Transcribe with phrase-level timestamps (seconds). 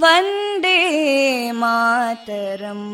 [0.00, 0.78] वन्दे
[1.60, 2.88] मातरम्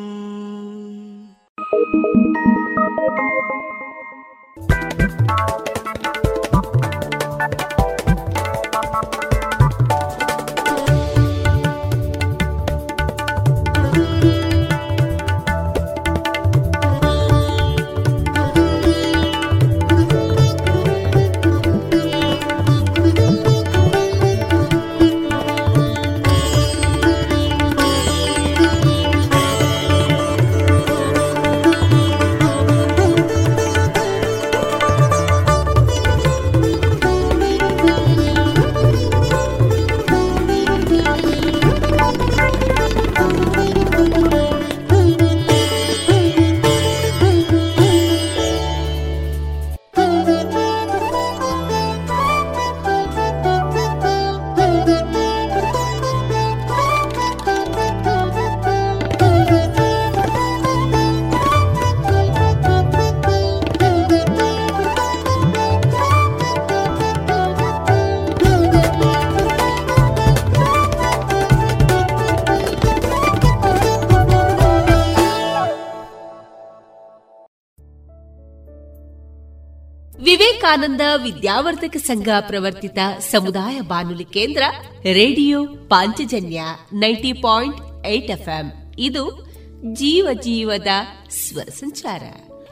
[80.68, 84.62] ವಿವೇಕಾನಂದ ವಿದ್ಯಾವರ್ಧಕ ಸಂಘ ಪ್ರವರ್ತಿತ ಸಮುದಾಯ ಬಾನುಲಿ ಕೇಂದ್ರ
[85.02, 86.62] radio Panchajanya
[86.92, 89.46] ninety point eight F ಇದು
[89.92, 90.88] ಜೀವ ಜೀವದ
[91.30, 92.22] ಸ್ವರ ಸಂಚಾರ.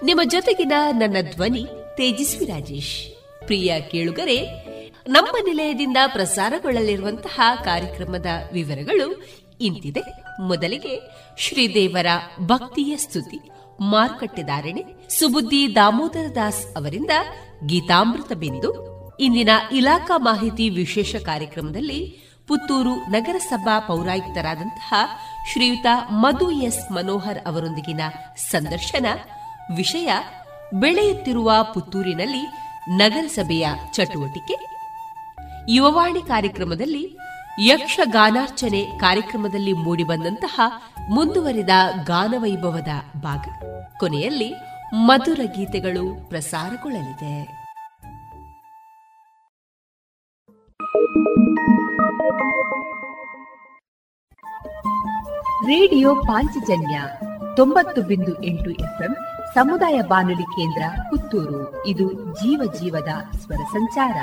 [0.04, 1.66] ನಿಮ್ಮ ಜೊತೆಗಿನ ನನ್ನ ಧ್ವನಿ
[1.96, 3.12] ತೇಜಸ್ವಿ ರಾಜೇಶ್.
[3.44, 4.40] ಪ್ರಿಯ ಕೇಳುಗರೆ,
[5.08, 9.26] ನಮ್ಮ ನಿಲಯದಿಂದ ಪ್ರಸಾರಗೊಳ್ಳಲಿರುವಂತಹ ಕಾರ್ಯಕ್ರಮದ ವಿವರಗಳು
[9.60, 10.02] ಇಂತಿದೆ.
[10.42, 11.00] ಮೊದಲಿಗೆ
[11.38, 12.06] ಶ್ರೀದೇವರ
[12.40, 13.38] ಭಕ್ತಿಯ ಸ್ತುತಿ.
[13.80, 17.10] ಮಾರುಕಟ್ಟೆದಾರಣೆ ಸುಬುದ್ದಿ ದಾಮೋದರ ದಾಸ್ ಅವರಿಂದ
[17.66, 18.86] ಗೀತಾಮೃತ ಬಿಂದು.
[19.20, 24.94] ಇಂದಿನ ಇಲಾಖಾ ಮಾಹಿತಿ ವಿಶೇಷ ಕಾರ್ಯಕ್ರಮದಲ್ಲಿ ಪುತ್ತೂರು ನಗರಸಭಾ ಪೌರಾಯುಕ್ತರಾದಂತಹ
[25.52, 28.00] ಶ್ರೀಯುತ ಮಧು ಎಸ್ ಮನೋಹರ್ ಅವರೊಂದಿಗಿನ
[28.50, 29.06] ಸಂದರ್ಶನ.
[29.76, 30.12] ವಿಷಯ,
[30.74, 32.46] ಬೆಳೆಯುತ್ತಿರುವ ಪುತ್ತೂರಿನಲ್ಲಿ
[32.96, 34.76] ನಗರಸಭೆಯ ಚಟುವಟಿಕೆ.
[35.68, 37.16] ಯುವವಾಣಿ ಕಾರ್ಯಕ್ರಮದಲ್ಲಿ
[37.60, 40.60] ಯಕ್ಷಗಾನಾರ್ಚನೆ ಕಾರ್ಯಕ್ರಮದಲ್ಲಿ ಮೂಡಿಬಂದಂತಹ
[41.10, 41.70] ಮುಂದುವರಿದ
[42.04, 43.48] ಗಾನವೈಭವದ ಭಾಗ.
[43.98, 44.54] ಕೊನೆಯಲ್ಲಿ
[44.94, 47.66] ಮಧುರ ಗೀತೆಗಳು ಪ್ರಸಾರಗೊಳ್ಳಲಿದೆ.
[55.66, 57.00] ರೇಡಿಯೋ ಪಾಂಚಜನ್ಯ
[57.56, 59.16] ತೊಂಬತ್ತು ಬಿಂದು ಎಂಟು ಎಫ್ಎಂ
[59.54, 61.86] ಸಮುದಾಯ ಬಾನುಲಿ ಕೇಂದ್ರ ಪುತ್ತೂರು.
[61.86, 64.14] ಇದು ಜೀವ ಜೀವದ ಸ್ವರ ಸಂಚಾರ.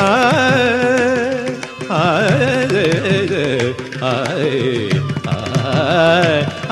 [0.00, 0.08] ആ
[1.92, 2.02] ആ
[4.02, 4.12] ആ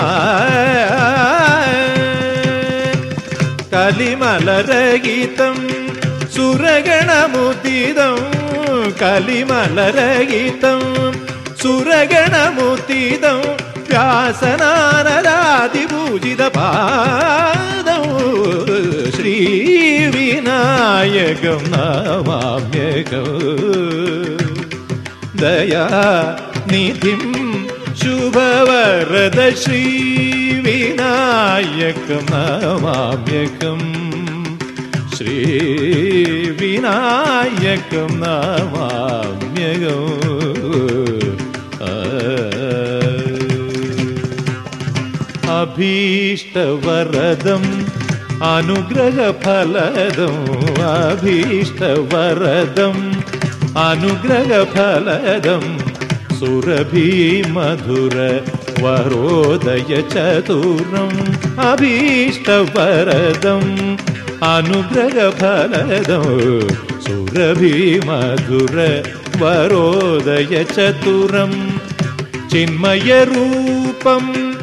[0.03, 0.11] ആ
[4.31, 5.63] கலிமலரகிதம்
[6.35, 8.25] சுரகணமுதிதம்
[9.01, 10.91] கலிமலரகிதம்
[11.63, 13.47] சுரகணமுதிதம்
[13.89, 14.43] വ്യാസനാരദാതിപൂജിത
[16.59, 18.05] പാദം
[19.17, 19.37] ശ്രീ
[20.15, 23.31] വിനായകം നമാമ്യകം
[25.43, 27.25] ദയാനിധിം
[28.03, 29.83] ശുഭവരദ ശ്രീ
[30.67, 33.81] വിനായകം നമാമ്യകം
[35.19, 36.83] श्रीविनायकं
[38.21, 40.07] नमाम्यकम्
[46.31, 47.67] अभीष्टवरदम्
[48.51, 50.39] अनुग्रहफलदम्
[50.91, 52.23] अभीष्टवरदम्
[53.87, 55.69] अनुग्रहफलदम्
[56.39, 58.17] सुरभिमधुर
[58.83, 61.19] वरोदय चतुरम्
[61.71, 62.87] अभीष्टवरदम्
[64.45, 66.69] అనుగ్రహ అనుగ్రహఫలదం
[67.07, 69.03] సురభి మధుర
[69.37, 71.81] వరోదయ చతురం.
[72.55, 74.55] చిన్మయ రూపం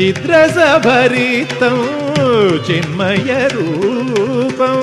[0.00, 1.88] చిత్రసభరితం.
[2.70, 4.82] చిన్మయ రూపం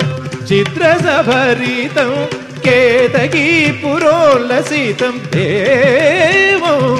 [0.52, 2.26] చిత్రసభరితం.
[2.64, 5.20] కేతకీ పురోల్లసితం.
[5.34, 6.96] దేవో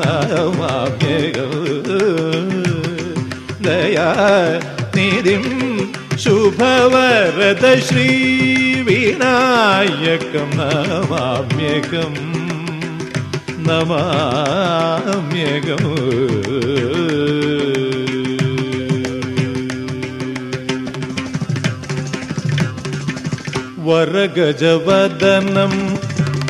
[0.00, 1.56] नमाम्यकम्
[3.66, 4.10] दया
[4.96, 5.44] निधिं
[23.91, 25.97] വരഗജവദനം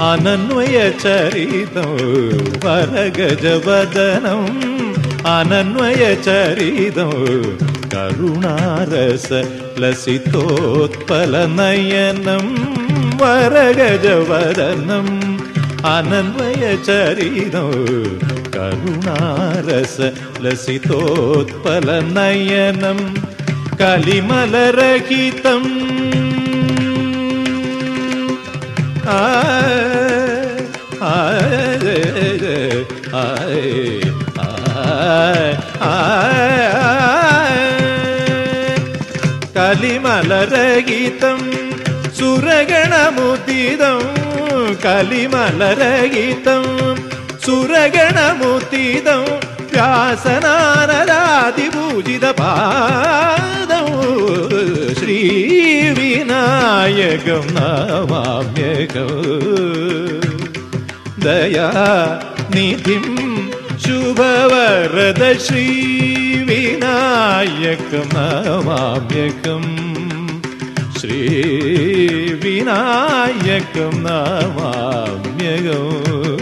[0.01, 1.97] അനന്വയ ചരിതം.
[2.65, 4.71] വരഗജവദനം
[5.27, 7.11] അനന്വയ ചരിതം.
[7.93, 9.29] കരുണാരസ
[9.79, 12.75] ലസിതോത്പലനയനം.
[13.21, 15.07] വരഗജവദനം
[15.85, 17.71] അനന്വയ ചരിതം.
[18.55, 23.15] കരുണാരസ ലസിതോത്പലനയനം.
[23.81, 25.91] കലിമലരഹിതം
[40.13, 41.45] கலிமலரகீதம்
[42.17, 44.07] சுரகணமுத்திதம்
[44.83, 46.69] கலிமலரகீதம்
[47.45, 49.29] சுரகணமுத்திதம்
[49.71, 53.87] വ്യാസനാരരാതിപൂജിത പാദം.
[54.95, 59.11] ശ്രീ വിനായകം നമാമ്യകം.
[61.19, 61.71] ദയാ
[62.55, 63.05] നിധിം
[63.85, 65.67] ശുഭവരദ ശ്രീ
[66.37, 69.63] വിനായകം നമാമ്യകം.
[70.99, 71.19] ശ്രീ
[72.43, 76.40] വിനായകം നമാമ്യകം.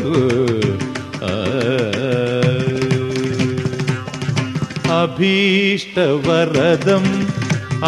[5.01, 7.11] अभीष्टवरदम्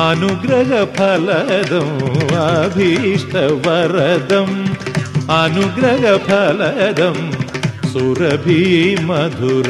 [0.07, 1.95] अनुग्रहफलदम्
[2.41, 4.57] अभीष्टवरदम्
[5.39, 7.23] अनुग्रहफलदम्
[7.93, 9.69] सुरभीमधुर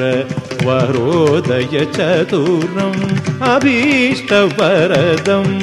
[0.65, 3.01] वरोदय चतुरम्
[3.53, 5.55] अभीष्टवरदम्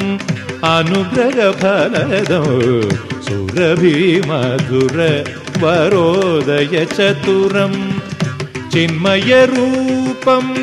[0.75, 2.57] अनुग्रहफलदम्
[3.27, 4.97] सुरभीमधुर
[5.63, 7.79] वरोदय चतुरम्
[8.73, 10.53] चिन्मयरूपम्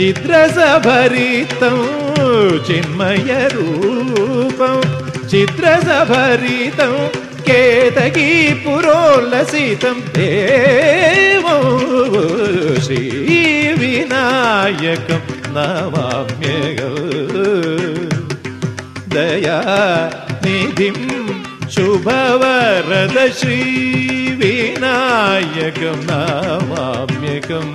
[0.00, 1.78] चित्रसभरितं
[2.64, 4.80] चिन्मयरूपं।
[5.28, 6.94] चित्रसभरितं
[7.40, 11.56] केतकी पुरोल्लसितं देवो।
[12.80, 15.22] श्रीविनायकं
[15.56, 16.94] नमाम्यगौ
[19.14, 19.60] दया
[20.44, 20.98] निधिं
[21.68, 27.74] शुभवरद श्रीविनायकं नमाम्यकम्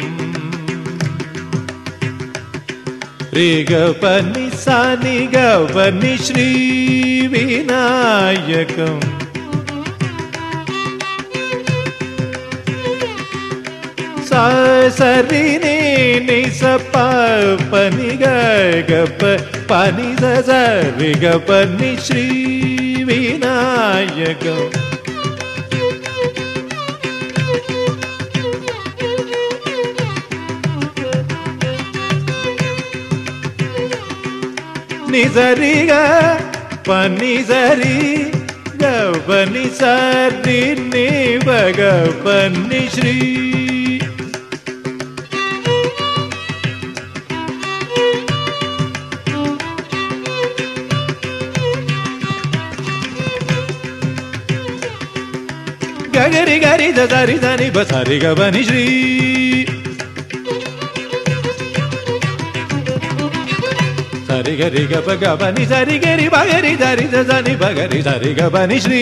[3.36, 6.48] రేగపని సనిగవని శ్రీ
[7.28, 9.00] వినాయకం
[14.90, 16.96] సరి నీ సప
[17.72, 19.22] పని గప
[19.72, 20.10] పని
[20.42, 22.26] సరి గపని శ్రీ
[23.04, 24.62] వినాయకం
[35.15, 35.93] నిజరిగ
[36.89, 38.27] పని సరి
[38.83, 41.81] గని సరి ని బగ
[42.27, 43.17] పని శ్రీ
[56.17, 59.34] గగరి గరి దరి దని బసరి గని శ్రీ
[64.55, 69.01] గరి గబ గబని సరి గరి బగరి దరి జని బగరి సరి గబని శ్రీ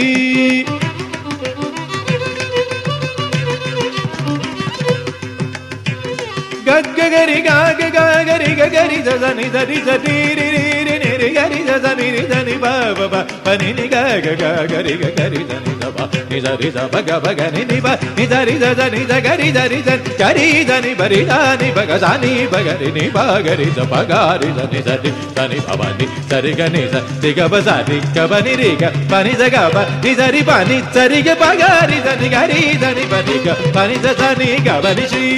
[6.68, 12.41] గగ్గరి గాగ గగరి గగరి జని దరి జరి రి రి రి ని గరి దని ని దని
[12.62, 12.66] బ
[12.98, 13.14] బ బ
[13.44, 15.98] పని ని గ గ గ గరి గ గరి దని ద బ
[16.30, 18.66] ని ద రి ద బ గ బ గ ని ని బ ని ద రి ద
[18.78, 19.90] ద ని ద గరి ద రి ద
[20.20, 23.04] గరి ద ని బ రి ద ని బ గ ద ని బ గ రి ని
[23.16, 24.12] బ గ రి ద బ గ
[24.42, 26.96] రి ద ని ద రి ద ని బ బ ని ద రి గ ని ద
[27.24, 29.76] రి గ బ ద రి గ బ ని రి గ బ ని ద గ బ
[30.04, 32.60] ని ద రి బ ని ద రి గ బ గ రి ద ని గ రి
[32.82, 35.28] ద ని బ ని గ బ ని ద ద ని గ బ ని శ్రీ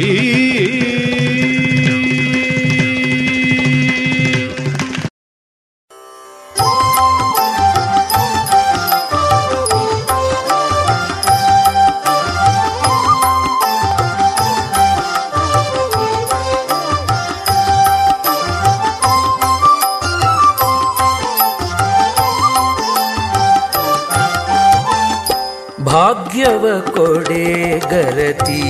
[27.17, 28.61] जोडे गरती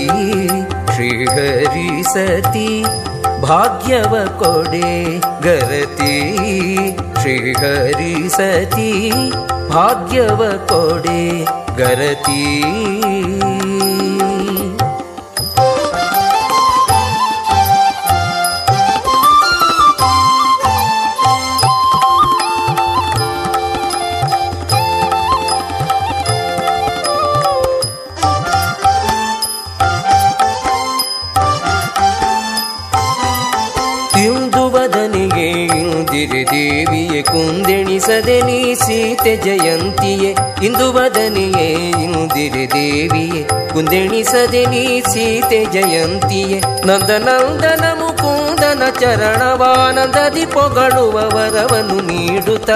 [0.95, 2.83] श्रीहरि सती
[3.43, 4.91] भाग्यवकोडे
[5.45, 6.13] गरती
[7.21, 9.21] श्रीहरि सती
[9.73, 11.23] भाग्यवकोडे
[11.79, 12.45] गरती।
[38.07, 43.43] ಕುಂದೆಣಿಸದೆ ನೀ ಸೀತೆ ಜಯಂತಿಯೇ ಇಂದುವದನಿಯೇ ಇಂದಿರೆ ದೇವಿಯೇ.
[43.73, 52.69] ಕುಂದೆಣಿಸದೆ ನೀ ಸೀತೆ ಜಯಂತಿಯೇ, ನಂದನಂದನ ಮುಕುಂದನ ಚರಣವಾನಂದದಿ ಪೊಗಳುವ ವರವನ್ನು ನೀಡುತ್ತ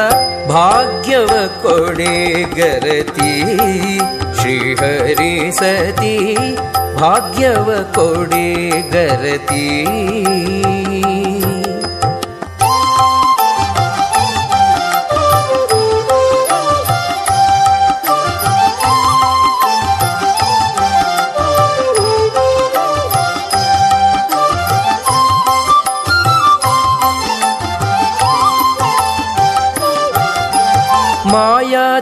[0.50, 1.28] ಭಾಗ್ಯವ
[1.64, 3.42] ಕೊಡೆ ಗರತಿ.
[4.42, 6.36] ಶ್ರೀಹರಿ ಸತಿ,
[7.00, 9.86] ಭಾಗ್ಯವ ಕೊಡೆ ಗರತಿ.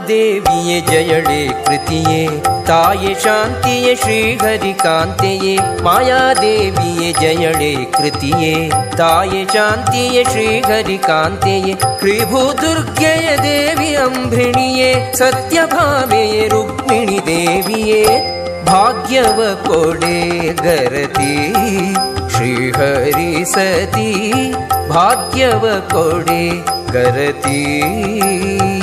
[0.10, 2.22] देवीये जयळे कृतिये
[2.68, 8.54] ताये शान्तिये श्रीहरिकान्तये मायादेवीये जयळे कृतिये
[9.00, 18.04] ताये शान्तिये श्रीहरिकान्तये त्रिभुदुर्गय देवि अम्भृणीये सत्यभामे रुक्मिणि देवीये
[18.72, 20.20] भाग्यवकोडे
[20.64, 21.36] गरति
[22.36, 24.12] श्रीहरि सती
[24.90, 26.44] भाग्यव कोडे
[26.94, 28.79] गरती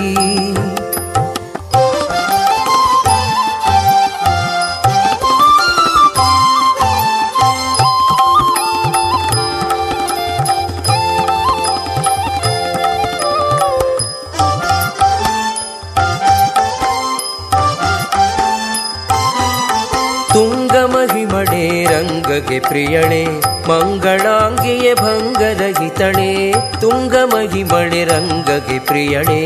[22.37, 23.20] ರಂಗಗೆ ಪ್ರಿಯಳೆ,
[23.68, 26.33] ಮಂಗಳಾಂಗಿಯೇ ಭಂಗರಹಿತಳೆ
[26.81, 29.38] ತುಂಗ ಮಹಿಮಳೆ ರಂಗಗೆ ಪ್ರಿಯಳೆ,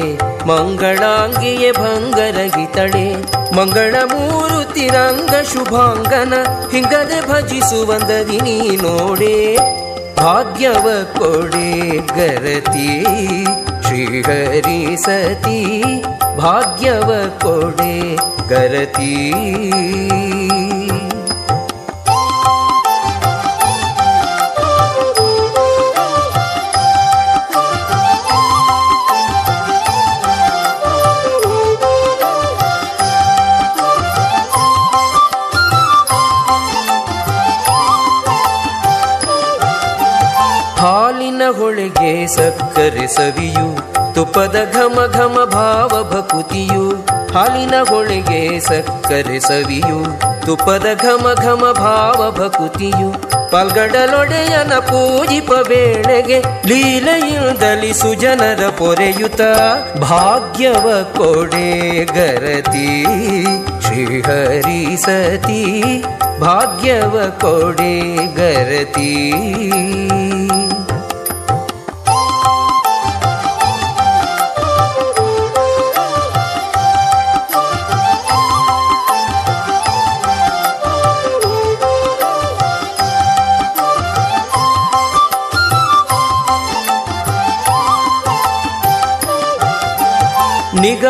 [0.49, 3.05] ಮಂಗಳಾಂಗಿಯೇ ಭಂಗರಹಿತಳೆ
[3.57, 6.35] ಮಂಗಳ ಮೂರುತಿ ರಂಗ ಶುಭಾಂಗನ
[6.73, 9.37] ಹಿಂಗದೆ ಭಜಿಸುವಂದದಿ ನೀ ನೋಡೆ,
[10.19, 10.87] ಭಾಗ್ಯವ
[11.19, 11.71] ಕೊಡೆ
[12.17, 12.91] ಗರತಿ,
[13.87, 15.61] ಶ್ರೀಹರಿ ಸತಿ,
[16.43, 17.97] ಭಾಗ್ಯವ ಕೊಡೆ
[18.51, 19.15] ಗರತಿ.
[48.81, 53.11] ಸಕ್ಕರೆ ಸವಿಯು ತುಪ್ಪದ ಘಮ ಘಮ ಭಾವ ಭಕುತಿಯು,
[53.51, 59.41] ಪಲ್ಗಡಲೊಡೆಯನ ಪೂಜಿಪ ವೇಳೆಗೆ ಲೀಲೆಯಿಂದಲಿ ಸುಜನರ ಪೊರೆಯುತ
[60.01, 63.05] ಭಾಗ್ಯವ ಕೊಡೆ ಗರತಿ.
[63.83, 66.03] ಶ್ರೀಹರಿ ಸತಿ,
[66.41, 68.01] ಭಾಗ್ಯವ ಕೊಡೆ
[68.35, 69.13] ಗರತಿ.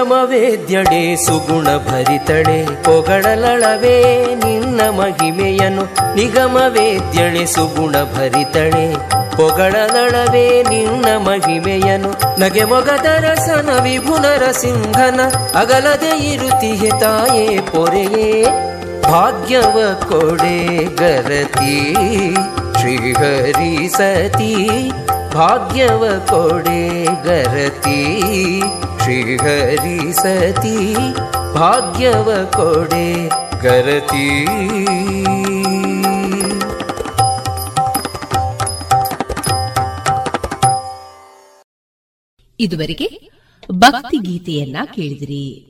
[0.01, 3.97] ನಿಗಮವೇದ್ಯಡೆ ಸುಗುಣ ಭರಿತಳೆ ಪೊಗಳಲಳವೇ
[4.43, 5.83] ನಿನ್ನ ಮಹಿಮೆಯನು
[6.17, 8.87] ನಿಗಮವೇದ್ಯಳೆ ಸುಗುಣ ಭರಿತಳೆ
[9.37, 15.21] ಪೊಗಳಲಳವೇ ನಿನ್ನ ಮಹಿಮೆಯನು ನಗೆ ಮೊಗದರಸನ ವಿಭುನರ ಸಿಂಹನ
[15.61, 18.27] ಅಗಲದೆ ಇರುತಿಹೆ ತಾಯೇ ಪೊರೆಯೇ
[19.05, 19.77] ಭಾಗ್ಯವ
[20.09, 20.59] ಕೊಡೆ
[20.97, 21.79] ಗರತಿ
[22.79, 24.55] ಶ್ರೀಹರಿ ಸತಿ
[25.35, 26.83] ಭಾಗ್ಯವ ಕೊಡೆ
[27.25, 28.01] ಗರತಿ
[29.11, 30.95] ಶ್ರೀಹರಿ ಸತಿ
[31.55, 33.29] ಭಾಗ್ಯವ ಕೊಡೆ
[33.63, 34.45] ಗರತಿ.
[42.61, 43.21] ಇದುವರೆಗೆ
[43.73, 45.70] ಭಕ್ತಿ ಗೀತೆಯನ್ನ ಕೇಳಿದಿರಿ.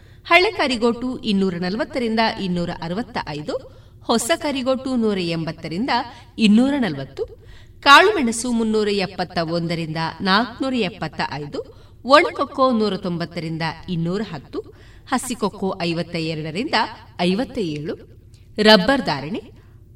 [0.25, 3.53] ಹಳೆ ಕರಿಗೋಟು ಇನ್ನೂರ ನಲವತ್ತರಿಂದ ಇನ್ನೂರ ಅರವತ್ತ ಐದು
[4.03, 5.89] ಹೊಸ ಕರಿಗೋಟು ನೂರ ಎಂಬತ್ತರಿಂದ
[6.37, 7.23] ಇನ್ನೂರ ನಲವತ್ತು,
[7.81, 11.59] ಕಾಳುಮೆಣಸು ಮುನ್ನೂರ ಎಪ್ಪತ್ತ ಒಂದರಿಂದ ನಾಲ್ಕನೂರ ಎಪ್ಪತ್ತ ಐದು
[12.05, 14.59] ಒಣಕೊಕ್ಕೋ ನೂರ ತೊಂಬತ್ತರಿಂದ ಇನ್ನೂರ ಹತ್ತು,
[15.11, 16.75] ಹಸಿಕೊಕ್ಕೋ ಐವತ್ತ ಎರಡರಿಂದ
[17.19, 17.93] ಐವತ್ತ ಏಳು
[18.57, 19.41] ರಬ್ಬರ್ ಧಾರಣೆ,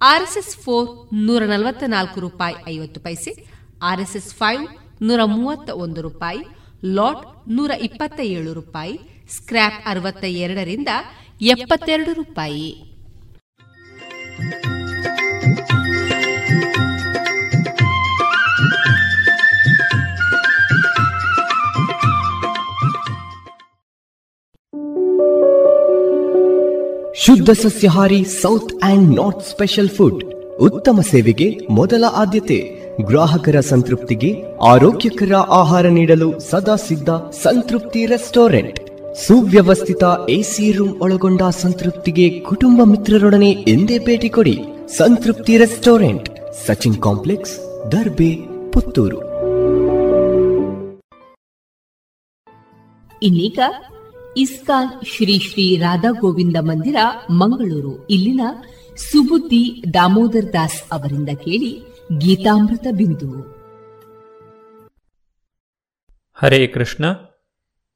[0.01, 3.31] ಆರ್ಎಸ್ಎಸ್ ಫೋರ್ ನೂರ ನಲವತ್ತ ನಾಲ್ಕು ರೂಪಾಯಿ ಐವತ್ತು ಪೈಸೆ,
[3.81, 4.65] ಆರ್ಎಸ್ಎಸ್ ಫೈವ್
[5.01, 6.43] ನೂರ ಮೂವತ್ತ ಒಂದು ರೂಪಾಯಿ
[6.83, 8.99] ಲಾಟ್ ನೂರ ಇಪ್ಪತ್ತ ಏಳು ರೂಪಾಯಿ,
[9.35, 10.88] ಸ್ಕ್ರ್ಯಾಪ್ ಅರವತ್ತ ಎರಡರಿಂದ
[11.41, 12.67] ಎಪ್ಪತ್ತೆರಡು ರೂಪಾಯಿ.
[27.25, 30.23] ಶುದ್ಧ ಸಸ್ಯಹಾರಿ south and north special food,
[30.59, 32.84] ಉತ್ತಮ ಸೇವೆಗೆ ಮೊದಲ ಆದ್ಯತೆ.
[33.01, 38.79] ಗ್ರಾಹಕರ ಸಂತೃಪ್ತಿಗೆ ಆರೋಗ್ಯಕರ ಆಹಾರ ನೀಡಲು ಸದಾ ಸಿದ್ಧ ಸಂತೃಪ್ತಿ ರೆಸ್ಟೋರೆಂಟ್.
[39.27, 44.60] ಸುವ್ಯವಸ್ಥಿತ ಎಸಿ ರೂಮ್ ಒಳಗೊಂಡ ಸಂತೃಪ್ತಿಗೆ ಕುಟುಂಬ ಮಿತ್ರರೊಡನೆ ಎಂದೇ ಭೇಟಿ ಕೊಡಿ
[44.97, 46.29] ಸಂತೃಪ್ತಿ ರೆಸ್ಟೋರೆಂಟ್,
[46.65, 47.55] ಸಚಿನ್ ಕಾಂಪ್ಲೆಕ್ಸ್,
[47.91, 48.36] ದರ್ಬೆ,
[48.71, 49.19] ಪುತ್ತೂರು.
[53.23, 53.60] ಇನ್ನೀಗ
[54.38, 56.95] ಇಸ್ಕಾನ್ ಶ್ರೀ ಶ್ರೀ ರಾಧಾ ಗೋವಿಂದ ಮಂದಿರ,
[57.31, 58.08] ಮಂಗಳೂರು.
[58.08, 58.41] ಇಲ್ಲಿನ
[59.12, 63.41] ಸುಬುದ್ದಿ ದಾಮೋದರ್ ದಾಸ್ ಅವರಿಂದ ಕೇಳಿ ಗೀತಾಮೃತ ಬಿಂದು.
[66.33, 67.05] ಹರೇ ಕೃಷ್ಣ,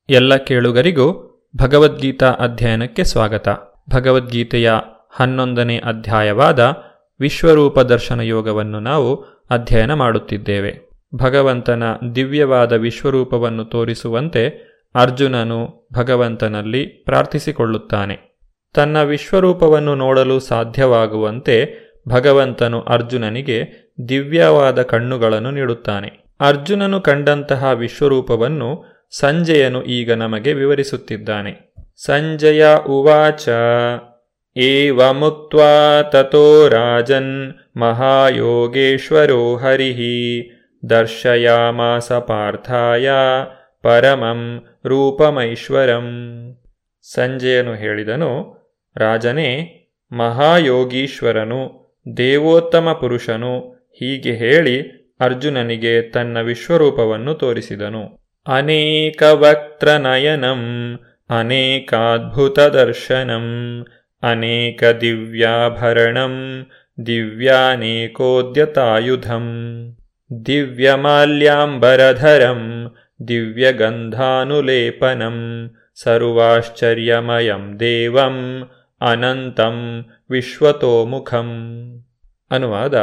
[0.09, 1.25] ಎಲ್ಲ ಕೇಳುಗರಿಗೂ
[1.57, 3.49] ಭಗವದ್ಗೀತಾ ಅಧ್ಯಯನಕ್ಕೆ ಸ್ವಾಗತ.
[3.89, 4.71] ಭಗವದ್ಗೀತೆಯ
[5.11, 6.59] ಹನ್ನೊಂದನೇ ಅಧ್ಯಾಯವಾದ
[7.19, 9.15] ವಿಶ್ವರೂಪ ದರ್ಶನ ಯೋಗವನ್ನು ನಾವು
[9.49, 10.89] ಅಧ್ಯಯನ ಮಾಡುತ್ತಿದ್ದೇವೆ.
[11.15, 11.83] ಭಗವಂತನ
[12.15, 14.47] ದಿವ್ಯವಾದ ವಿಶ್ವರೂಪವನ್ನು ತೋರಿಸುವಂತೆ
[14.95, 18.39] ಅರ್ಜುನನು ಭಗವಂತನಲ್ಲಿ ಪ್ರಾರ್ಥಿಸಿಕೊಳ್ಳುತ್ತಾನೆ.
[18.73, 26.23] ತನ್ನ ವಿಶ್ವರೂಪವನ್ನು ನೋಡಲು ಸಾಧ್ಯವಾಗುವಂತೆ ಭಗವಂತನು ಅರ್ಜುನನಿಗೆ ದಿವ್ಯವಾದ ಕಣ್ಣುಗಳನ್ನು ನೀಡುತ್ತಾನೆ.
[26.39, 31.73] ಅರ್ಜುನನು ಕಂಡಂತಹ ವಿಶ್ವರೂಪವನ್ನು ಸಂಜಯನು ಈಗ ನಮಗೆ ವಿವರಿಸುತ್ತಿದ್ದಾನೆ.
[31.95, 33.49] ಸಂಜಯ ಉವಾಚ.
[34.57, 35.55] ಏವಮುಕ್ತ
[36.15, 39.99] ತಥೋ ರಾಜನ್ ಮಹಾಯೋಗೇಶ್ವರೋ ಹರಿಃ
[40.89, 43.09] ದರ್ಶಯಾಮಾಸ ಪಾರ್ಥಾಯ
[43.81, 46.05] ಪರಮಂ ರೂಪಮೈಶ್ವರಂ.
[47.01, 48.57] ಸಂಜಯನು ಹೇಳಿದನು,
[48.97, 49.75] ರಾಜನೇ,
[50.11, 51.79] ಮಹಾಯೋಗೀಶ್ವರನು,
[52.17, 58.25] ದೇವೋತ್ತಮ ಪುರುಷನು ಹೀಗೆ ಹೇಳಿ ಅರ್ಜುನನಿಗೆ ತನ್ನ ವಿಶ್ವರೂಪವನ್ನು ತೋರಿಸಿದನು.
[58.47, 63.85] ಅನೇಕ ವಕ್ತ್ರನಯನಂ ಅನೇಕಾದ್ಭುತದರ್ಶನಂ
[64.23, 66.65] ಅನೇಕ ದಿವ್ಯಾಭರಣಂ,
[67.05, 69.45] ದಿವ್ಯಾನೇಕೋದ್ಯತಾಯುಧಂ,
[70.45, 72.95] ದಿವ್ಯಮಾಲ್ಯಾಂಬರಧರಂ,
[73.27, 78.69] ದಿವ್ಯಗಂಧಾನುಲೇಪನಂ, ಸರ್ವಾಶ್ಚರ್ಯಮಯಂ ದೇವಂ,
[79.01, 81.49] ಅನಂತಂ ವಿಶ್ವತೋಮುಖಂ.
[82.51, 82.95] ಅನುವಾದ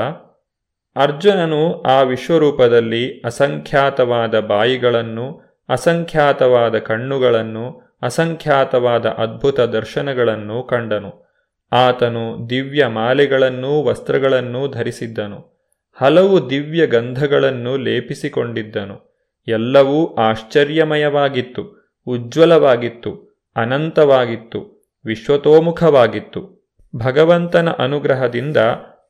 [0.97, 11.27] ಅರ್ಜುನನು ಆ ವಿಶ್ವರೂಪದಲ್ಲಿ ಅಸಂಖ್ಯಾತವಾದ ಬಾಯಿಗಳನ್ನು, ಅಸಂಖ್ಯಾತವಾದ ಕಣ್ಣುಗಳನ್ನು, ಅಸಂಖ್ಯಾತವಾದ ಅದ್ಭುತ ದರ್ಶನಗಳನ್ನು ಕಂಡನು.
[11.73, 15.57] ಆತನು ದಿವ್ಯ ಮಾಲೆಗಳನ್ನೂ ವಸ್ತ್ರಗಳನ್ನೂ ಧರಿಸಿದ್ದನು.
[16.01, 19.17] ಹಲವು ದಿವ್ಯ ಗಂಧಗಳನ್ನು ಲೇಪಿಸಿಕೊಂಡಿದ್ದನು.
[19.49, 26.57] ಎಲ್ಲವೂ ಆಶ್ಚರ್ಯಮಯವಾಗಿತ್ತು, ಉಜ್ವಲವಾಗಿತ್ತು, ಅನಂತವಾಗಿತ್ತು, ವಿಶ್ವತೋಮುಖವಾಗಿತ್ತು.
[26.97, 28.57] ಭಗವಂತನ ಅನುಗ್ರಹದಿಂದ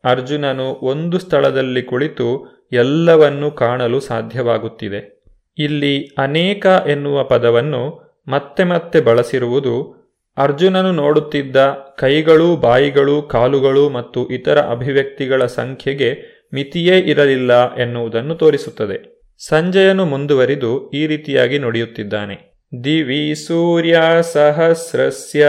[0.07, 2.29] ಅರ್ಜುನನು ಒಂದು ಸ್ಥಳದಲ್ಲಿ ಕುಳಿತು
[2.73, 5.23] ಎಲ್ಲವನ್ನೂ ಕಾಣಲು ಸಾಧ್ಯವಾಗುತ್ತಿದೆ.
[5.59, 9.97] ಇಲ್ಲಿ ಅನೇಕ ಎನ್ನುವ ಪದವನ್ನು ಮತ್ತೆ ಮತ್ತೆ ಬಳಸಿರುವುದು
[10.37, 11.57] ಅರ್ಜುನನು ನೋಡುತ್ತಿದ್ದ
[11.99, 19.21] ಕೈಗಳು ಬಾಯಿಗಳು ಕಾಲುಗಳು ಮತ್ತು ಇತರ ಅಭಿವ್ಯಕ್ತಿಗಳ ಸಂಖ್ಯೆಗೆ ಮಿತಿಯೇ ಇರಲಿಲ್ಲ ಎನ್ನುವುದನ್ನು ತೋರಿಸುತ್ತದೆ.
[19.49, 22.37] ಸಂಜಯನು ಮುಂದುವರಿದು ಈ ರೀತಿಯಾಗಿ ನುಡಿಯುತ್ತಿದ್ದಾನೆ.
[22.85, 24.01] ದಿವಿ ಸೂರ್ಯ
[24.33, 25.47] ಸಹಸ್ರಸ್ಯ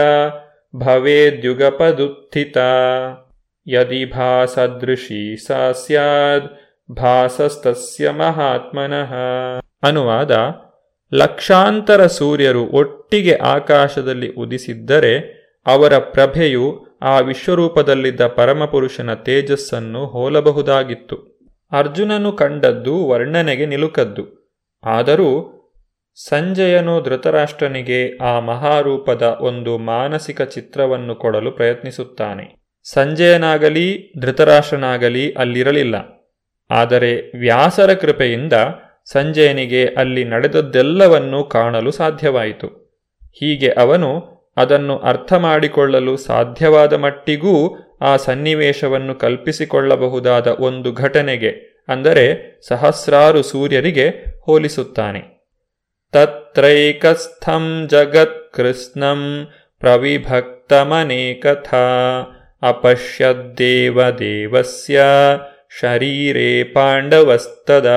[0.76, 2.58] ಭವೇದ್ಯುಗಪದುತ್ಥಿತ
[3.68, 4.12] ಯದಿ
[5.36, 9.14] ಸಾ ಸ್ಯಾದ್ ಭಾಸಸ್ತಸ್ಯ ಮಹಾತ್ಮನಃ
[9.82, 10.54] ಅನುವಾದ
[11.14, 21.38] ಲಕ್ಷಾಂತರ ಸೂರ್ಯರು ಒಟ್ಟಿಗೆ ಆಕಾಶದಲ್ಲಿ ಉದಿಸಿದ್ದರೆ ಅವರ ಪ್ರಭೆಯು ಆ ವಿಶ್ವರೂಪದಲ್ಲಿದ್ದ ಪರಮಪುರುಷನ ತೇಜಸ್ಸನ್ನು ಹೋಲಬಹುದಾಗಿತ್ತು.
[21.72, 24.54] ಅರ್ಜುನನು ಕಂಡದ್ದು ವರ್ಣನೆಗೆ ನಿಲುಕದ್ದು.
[24.84, 25.54] ಆದರೂ
[26.28, 32.57] ಸಂಜಯನು ಧೃತರಾಷ್ಟ್ರನಿಗೆ ಆ ಮಹಾರೂಪದ ಒಂದು ಮಾನಸಿಕ ಚಿತ್ರವನ್ನು ಕೊಡಲು ಪ್ರಯತ್ನಿಸುತ್ತಾನೆ.
[32.92, 35.96] ಸಂಜಯನಾಗಲಿ, ಧೃತರಾಷ್ಟ್ರನಾಗಲಿ ಅಲ್ಲಿರಲಿಲ್ಲ.
[36.70, 38.52] ಆದರೆ ವ್ಯಾಸರ ಕೃಪೆಯಿಂದ
[39.12, 42.68] ಸಂಜಯನಿಗೆ ಅಲ್ಲಿ ನಡೆದದ್ದೆಲ್ಲವನ್ನೂ ಕಾಣಲು ಸಾಧ್ಯವಾಯಿತು.
[43.40, 44.10] ಹೀಗೆ ಅವನು
[44.56, 47.54] ಅದನ್ನು ಅರ್ಥ ಮಾಡಿಕೊಳ್ಳಲು ಸಾಧ್ಯವಾದ ಮಟ್ಟಿಗೂ
[48.00, 51.52] ಆ ಸನ್ನಿವೇಶವನ್ನು ಕಲ್ಪಿಸಿಕೊಳ್ಳಬಹುದಾದ ಒಂದು ಘಟನೆಗೆ,
[51.88, 52.24] ಅಂದರೆ
[52.68, 54.06] ಸಹಸ್ರಾರು ಸೂರ್ಯರಿಗೆ
[54.42, 55.22] ಹೋಲಿಸುತ್ತಾನೆ.
[56.12, 59.20] ತತ್ರೈಕಸ್ಥಂ ಜಗತ್ಕೃಷ್ಣಂ
[59.80, 61.04] ಪ್ರವಿಭಕ್ತಮನೇಕಥಾ.
[62.62, 65.00] ಅಪಶ್ಯದ್ದೇವದೇವಸ್ಯ
[65.80, 67.90] ಶರೀರೇ ಪಾಂಡವಸ್ತದ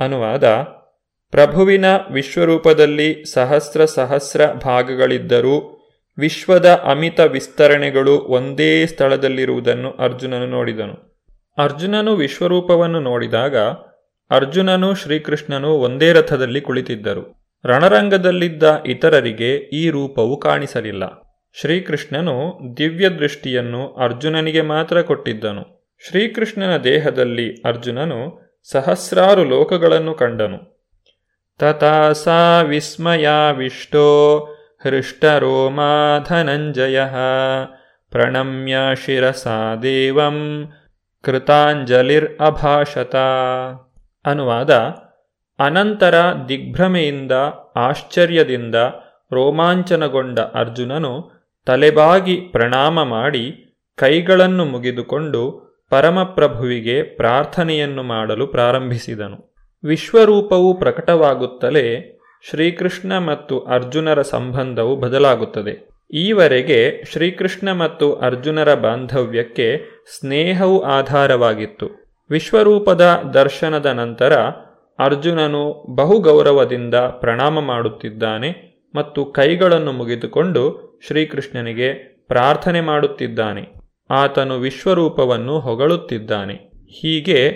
[0.00, 0.44] ಅನುವಾದ
[1.30, 5.82] ಪ್ರಭುವಿನ ವಿಶ್ವರೂಪದಲ್ಲಿ ಸಹಸ್ರ ಸಹಸ್ರ ಭಾಗಗಳಿದ್ದರೂ
[6.18, 11.26] ವಿಶ್ವದ ಅಮಿತ ವಿಸ್ತರಣೆಗಳು ಒಂದೇ ಸ್ಥಳದಲ್ಲಿರುವುದನ್ನು ಅರ್ಜುನನು ನೋಡಿದನು.
[11.58, 13.56] ಅರ್ಜುನನು ವಿಶ್ವರೂಪವನ್ನು ನೋಡಿದಾಗ
[14.30, 17.50] ಅರ್ಜುನನು ಶ್ರೀಕೃಷ್ಣನು ಒಂದೇ ರಥದಲ್ಲಿ ಕುಳಿತಿದ್ದರು.
[17.64, 21.25] ರಣರಂಗದಲ್ಲಿದ್ದ ಇತರರಿಗೆ ಈ ರೂಪವು ಕಾಣಿಸಲಿಲ್ಲ.
[21.60, 25.88] ಶ್ರೀಕೃಷ್ಣನು ದಿವ್ಯ ದೃಷ್ಟಿಯನ್ನು ಅರ್ಜುನನಿಗೆ ಮಾತ್ರ ಕೊಟ್ಟಿದ್ದನು.
[26.08, 28.40] ಶ್ರೀಕೃಷ್ಣನ ದೇಹದಲ್ಲಿ ಅರ್ಜುನನು
[28.70, 30.88] ಸಹಸ್ರಾರು ಲೋಕಗಳನ್ನು ಕಂಡನು.
[31.58, 34.38] ತಥಾಸಾ ವಿಸ್ಮಯಾವಿಷ್ಟೋ
[34.84, 37.00] ಹೃಷ್ಟರೋಮಾ ಧನಂಜಯ
[38.10, 40.68] ಪ್ರಣಮ್ಯ ಶಿರಸಾ ದೇವಂ
[41.22, 43.16] ಕೃತಾಂಜಲಿರ್ ಅಭಾಷತ.
[44.24, 44.74] ಅನುವಾದ,
[45.58, 46.14] ಅನಂತರ
[46.48, 47.32] ದಿಗ್ಭ್ರಮೆಯಿಂದ
[47.76, 48.74] ಆಶ್ಚರ್ಯದಿಂದ
[49.32, 51.35] ರೋಮಾಂಚನಗೊಂಡ ಅರ್ಜುನನು
[51.66, 59.54] ತಲೆಬಾಗಿ ಪ್ರಣಾಮ ಮಾಡಿ ಕೈಗಳನ್ನು ಮುಗಿದುಕೊಂಡು ಪರಮಪ್ರಭುವಿಗೆ ಪ್ರಾರ್ಥನೆಯನ್ನು ಮಾಡಲು ಪ್ರಾರಂಭಿಸಿದನು.
[59.84, 62.18] ವಿಶ್ವರೂಪವು ಪ್ರಕಟವಾಗುತ್ತಲೇ
[62.50, 65.88] ಶ್ರೀಕೃಷ್ಣ ಮತ್ತು ಅರ್ಜುನರ ಸಂಬಂಧವು ಬದಲಾಗುತ್ತದೆ.
[66.12, 69.76] ಈವರೆಗೆ ಶ್ರೀಕೃಷ್ಣ ಮತ್ತು ಅರ್ಜುನರ ಬಾಂಧವ್ಯಕ್ಕೆ
[70.18, 71.90] ಸ್ನೇಹವು ಆಧಾರವಾಗಿತ್ತು.
[72.30, 73.00] ವಿಶ್ವರೂಪದ
[73.34, 74.38] ದರ್ಶನದ ನಂತರ
[74.98, 78.65] ಅರ್ಜುನನು ಬಹುಗೌರವದಿಂದ ಪ್ರಣಾಮ ಮಾಡುತ್ತಿದ್ದಾನೆ.
[78.96, 81.92] ಮತ್ತು ಕೈಗಳನ್ನು ಮುಗಿದುಕೊಂಡು ಶ್ರೀಕೃಷ್ಣನಿಗೆ
[82.28, 83.72] ಪ್ರಾರ್ಥನೆ ಮಾಡುತ್ತಿದ್ದಾನೆ.
[84.10, 86.54] ಆತನು ವಿಶ್ವರೂಪವನ್ನು ಹೊಗಳುತ್ತಿದ್ದಾನೆ.
[86.88, 87.48] ಹೀಗೆ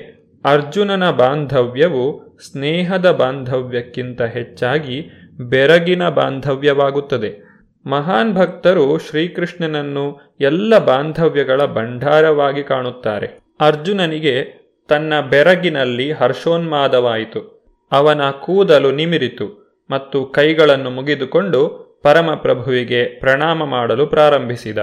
[0.44, 5.10] ಅರ್ಜುನನ ಬಾಂಧವ್ಯವು ಸ್ನೇಹದ ಬಾಂಧವ್ಯಕ್ಕಿಂತ ಹೆಚ್ಚಾಗಿ
[5.48, 7.50] ಬೆರಗಿನ ಬಾಂಧವ್ಯವಾಗುತ್ತದೆ.
[7.86, 13.40] ಮಹಾನ್ ಭಕ್ತರು ಶ್ರೀಕೃಷ್ಣನನ್ನು ಎಲ್ಲ ಬಾಂಧವ್ಯಗಳ ಭಂಡಾರವಾಗಿ ಕಾಣುತ್ತಾರೆ.
[13.60, 17.64] ಅರ್ಜುನನಿಗೆ ತನ್ನ ಬೆರಗಿನಲ್ಲಿ ಹರ್ಷೋನ್ಮಾದವಾಯಿತು.
[17.92, 19.59] ಅವನ ಕೂದಲು ನಿಮಿರಿತು.
[19.90, 24.78] ಮತ್ತು ಕೈಗಳನ್ನು ಮುಗಿದುಕೊಂಡು ಪರಮಪ್ರಭುವಿಗೆ ಪ್ರಣಾಮ ಮಾಡಲು ಪ್ರಾರಂಭಿಸಿದ.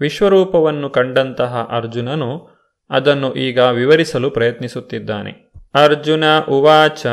[0.00, 2.60] ವಿಶ್ವರೂಪವನ್ನು ಕಂಡಂತಹ ಅರ್ಜುನನು
[2.90, 5.52] ಅದನ್ನು ಈಗ ವಿವರಿಸಲು ಪ್ರಯತ್ನಿಸುತ್ತಿದ್ದಾನೆ.
[5.74, 7.06] ಅರ್ಜುನ ಉವಾಚ,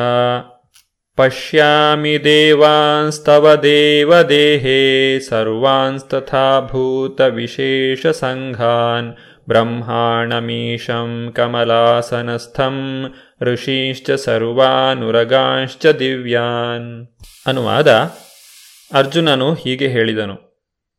[1.16, 6.60] ಪಶ್ಯಾಮಿ ದೇವಾಂಸ್ತವ ದೇವದೇಹೇ ಸರ್ವಾಂಸ್ತಥಾ
[7.30, 9.16] ವಿಶೇಷ ಸಂಘಾನ್
[9.48, 13.06] ಬ್ರಹ್ಮಾಣಮೀಶಂ ಕಮಲಾಸನಸ್ಥಂ
[13.42, 17.17] ಋಷೀಶ್ಚ ಸರ್ವಾನುರಗಾಂಶ್ಚ ದಿವ್ಯಾನ್.
[17.48, 18.12] ಅನುವಾದ
[18.94, 20.36] ಅರ್ಜುನನು ಹೀಗೆ ಹೇಳಿದನು.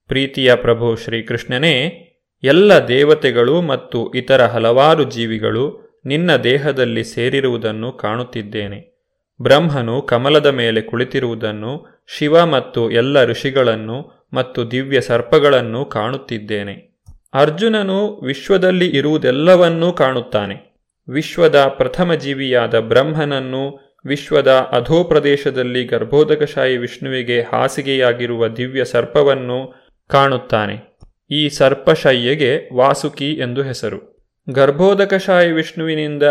[0.07, 2.05] ಪ್ರೀತಿಯ ಪ್ರಭು ಶ್ರೀಕೃಷ್ಣನೇ,
[2.43, 9.05] ಎಲ್ಲ ದೇವತೆಗಳು ಮತ್ತು ಇತರ ಹಲವಾರು ಜೀವಿಗಳು ನಿನ್ನ ದೇಹದಲ್ಲಿ ಸೇರಿರುವುದನ್ನು ಕಾಣುತ್ತಿದ್ದೇನೆ.
[9.43, 17.03] ಬ್ರಹ್ಮನು ಕಮಲದ ಮೇಲೆ ಕುಳಿತಿರುವುದನ್ನು, ಶಿವ ಮತ್ತು ಎಲ್ಲ ಋಷಿಗಳನ್ನು ಮತ್ತು ದಿವ್ಯ ಸರ್ಪಗಳನ್ನು ಕಾಣುತ್ತಿದ್ದೇನೆ.
[17.35, 20.69] ಅರ್ಜುನನು ವಿಶ್ವದಲ್ಲಿ ಇರುವುದೆಲ್ಲವನ್ನೂ ಕಾಣುತ್ತಾನೆ.
[21.09, 29.75] ವಿಶ್ವದ ಪ್ರಥಮ ಜೀವಿಯಾದ ಬ್ರಹ್ಮನನ್ನು ವಿಶ್ವದ ಅಧೋಪ್ರದೇಶದಲ್ಲಿ ಗರ್ಭೋದಕಶಾಹಿ ವಿಷ್ಣುವಿಗೆ ಹಾಸಿಗೆಯಾಗಿರುವ ದಿವ್ಯ ಸರ್ಪವನ್ನು
[30.09, 30.99] ಕಾಣುತ್ತಾನೆ.
[31.31, 34.31] ಈ ಸರ್ಪಶಯ್ಯೆಗೆ ವಾಸುಕಿ ಎಂದು ಹೆಸರು.
[34.51, 36.23] ಗರ್ಭೋದಕಶಾಹಿ ವಿಷ್ಣುವಿನಿಂದ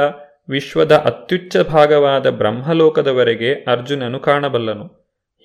[0.49, 4.85] ವಿಶ್ವದ ಅತ್ಯುಚ್ಚ ಭಾಗವಾದ ಬ್ರಹ್ಮಲೋಕದವರೆಗೆ ಅರ್ಜುನನು ಕಾಣಬಲ್ಲನು.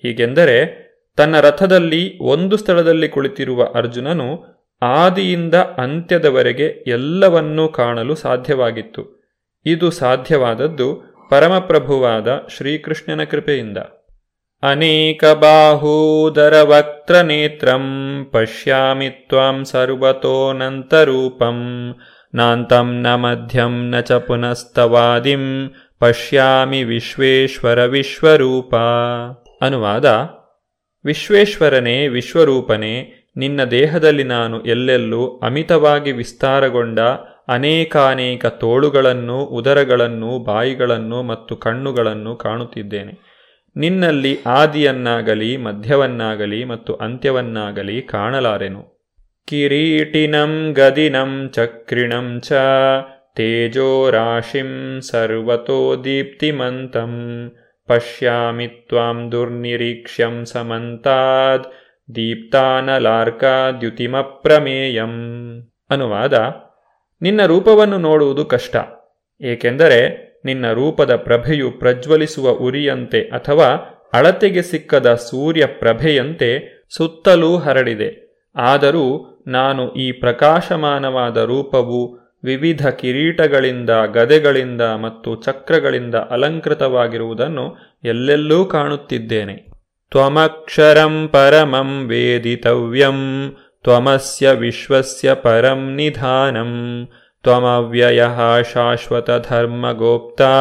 [0.02, 0.82] ಹೀಗೆಂದರೆ
[1.16, 4.44] ತನ್ನ ರಥದಲ್ಲಿ ಒಂದು ಸ್ಥಳದಲ್ಲಿ ಕುಳಿತಿರುವ ಅರ್ಜುನನು
[4.82, 9.22] ಆದಿಯಿಂದ ಅಂತ್ಯದವರೆಗೆ ಎಲ್ಲವನ್ನೂ ಕಾಣಲು ಸಾಧ್ಯವಾಗಿತ್ತು.
[9.66, 13.78] ಇದು ಸಾಧ್ಯವಾದದ್ದು ಪರಮಪ್ರಭುವಾದ ಶ್ರೀಕೃಷ್ಣನ ಕೃಪೆಯಿಂದ.
[14.62, 16.62] ಅನೇಕ ಬಾಹೂದರ
[17.22, 17.82] ನೇತ್ರಂ
[18.32, 21.58] ಪಶ್ಯಾಮಿ ತ್ವಾಂ ಸರ್ವತೋನಂತರೂಪಂ.
[22.34, 25.74] ನಾಂತಂ ನ ಮಧ್ಯಂ ನ ಚ ಪುನಸ್ತವಾದಿಂ.
[25.98, 28.74] ಪಶ್ಯಾಮಿ ವಿಶ್ವೇಶ್ವರ ವಿಶ್ವರೂಪ.
[29.64, 30.04] ಅನುವಾದ,
[31.04, 36.98] ವಿಶ್ವೇಶ್ವರನೇ ವಿಶ್ವರೂಪನೇ, ನಿನ್ನ ದೇಹದಲ್ಲಿ ನಾನು ಎಲ್ಲೆಲ್ಲೂ ಅಮಿತವಾಗಿ ವಿಸ್ತಾರಗೊಂಡ
[37.48, 43.32] ಅನೇಕಾನೇಕ ತೋಳುಗಳನ್ನು, ಉದರಗಳನ್ನು, ಬಾಯಿಗಳನ್ನು ಮತ್ತು ಕಣ್ಣುಗಳನ್ನು ಕಾಣುತ್ತಿದ್ದೇನೆ.
[43.76, 48.92] ನಿನ್ನಲ್ಲಿ ಆದಿಯನ್ನಾಗಲಿ, ಮಧ್ಯವನ್ನಾಗಲಿ ಮತ್ತು ಅಂತ್ಯವನ್ನಾಗಲಿ ಕಾಣಲಾರೆನು.
[49.48, 52.52] ಕಿರೀಟಿನಂ ಗದಿನಂ ಚಕ್ರಿಣಂ ಚ
[53.36, 57.52] ತೇಜೋ ರಾಶಿಂ ಸರ್ವತೋ ದೀಪ್ತಿಮಂತಂ.
[57.86, 61.64] ಪಶ್ಯಾಮಿ ತ್ವಾಂ ದುರ್ನಿರೀಕ್ಷ್ಯಂ ಸಮಂತಾದ್.
[62.14, 65.12] ದೀಪ್ತಾನಲಾರ್ಕಾದ್ಯುತಿಮಪ್ರಮೇಯಂ.
[65.90, 66.34] ಅನುವಾದ
[67.22, 68.76] ನಿನ್ನ ರೂಪವನ್ನು ನೋಡುವುದು ಕಷ್ಟ.
[69.40, 78.32] ಏಕೆಂದರೆ ನಿನ್ನ ರೂಪದ ಪ್ರಭೆಯು ಪ್ರಜ್ವಲಿಸುವ ಉರಿಯಂತೆ ಅಥವಾ ಅಳತೆಗೆ ಸಿಕ್ಕದ ಸೂರ್ಯ ಪ್ರಭೆಯಂತೆ ಸುತ್ತಲೂ ಹರಡಿದೆ.
[78.56, 89.72] ಆದರೂ ನಾನು ಈ ಪ್ರಕಾಶಮಾನವಾದ ರೂಪವು ವಿವಿಧ ಕಿರೀಟಗಳಿಂದ, ಗದೆಗಳಿಂದ ಮತ್ತು ಚಕ್ರಗಳಿಂದ ಅಲಂಕೃತವಾಗಿರುವುದನ್ನು ಎಲ್ಲೆಲ್ಲೂ ಕಾಣುತ್ತಿದ್ದೇನೆ.
[90.10, 93.50] ತ್ವಮಕ್ಷರಂ ಪರಮಂ ವೇದಿತವ್ಯಂ.
[94.60, 96.72] ವಿಶ್ವಸ್ಯ ಪರಂ ನಿಧಾನಂ
[97.42, 98.24] ತ್ವಮವ್ಯಯ
[98.72, 100.52] ಶಾಶ್ವತಧರ್ಮಗೋಪ್ತಾ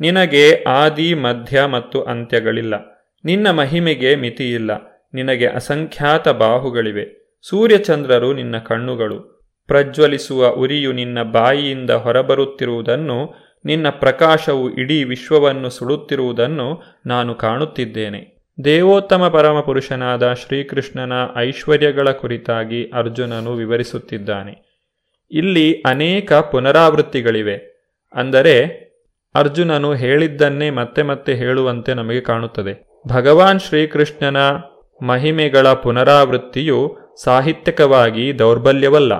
[0.00, 2.74] ನಿನಗೆ ಆದಿ ಮಧ್ಯ ಮತ್ತು ಅಂತ್ಯಗಳಿಲ್ಲ
[3.24, 4.70] ನಿನ್ನ ಮಹಿಮೆಗೆ ಮಿತಿಯಿಲ್ಲ,
[5.14, 15.70] ನಿನಗೆ ಅಸಂಖ್ಯಾತ ಬಾಹುಗಳಿವೆ, ಸೂರ್ಯಚಂದ್ರರು ನಿನ್ನ ಕಣ್ಣುಗಳು, ಪ್ರಜ್ವಲಿಸುವ ಉರಿಯು ನಿನ್ನ ಬಾಯಿಯಿಂದ ಹೊರಬರುತ್ತಿರುವುದನ್ನು ನಿನ್ನ ಪ್ರಕಾಶವು ಇಡೀ ವಿಶ್ವವನ್ನು
[15.70, 18.36] ಸುಡುತ್ತಿರುವುದನ್ನು ನಾನು ಕಾಣುತ್ತಿದ್ದೇನೆ.
[18.64, 24.82] ದೇವೋತ್ತಮ ಪರಮಪುರುಷನಾದ ಶ್ರೀಕೃಷ್ಣನ ಐಶ್ವರ್ಯಗಳ ಕುರಿತಾಗಿ ಅರ್ಜುನನು ವಿವರಿಸುತ್ತಿದ್ದಾನೆ.
[25.30, 27.76] ಇಲ್ಲಿ ಅನೇಕ ಪುನರಾವೃತ್ತಿಗಳಿವೆ.
[28.14, 28.86] ಅಂದರೆ,
[29.34, 32.86] ಅರ್ಜುನನು ಹೇಳಿದ್ದನ್ನೇ ಮತ್ತೆ ಮತ್ತೆ ಹೇಳುವಂತೆ ನಮಗೆ ಕಾಣುತ್ತದೆ.
[33.08, 34.36] ಭಗವಾನ್ ಶ್ರೀಕೃಷ್ಣನ
[35.06, 39.12] ಮಹಿಮೆಗಳ ಪುನರಾವೃತ್ತಿಯು ಸಾಹಿತ್ಯಕವಾಗಿ ದೌರ್ಬಲ್ಯವಲ್ಲ.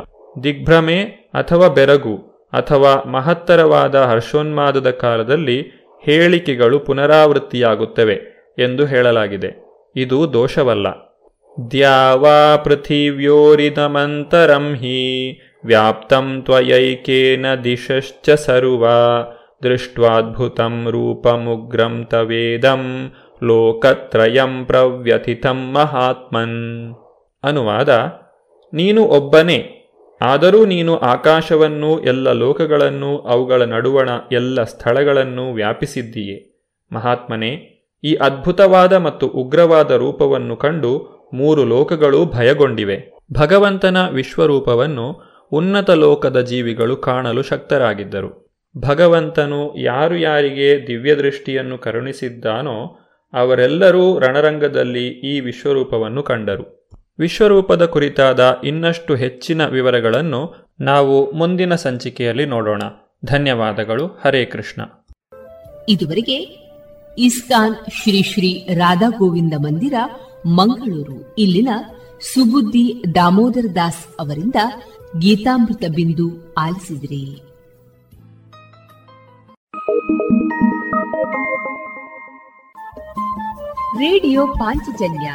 [0.44, 1.02] ದಿಗ್ಭ್ರಮೆ
[1.34, 2.25] ಅಥವಾ ಬೆರಗು.
[2.52, 5.70] ಅಥವಾ ಮಹತ್ತರವಾದ ಹರ್ಷೋನ್ಮಾದದ ಕಾಲದಲ್ಲಿ
[6.04, 8.20] ಹೇಳಿಕೆಗಳು ಪುನರಾವೃತ್ತಿಯಾಗುತ್ತವೆ
[8.58, 9.64] ಎಂದು ಹೇಳಲಾಗಿದೆ.
[9.96, 10.86] ಇದು ದೋಷವಲ್ಲ.
[11.70, 18.86] ದ್ಯಾವಾ ಪೃಥಿವ್ಯೋರಿದಮಂತರಂ ಹಿ ವ್ಯಾಪ್ತಂ ತ್ವಯೈಕೇನ ದಿಶಶ್ಚ ಸರ್ವ
[19.62, 26.94] ದೃಷ್ಟ್ವಾದ್ಭುತಂ ರೂಪಮುಗ್ರಂ ತವೇದಂ ಲೋಕತ್ರಯಂ ಪ್ರವ್ಯಥಿತಂ ಮಹಾತ್ಮನ್.
[27.44, 28.12] ಅನುವಾದ,
[28.72, 29.75] ನೀನು ಒಬ್ಬನೇ
[30.20, 36.66] ಆದರೂ ನೀನು ಆಕಾಶವನ್ನೂ ಎಲ್ಲ ಲೋಕಗಳನ್ನೂ ಅವುಗಳ ನಡುವಣ ಎಲ್ಲ ಸ್ಥಳಗಳನ್ನೂ ವ್ಯಾಪಿಸಿದ್ದೀಯೆ.
[36.92, 43.12] ಮಹಾತ್ಮನೇ, ಈ ಅದ್ಭುತವಾದ ಮತ್ತು ಉಗ್ರವಾದ ರೂಪವನ್ನು ಕಂಡು ಮೂರು ಲೋಕಗಳು ಭಯಗೊಂಡಿವೆ.
[43.32, 48.46] ಭಗವಂತನ ವಿಶ್ವರೂಪವನ್ನು ಉನ್ನತ ಲೋಕದ ಜೀವಿಗಳು ಕಾಣಲು ಶಕ್ತರಾಗಿದ್ದರು.
[48.78, 52.98] ಭಗವಂತನು ಯಾರು ಯಾರಿಗೆ ದಿವ್ಯದೃಷ್ಟಿಯನ್ನು ಕರುಣಿಸಿದ್ದಾನೋ
[53.32, 56.85] ಅವರೆಲ್ಲರೂ ರಣರಂಗದಲ್ಲಿ ಈ ವಿಶ್ವರೂಪವನ್ನು ಕಂಡರು.
[57.18, 62.82] ವಿಶ್ವರೂಪದ ಕುರಿತಾದ ಇನ್ನಷ್ಟು ಹೆಚ್ಚಿನ ವಿವರಗಳನ್ನು ನಾವು ಮುಂದಿನ ಸಂಚಿಕೆಯಲ್ಲಿ ನೋಡೋಣ.
[63.24, 64.06] ಧನ್ಯವಾದಗಳು.
[64.06, 64.82] ಹರೇ ಕೃಷ್ಣ.
[65.88, 66.36] ಇದುವರೆಗೆ
[67.18, 69.94] ಇಸ್ಕಾನ್ ಶ್ರೀ ಶ್ರೀ ರಾಧಾ ಗೋವಿಂದ ಮಂದಿರ,
[70.46, 71.34] ಮಂಗಳೂರು.
[71.38, 71.68] ಇಲ್ಲಿನ
[72.34, 74.54] ಸುಬುದ್ದಿ ದಾಮೋದರ ದಾಸ್ ಅವರಿಂದ
[75.18, 77.42] ಗೀತಾಮೃತ ಬಿಂದು ಆಲಿಸಿದ್ರಿ.
[83.98, 85.34] ರೇಡಿಯೋ ಪಾಂಚಜನ್ಯ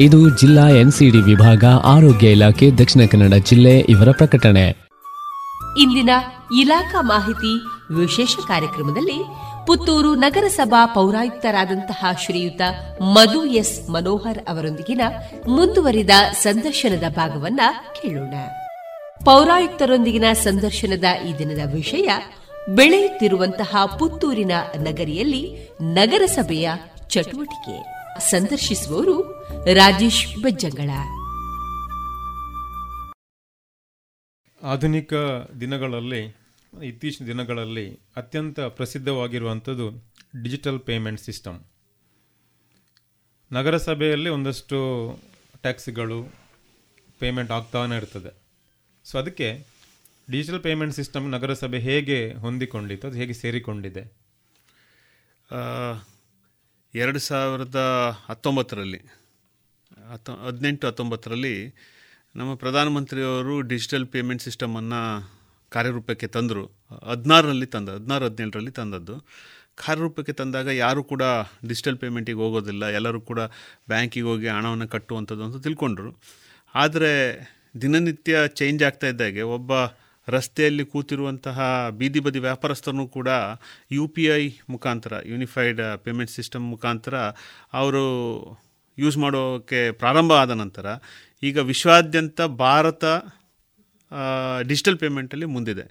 [0.00, 4.68] ಇದು ಜಿಲ್ಲಾ ಎನ್ಸಿಡಿ ವಿಭಾಗ, ಆರೋಗ್ಯ ಇಲಾಖೆ, ದಕ್ಷಿಣ ಕನ್ನಡ ಜಿಲ್ಲೆ ಇವರ ಪ್ರಕಟಣೆ.
[5.82, 6.10] ಇಂದಿನ
[6.58, 7.60] ಇಲಾಖಾ ಮಾಹಿತಿ
[7.94, 9.24] ವಿಶೇಷ ಕಾರ್ಯಕ್ರಮದಲ್ಲಿ
[9.66, 12.60] ಪುತ್ತೂರು ನಗರಸಭಾ ಪೌರಾಯುಕ್ತರಾದಂತಹ ಶ್ರೀಯುತ
[13.02, 15.00] ಮಧು ಎಸ್ ಮನೋಹರ್ ಅವರೊಂದಿಗಿನ
[15.48, 16.10] ಮುಂದುವರಿದ
[16.42, 17.60] ಸಂದರ್ಶನದ ಭಾಗವನ್ನ
[18.02, 18.34] ಕೇಳೋಣ.
[19.24, 22.10] ಪೌರಾಯುಕ್ತರೊಂದಿಗಿನ ಸಂದರ್ಶನದ ಈ ದಿನದ ವಿಷಯ,
[22.68, 26.70] ಬೆಳೆಯುತ್ತಿರುವಂತಹ ಪುತ್ತೂರಿನ ನಗರಿಯಲ್ಲಿ ನಗರಸಭೆಯ
[27.08, 27.97] ಚಟುವಟಿಕೆ.
[28.18, 29.32] ಸಂದರ್ಶಿಸುವವರು
[29.74, 30.90] ರಾಜೇಶ್ ಬಜ್ಜಂಗಳ.
[34.62, 35.14] ಆಧುನಿಕ
[35.60, 36.36] ದಿನಗಳಲ್ಲಿ
[36.82, 39.90] ಇತ್ತೀಚಿನ ದಿನಗಳಲ್ಲಿ ಅತ್ಯಂತ ಪ್ರಸಿದ್ಧವಾಗಿರುವಂಥದ್ದು
[40.42, 41.60] ಡಿಜಿಟಲ್ ಪೇಮೆಂಟ್ ಸಿಸ್ಟಮ್.
[43.52, 44.78] ನಗರಸಭೆಯಲ್ಲಿ ಒಂದಷ್ಟು
[45.62, 46.34] ಟ್ಯಾಕ್ಸ್ಗಳು
[47.18, 48.42] ಪೇಮೆಂಟ್ ಆಗ್ತಾನೇ ಇರ್ತದೆ.
[49.04, 49.66] ಸೊ ಅದಕ್ಕೆ
[50.30, 54.18] ಡಿಜಿಟಲ್ ಪೇಮೆಂಟ್ ಸಿಸ್ಟಮ್ ನಗರಸಭೆ ಹೇಗೆ ಹೊಂದಿಕೊಂಡಿತ್ತು ಅದು ಹೇಗೆ ಸೇರಿಕೊಂಡಿದೆ?
[56.94, 57.76] ಎರಡು ಸಾವಿರದ
[58.26, 58.98] ಹತ್ತೊಂಬತ್ತರಲ್ಲಿ,
[60.10, 61.74] ಹತ್ತೊ, ಹದಿನೆಂಟು ಹತ್ತೊಂಬತ್ತರಲ್ಲಿ
[62.36, 65.00] ನಮ್ಮ ಪ್ರಧಾನಮಂತ್ರಿಯವರು ಡಿಜಿಟಲ್ ಪೇಮೆಂಟ್ ಸಿಸ್ಟಮನ್ನು
[65.68, 66.64] ಕಾರ್ಯರೂಪಕ್ಕೆ ತಂದರು.
[67.04, 69.26] ಹದಿನಾರರಲ್ಲಿ ತಂದ, ಹದಿನಾರು, ಹದಿನೇಳರಲ್ಲಿ ತಂದದ್ದು.
[69.74, 71.22] ಕಾರ್ಯರೂಪಕ್ಕೆ ತಂದಾಗ ಯಾರೂ ಕೂಡ
[71.68, 72.86] ಡಿಜಿಟಲ್ ಪೇಮೆಂಟಿಗೆ ಹೋಗೋದಿಲ್ಲ.
[72.88, 73.40] ಎಲ್ಲರೂ ಕೂಡ
[73.88, 76.16] ಬ್ಯಾಂಕಿಗೆ ಹೋಗಿ ಹಣವನ್ನು ಕಟ್ಟುವಂಥದ್ದು ಅಂತ ತಿಳ್ಕೊಂಡ್ರು.
[76.74, 77.12] ಆದರೆ
[77.82, 79.72] ದಿನನಿತ್ಯ ಚೇಂಜ್ ಆಗ್ತಾ ಇದ್ದಾಗೆ, ಒಬ್ಬ
[80.28, 83.28] ರಸ್ತೆಯಲ್ಲಿ ಕೂತಿರುವಂತಹ ಬೀದಿ ಬದಿ ವ್ಯಾಪಾರಸ್ಥರನ್ನು ಕೂಡ
[83.90, 87.16] ಯು ಪಿ ಐ ಮುಖಾಂತರ, ಯೂನಿಫೈಡ್ ಪೇಮೆಂಟ್ ಸಿಸ್ಟಮ್ ಮುಖಾಂತರ
[87.72, 88.04] ಅವರು
[88.98, 90.86] ಯೂಸ್ ಮಾಡೋಕ್ಕೆ ಪ್ರಾರಂಭ ಆದ ನಂತರ
[91.42, 93.04] ಈಗ ವಿಶ್ವಾದ್ಯಂತ ಭಾರತ
[94.62, 95.84] ಡಿಜಿಟಲ್ ಪೇಮೆಂಟಲ್ಲಿ ಮುಂದಿದೆ.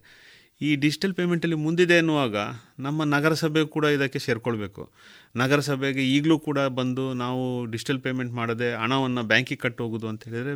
[0.61, 2.35] ಈ ಡಿಜಿಟಲ್ ಪೇಮೆಂಟಲ್ಲಿ ಮುಂದಿದೆ ಎನ್ನುವಾಗ
[2.79, 4.91] ನಮ್ಮ ನಗರಸಭೆ ಕೂಡ ಇದಕ್ಕೆ ಸೇರಿಕೊಳ್ಬೇಕು.
[5.35, 10.55] ನಗರಸಭೆಗೆ ಈಗಲೂ ಕೂಡ ಬಂದು ನಾವು ಡಿಜಿಟಲ್ ಪೇಮೆಂಟ್ ಮಾಡದೆ ಹಣವನ್ನು ಬ್ಯಾಂಕಿಗೆ ಕಟ್ಟು ಹೋಗೋದು ಅಂತ ಹೇಳಿದರೆ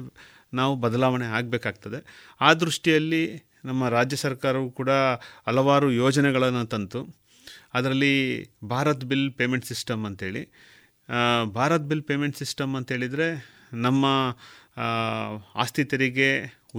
[0.54, 2.00] ನಾವು ಬದಲಾವಣೆ ಆಗಬೇಕಾಗ್ತದೆ.
[2.42, 4.92] ಆ ದೃಷ್ಟಿಯಲ್ಲಿ ನಮ್ಮ ರಾಜ್ಯ ಸರ್ಕಾರವು ಕೂಡ
[5.48, 7.02] ಹಲವಾರು ಯೋಜನೆಗಳನ್ನು ತಂತು.
[7.78, 8.14] ಅದರಲ್ಲಿ
[8.74, 10.44] ಭಾರತ್ ಬಿಲ್ ಪೇಮೆಂಟ್ ಸಿಸ್ಟಮ್ ಅಂತೇಳಿ.
[11.60, 13.28] ಭಾರತ್ ಬಿಲ್ ಪೇಮೆಂಟ್ ಸಿಸ್ಟಮ್ ಅಂತೇಳಿದರೆ
[13.86, 14.06] ನಮ್ಮ
[15.64, 16.30] ಆಸ್ತಿ ತೆರಿಗೆ,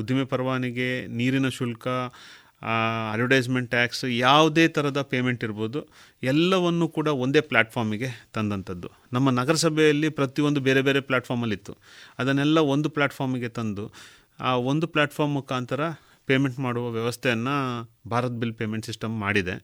[0.01, 1.87] ಉದ್ದಿಮೆ ಪರವಾನಿಗೆ, ನೀರಿನ ಶುಲ್ಕ
[3.13, 5.81] ಅಡ್ವರ್ಟೈಸ್ಮೆಂಟ್ ಟ್ಯಾಕ್ಸ್ ಯಾವುದೇ ಥರದ ಪೇಮೆಂಟ್ ಇರ್ಬೋದು.
[6.33, 8.89] ಎಲ್ಲವನ್ನು ಕೂಡ ಒಂದೇ ಪ್ಲ್ಯಾಟ್ಫಾರ್ಮಿಗೆ ತಂದಂಥದ್ದು.
[9.13, 11.75] ನಮ್ಮ ನಗರಸಭೆಯಲ್ಲಿ ಪ್ರತಿಯೊಂದು ಬೇರೆ ಬೇರೆ ಪ್ಲ್ಯಾಟ್ಫಾರ್ಮಲ್ಲಿತ್ತು
[12.23, 13.87] ಅದನ್ನೆಲ್ಲ ಒಂದು ಪ್ಲ್ಯಾಟ್ಫಾರ್ಮಿಗೆ ತಂದು,
[14.41, 15.81] ಆ ಒಂದು ಪ್ಲ್ಯಾಟ್ಫಾರ್ಮ್ ಮುಖಾಂತರ
[16.33, 17.57] ಪೇಮೆಂಟ್ ಮಾಡುವ ವ್ಯವಸ್ಥೆಯನ್ನು
[18.11, 19.57] ಭಾರತ್ ಬಿಲ್ ಪೇಮೆಂಟ್ ಸಿಸ್ಟಮ್ ಮಾಡಿದೆ.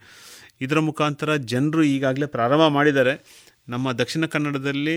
[0.65, 3.15] ಇದರ ಮುಖಾಂತರ ಜನರು ಈಗಾಗಲೇ ಪ್ರಾರಂಭ ಮಾಡಿದ್ದಾರೆ.
[3.69, 4.97] ನಮ್ಮ ದಕ್ಷಿಣ ಕನ್ನಡದಲ್ಲಿ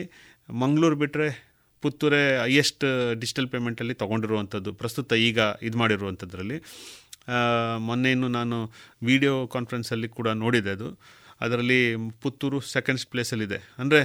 [0.63, 1.27] ಮಂಗಳೂರು ಬಿಟ್ಟರೆ
[1.83, 2.85] ಪುತ್ತೂರೇ ಹೈಯೆಸ್ಟ್
[3.21, 6.57] ಡಿಜಿಟಲ್ ಪೇಮೆಂಟಲ್ಲಿ ತೊಗೊಂಡಿರುವಂಥದ್ದು ಪ್ರಸ್ತುತ ಈಗ ಇದು ಮಾಡಿರುವಂಥದ್ರಲ್ಲಿ
[7.87, 8.57] ಮೊನ್ನೆ ಇನ್ನು ನಾನು
[9.03, 10.87] ವಿಡಿಯೋ ಕಾನ್ಫರೆನ್ಸಲ್ಲಿ ಕೂಡ ನೋಡಿದೆ ಅದು.
[11.41, 11.79] ಅದರಲ್ಲಿ
[12.23, 14.01] ಪುತ್ತೂರು ಸೆಕೆಂಡ್ಸ್ ಪ್ಲೇಸಲ್ಲಿದೆ ಅಂದರೆ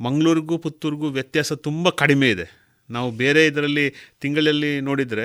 [0.00, 2.46] ಮಂಗಳೂರಿಗೂ ಪುತ್ತೂರಿಗೂ ವ್ಯತ್ಯಾಸ ತುಂಬ ಕಡಿಮೆ ಇದೆ.
[2.90, 3.84] ನಾವು ಬೇರೆ ಇದರಲ್ಲಿ
[4.22, 5.24] ತಿಂಗಳಲ್ಲಿ ನೋಡಿದರೆ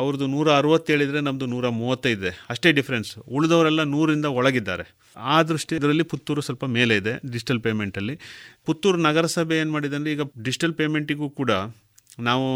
[0.00, 2.30] ಅವ್ರದ್ದು ನೂರ ಅರವತ್ತೇಳಿದರೆ ನಮ್ಮದು ನೂರ ಮೂವತ್ತೈದೆ.
[2.50, 4.86] ಅಷ್ಟೇ ಡಿಫ್ರೆನ್ಸ್ ಉಳಿದವರೆಲ್ಲ ನೂರಿಂದ ಒಳಗಿದ್ದಾರೆ.
[5.16, 8.14] ಆ ದೃಷ್ಟಿ ಇದರಲ್ಲಿ ಪುತ್ತೂರು ಸ್ವಲ್ಪ ಮೇಲೆ ಇದೆ ಡಿಜಿಟಲ್ ಪೇಮೆಂಟಲ್ಲಿ
[8.66, 11.50] ಪುತ್ತೂರು ನಗರಸಭೆ ಏನು ಮಾಡಿದೆ ಅಂದರೆ ಈಗ ಡಿಜಿಟಲ್ ಪೇಮೆಂಟಿಗೂ ಕೂಡ
[12.28, 12.48] ನಾವು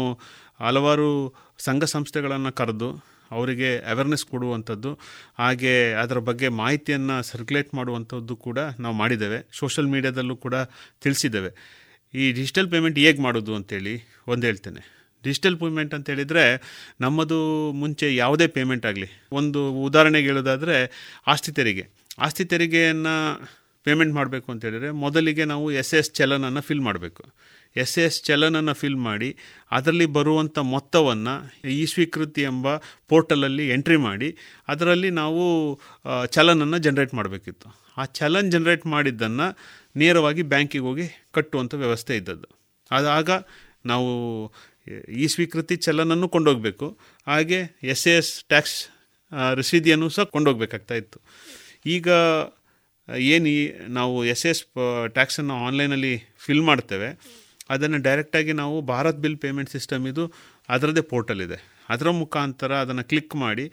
[0.65, 1.09] ಹಲವಾರು
[1.67, 2.89] ಸಂಘ ಸಂಸ್ಥೆಗಳನ್ನು ಕರೆದು
[3.31, 4.91] ಅವರಿಗೆ ಅವೇರ್ನೆಸ್ ಕೊಡುವಂಥದ್ದು,
[5.39, 9.39] ಹಾಗೆ ಅದರ ಬಗ್ಗೆ ಮಾಹಿತಿಯನ್ನು ಸರ್ಕ್ಯುಲೇಟ್ ಮಾಡುವಂಥದ್ದು ಕೂಡ ನಾವು ಮಾಡಿದ್ದೇವೆ.
[9.59, 10.55] ಸೋಷಲ್ ಮೀಡ್ಯಾದಲ್ಲೂ ಕೂಡ
[11.03, 11.51] ತಿಳಿಸಿದ್ದೇವೆ.
[12.13, 13.95] ಈ ಡಿಜಿಟಲ್ ಪೇಮೆಂಟ್ ಹೇಗೆ ಮಾಡೋದು ಅಂತೇಳಿ
[14.33, 14.81] ಒಂದು ಹೇಳ್ತೇನೆ.
[15.23, 16.43] ಡಿಜಿಟಲ್ ಪೇಮೆಂಟ್ ಅಂತ ಹೇಳಿದರೆ
[17.01, 17.37] ನಮ್ಮದು
[17.81, 19.07] ಮುಂಚೆ ಯಾವುದೇ ಪೇಮೆಂಟ್ ಆಗಲಿ,
[19.39, 20.75] ಒಂದು ಉದಾಹರಣೆಗೆ ಹೇಳೋದಾದರೆ
[21.33, 21.85] ಆಸ್ತಿ ತೆರಿಗೆ.
[22.25, 23.15] ಆಸ್ತಿ ತೆರಿಗೆಯನ್ನು
[23.85, 27.23] ಪೇಮೆಂಟ್ ಮಾಡಬೇಕು ಅಂತ ಹೇಳಿದರೆ ಮೊದಲಿಗೆ ನಾವು ಎಸ್ ಎಸ್ ಚಲನನ್ನು ಫಿಲ್ ಮಾಡಬೇಕು.
[27.75, 29.29] ಎಸ್ ಎಸ್ ಚಲನನ್ನು ಫಿಲ್ ಮಾಡಿ
[29.77, 31.33] ಅದರಲ್ಲಿ ಬರುವಂಥ ಮೊತ್ತವನ್ನು
[31.79, 32.75] ಈ ಸ್ವೀಕೃತಿ ಎಂಬ
[33.11, 34.29] ಪೋರ್ಟಲಲ್ಲಿ ಎಂಟ್ರಿ ಮಾಡಿ
[34.67, 35.43] ಅದರಲ್ಲಿ ನಾವು
[36.35, 37.69] ಚಲನನ್ನು ಜನ್ರೇಟ್ ಮಾಡಬೇಕಿತ್ತು.
[37.97, 39.47] ಆ ಚಲನ್ ಜನ್ರೇಟ್ ಮಾಡಿದ್ದನ್ನು
[39.97, 42.47] ನೇರವಾಗಿ ಬ್ಯಾಂಕಿಗೆ ಹೋಗಿ ಕಟ್ಟುವಂಥ ವ್ಯವಸ್ಥೆ ಇದ್ದದ್ದು.
[42.91, 43.29] ಅದಾಗ
[43.85, 44.09] ನಾವು
[45.09, 46.97] ಈ ಸ್ವೀಕೃತಿ ಚಲನನ್ನು ಕೊಂಡೋಗಬೇಕು.
[47.27, 48.87] ಹಾಗೆ ಎಸ್ ಎ ಎಸ್ ಟ್ಯಾಕ್ಸ್
[49.53, 51.19] ರಸೀದಿಯನ್ನು ಸಹ ಕೊಂಡೋಗ್ಬೇಕಾಗ್ತಾ ಇತ್ತು.
[51.85, 52.07] ಈಗ,
[53.17, 53.49] ಏನು
[53.93, 54.63] ನಾವು ಎಸ್ ಎಸ್
[55.07, 57.09] ಟ್ಯಾಕ್ಸನ್ನು ಆನ್ಲೈನಲ್ಲಿ ಫಿಲ್ ಮಾಡ್ತೇವೆ.
[57.69, 60.33] ಅದನ್ನು ಡೈರೆಕ್ಟಾಗಿ ನಾವು ಭಾರತ್ ಬಿಲ್ ಪೇಮೆಂಟ್ ಸಿಸ್ಟಮ್ ಇದು
[60.69, 61.57] ಅದರದ್ದೇ ಪೋರ್ಟಲ್ ಇದೆ.
[61.89, 63.71] ಅದರ ಮುಖಾಂತರ ಅದನ್ನು ಕ್ಲಿಕ್ ಮಾಡಿ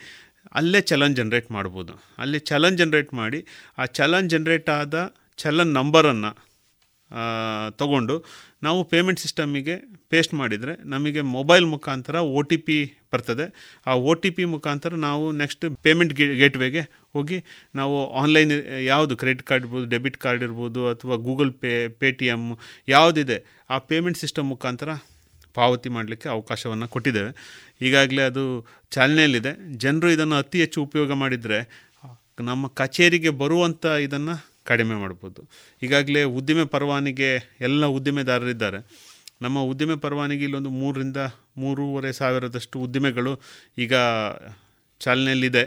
[0.55, 1.93] ಅಲ್ಲೇ ಚಲನ್ ಜನ್ರೇಟ್ ಮಾಡ್ಬೋದು.
[2.19, 3.47] ಅಲ್ಲಿ ಚಲನ್ ಜನ್ರೇಟ್ ಮಾಡಿ,
[3.79, 6.33] ಆ ಚಲನ್ ಜನ್ರೇಟ್ ಆದ ಚಲನ್ ನಂಬರನ್ನು
[7.81, 8.15] ತಗೊಂಡು
[8.67, 9.75] ನಾವು ಪೇಮೆಂಟ್ ಸಿಸ್ಟಮಿಗೆ
[10.13, 12.77] ಪೇಸ್ಟ್ ಮಾಡಿದರೆ ನಮಗೆ ಮೊಬೈಲ್ ಮುಖಾಂತರ ಒ ಟಿ ಪಿ
[13.13, 13.47] ಬರ್ತದೆ.
[13.89, 16.83] ಆ ಒ ಟಿ ಪಿ ಮುಖಾಂತರ ನಾವು ನೆಕ್ಸ್ಟ್ ಪೇಮೆಂಟ್ ಗೇಟ್ವೇಗೆ
[17.17, 17.39] ಹೋಗಿ
[17.81, 18.53] ನಾವು ಆನ್ಲೈನ್,
[18.93, 22.43] ಯಾವುದು ಕ್ರೆಡಿಟ್ ಕಾರ್ಡ್ ಇರ್ಬೋದು, ಡೆಬಿಟ್ ಕಾರ್ಡ್ ಇರ್ಬೋದು ಅಥವಾ Google Pay Paytm
[22.95, 23.39] ಯಾವುದಿದೆ,
[23.75, 24.91] ಆ ಪೇಮೆಂಟ್ ಸಿಸ್ಟಮ್ ಮುಖಾಂತರ
[25.59, 27.31] ಪಾವತಿ ಮಾಡಲಿಕ್ಕೆ ಅವಕಾಶವನ್ನು ಕೊಟ್ಟಿದ್ದೇವೆ.
[27.87, 28.45] ಈಗಾಗಲೇ ಅದು
[28.97, 29.53] ಚಾಲನೆಯಲ್ಲಿದೆ.
[29.85, 31.61] ಜನರು ಇದನ್ನು ಅತಿ ಹೆಚ್ಚು ಉಪಯೋಗ ಮಾಡಿದರೆ
[32.51, 34.35] ನಮ್ಮ ಕಚೇರಿಗೆ ಬರುವಂಥ ಇದನ್ನು
[34.65, 35.51] ಕಡಿಮೆ ಮಾಡ್ಬೋದು.
[35.83, 38.79] ಈಗಾಗಲೇ ಉದ್ದಿಮೆ ಪರವಾನಿಗೆ ಎಲ್ಲ ಉದ್ದಿಮೆದಾರರಿದ್ದಾರೆ.
[39.43, 41.17] ನಮ್ಮ ಉದ್ದಿಮೆ ಪರವಾನಿಗೆ ಇಲ್ಲೊಂದು ಮೂರರಿಂದ
[41.57, 43.41] ಮೂರುವರೆ ಸಾವಿರದಷ್ಟು ಉದ್ದಿಮೆಗಳು
[43.79, 43.93] ಈಗ
[45.01, 45.65] ಚಾಲನೆಯಲ್ಲಿದೆ.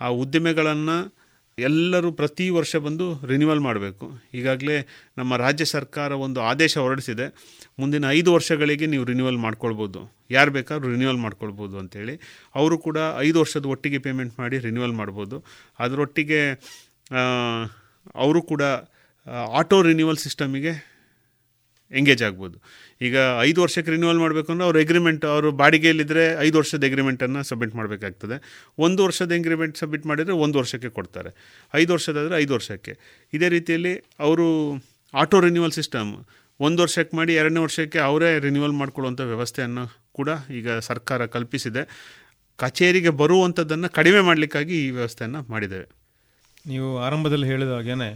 [0.00, 1.16] ಆ ಉದ್ದಿಮೆಗಳನ್ನು
[1.58, 4.12] ಎಲ್ಲರೂ ಪ್ರತಿ ವರ್ಷ ಬಂದು ರಿನ್ಯೂವಲ್ ಮಾಡಬೇಕು.
[4.34, 4.86] ಈಗಾಗಲೇ
[5.18, 7.26] ನಮ್ಮ ರಾಜ್ಯ ಸರ್ಕಾರ ಒಂದು ಆದೇಶ ಹೊರಡಿಸಿದೆ.
[7.78, 10.14] ಮುಂದಿನ ಐದು ವರ್ಷಗಳಿಗೆ ನೀವು ರಿನ್ಯೂವಲ್ ಮಾಡ್ಕೊಳ್ಬೋದು.
[10.30, 12.20] ಯಾರು ಬೇಕಾದ್ರೂ ರಿನ್ಯೂವಲ್ ಮಾಡ್ಕೊಳ್ಬೋದು ಅಂತೇಳಿ.
[12.54, 15.44] ಅವರು ಕೂಡ ಐದು ವರ್ಷದ ಒಟ್ಟಿಗೆ ಪೇಮೆಂಟ್ ಮಾಡಿ ರಿನ್ಯೂವಲ್ ಮಾಡ್ಬೋದು.
[15.78, 16.40] ಅದರೊಟ್ಟಿಗೆ
[18.14, 18.62] ಅವರು ಕೂಡ
[19.60, 20.96] ಆಟೋ ರಿನ್ಯೂವಲ್ ಸಿಸ್ಟಮಿಗೆ
[21.92, 22.56] ಎಂಗೇಜ್ ಆಗ್ಬೋದು.
[23.00, 28.36] ಈಗ ಐದು ವರ್ಷಕ್ಕೆ ರಿನ್ಯೂವಲ್ ಮಾಡಬೇಕು ಅಂದರೆ ಅವ್ರ ಎಗ್ರಿಮೆಂಟ್ ಅವರು ಬಾಡಿಗೆಯಲ್ಲಿದ್ದರೆ ಐದು ವರ್ಷದ ಎಗ್ರಿಮೆಂಟನ್ನು ಸಬ್ಮಿಟ್ ಮಾಡಬೇಕಾಗ್ತದೆ.
[28.78, 31.30] ಒಂದು ವರ್ಷದ ಎಗ್ರಿಮೆಂಟ್ ಸಬ್ಮಿಟ್ ಮಾಡಿದರೆ ಒಂದು ವರ್ಷಕ್ಕೆ ಕೊಡ್ತಾರೆ.
[31.74, 32.98] ಐದು ವರ್ಷದಾದರೆ ಐದು ವರ್ಷಕ್ಕೆ.
[33.32, 34.46] ಇದೇ ರೀತಿಯಲ್ಲಿ ಅವರು
[35.14, 36.24] ಆಟೋ ರಿನ್ಯೂವಲ್ ಸಿಸ್ಟಮ್
[36.60, 41.82] ಒಂದು ವರ್ಷಕ್ಕೆ ಮಾಡಿ ಎರಡನೇ ವರ್ಷಕ್ಕೆ ಅವರೇ ರಿನ್ಯೂವಲ್ ಮಾಡಿಕೊಳ್ಳುವಂಥ ವ್ಯವಸ್ಥೆಯನ್ನು ಕೂಡ ಈಗ ಸರ್ಕಾರ ಕಲ್ಪಿಸಿದೆ.
[42.58, 45.95] ಕಚೇರಿಗೆ ಬರುವಂಥದ್ದನ್ನು ಕಡಿಮೆ ಮಾಡಲಿಕ್ಕಾಗಿ ಈ ವ್ಯವಸ್ಥೆಯನ್ನು ಮಾಡಿದ್ದೇವೆ.
[46.66, 48.08] ನೀವು ಆರಂಭದಲ್ಲಿ ಹೇಳಿದ ಹಾಗೇನೆ,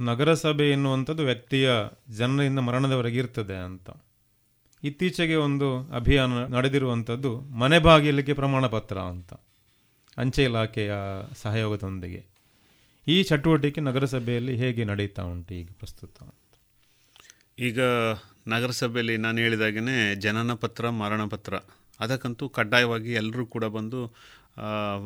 [0.00, 1.68] ನಗರಸಭೆ ಎನ್ನುವಂಥದ್ದು ವ್ಯಕ್ತಿಯ
[2.16, 3.88] ಜನರಿಂದ ಮರಣದವರೆಗೆ ಇರ್ತದೆ ಅಂತ.
[4.82, 9.32] ಇತ್ತೀಚೆಗೆ ಒಂದು ಅಭಿಯಾನ ನಡೆದಿರುವಂಥದ್ದು ಮನೆ ಬಾಗಿಲಿಗೆ ಪ್ರಮಾಣ ಪತ್ರ ಅಂತ,
[10.18, 10.92] ಅಂಚೆ ಇಲಾಖೆಯ
[11.42, 12.20] ಸಹಯೋಗದೊಂದಿಗೆ.
[13.06, 16.16] ಈ ಚಟುವಟಿಕೆ ನಗರಸಭೆಯಲ್ಲಿ ಹೇಗೆ ನಡೀತಾ ಉಂಟು ಈಗ ಪ್ರಸ್ತುತ
[17.58, 17.80] ಈಗ
[18.48, 21.54] ನಗರಸಭೆಯಲ್ಲಿ ನಾನು ಹೇಳಿದಾಗೇ ಜನನ ಪತ್ರ, ಮರಣ ಪತ್ರ,
[22.00, 24.00] ಅದಕ್ಕಂತೂ ಕಡ್ಡಾಯವಾಗಿ ಎಲ್ಲರೂ ಕೂಡ ಬಂದು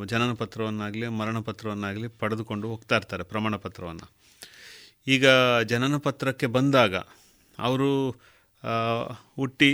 [0.07, 4.09] ಜನನ ಪತ್ರವನ್ನಾಗಲಿ ಮರಣ ಪತ್ರವನ್ನಾಗಲಿ ಪಡೆದುಕೊಂಡು ಹೋಗ್ತಾ ಇರ್ತಾರೆ ಪ್ರಮಾಣ ಪತ್ರವನ್ನು
[5.07, 5.27] ಈಗ
[5.65, 6.97] ಜನನ ಪತ್ರಕ್ಕೆ ಬಂದಾಗ
[7.59, 7.91] ಅವರು
[9.37, 9.71] ಹುಟ್ಟಿ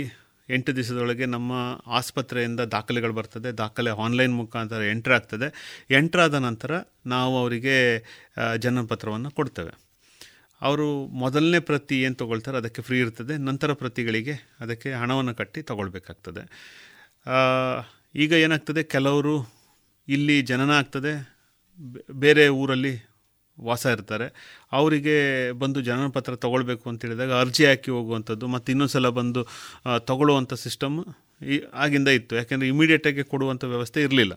[0.49, 1.53] ಎಂಟು ದಿವಸದೊಳಗೆ ನಮ್ಮ
[1.87, 3.49] ಆಸ್ಪತ್ರೆಯಿಂದ ದಾಖಲೆಗಳು ಬರ್ತದೆ.
[3.51, 5.47] ದಾಖಲೆ ಆನ್ಲೈನ್ ಮುಖಾಂತರ ಎಂಟ್ರ್ ಆಗ್ತದೆ.
[5.91, 6.71] ಎಂಟ್ರಾದ ನಂತರ
[7.05, 7.75] ನಾವು ಅವರಿಗೆ
[8.57, 9.73] ಜನನ ಪತ್ರವನ್ನು ಕೊಡ್ತೇವೆ.
[10.61, 13.33] ಅವರು ಮೊದಲನೇ ಪ್ರತಿ ಏನು ತೊಗೊಳ್ತಾರೆ, ಅದಕ್ಕೆ ಫ್ರೀ ಇರ್ತದೆ.
[13.37, 16.43] ನಂತರ ಪ್ರತಿಗಳಿಗೆ ಅದಕ್ಕೆ ಹಣವನ್ನು ಕಟ್ಟಿ ತಗೊಳ್ಬೇಕಾಗ್ತದೆ.
[18.15, 19.35] ಈಗ ಏನಾಗ್ತದೆ, ಕೆಲವರು
[20.07, 21.13] ಇಲ್ಲಿ ಜನನ ಆಗ್ತದೆ.
[22.11, 22.93] ಬೇರೆ ಊರಲ್ಲಿ
[23.57, 24.27] ವಾಸ ಇರ್ತಾರೆ.
[24.71, 25.15] ಅವರಿಗೆ
[25.51, 29.41] ಬಂದು ಜನನ ಪತ್ರ ತೊಗೊಳ್ಬೇಕು ಅಂತ ಹೇಳಿದಾಗ ಅರ್ಜಿ ಹಾಕಿ ಹೋಗುವಂಥದ್ದು, ಮತ್ತು ಇನ್ನೊಂದು ಸಲ ಬಂದು
[29.97, 30.97] ತಗೊಳ್ಳುವಂಥ ಸಿಸ್ಟಮ್
[31.43, 32.35] ಈ, ಆಗಿಂದ ಇತ್ತು.
[32.35, 34.33] ಯಾಕೆಂದರೆ ಇಮಿಡಿಯೇಟಾಗಿ ಕೊಡುವಂಥ ವ್ಯವಸ್ಥೆ ಇರಲಿಲ್ಲ.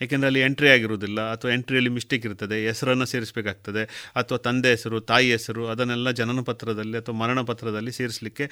[0.00, 3.82] ಏಕೆಂದರೆ ಅಲ್ಲಿ ಎಂಟ್ರಿ ಆಗಿರೋದಿಲ್ಲ ಅಥವಾ ಎಂಟ್ರಿಯಲ್ಲಿ ಮಿಸ್ಟೇಕ್ ಇರ್ತದೆ, ಹೆಸರನ್ನು ಸೇರಿಸಬೇಕಾಗ್ತದೆ,
[4.16, 8.46] ಅಥವಾ ತಂದೆ ಹೆಸರು, ತಾಯಿ ಹೆಸರು, ಅದನ್ನೆಲ್ಲ ಜನನ ಪತ್ರದಲ್ಲಿ ಅಥವಾ ಮರಣ ಪತ್ರದಲ್ಲಿ ಸೇರಿಸಲಿಕ್ಕೆ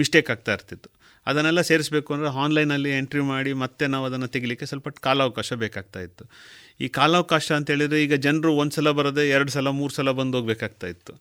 [0.00, 0.90] ಮಿಸ್ಟೇಕ್ ಆಗ್ತಾ ಇರ್ತಿತ್ತು.
[1.26, 6.24] ಅದನ್ನೆಲ್ಲ ಸೇರಿಸಬೇಕು ಅಂದರೆ ಆನ್ಲೈನಲ್ಲಿ ಎಂಟ್ರಿ ಮಾಡಿ ಮತ್ತೆ ನಾವು ಅದನ್ನು ತೆಗಿಲಿಕ್ಕೆ ಸ್ವಲ್ಪ ಕಾಲಾವಕಾಶ ಬೇಕಾಗ್ತಾ ಇತ್ತು.
[6.80, 10.86] ಈ ಕಾಲಾವಕಾಶ ಅಂತ ಹೇಳಿದರೆ ಈಗ ಜನರು ಒಂದು ಸಲ ಬರದೆ ಎರಡು ಸಲ, ಮೂರು ಸಲ ಬಂದು ಹೋಗಬೇಕಾಗ್ತಾ
[10.94, 11.12] ಇತ್ತು.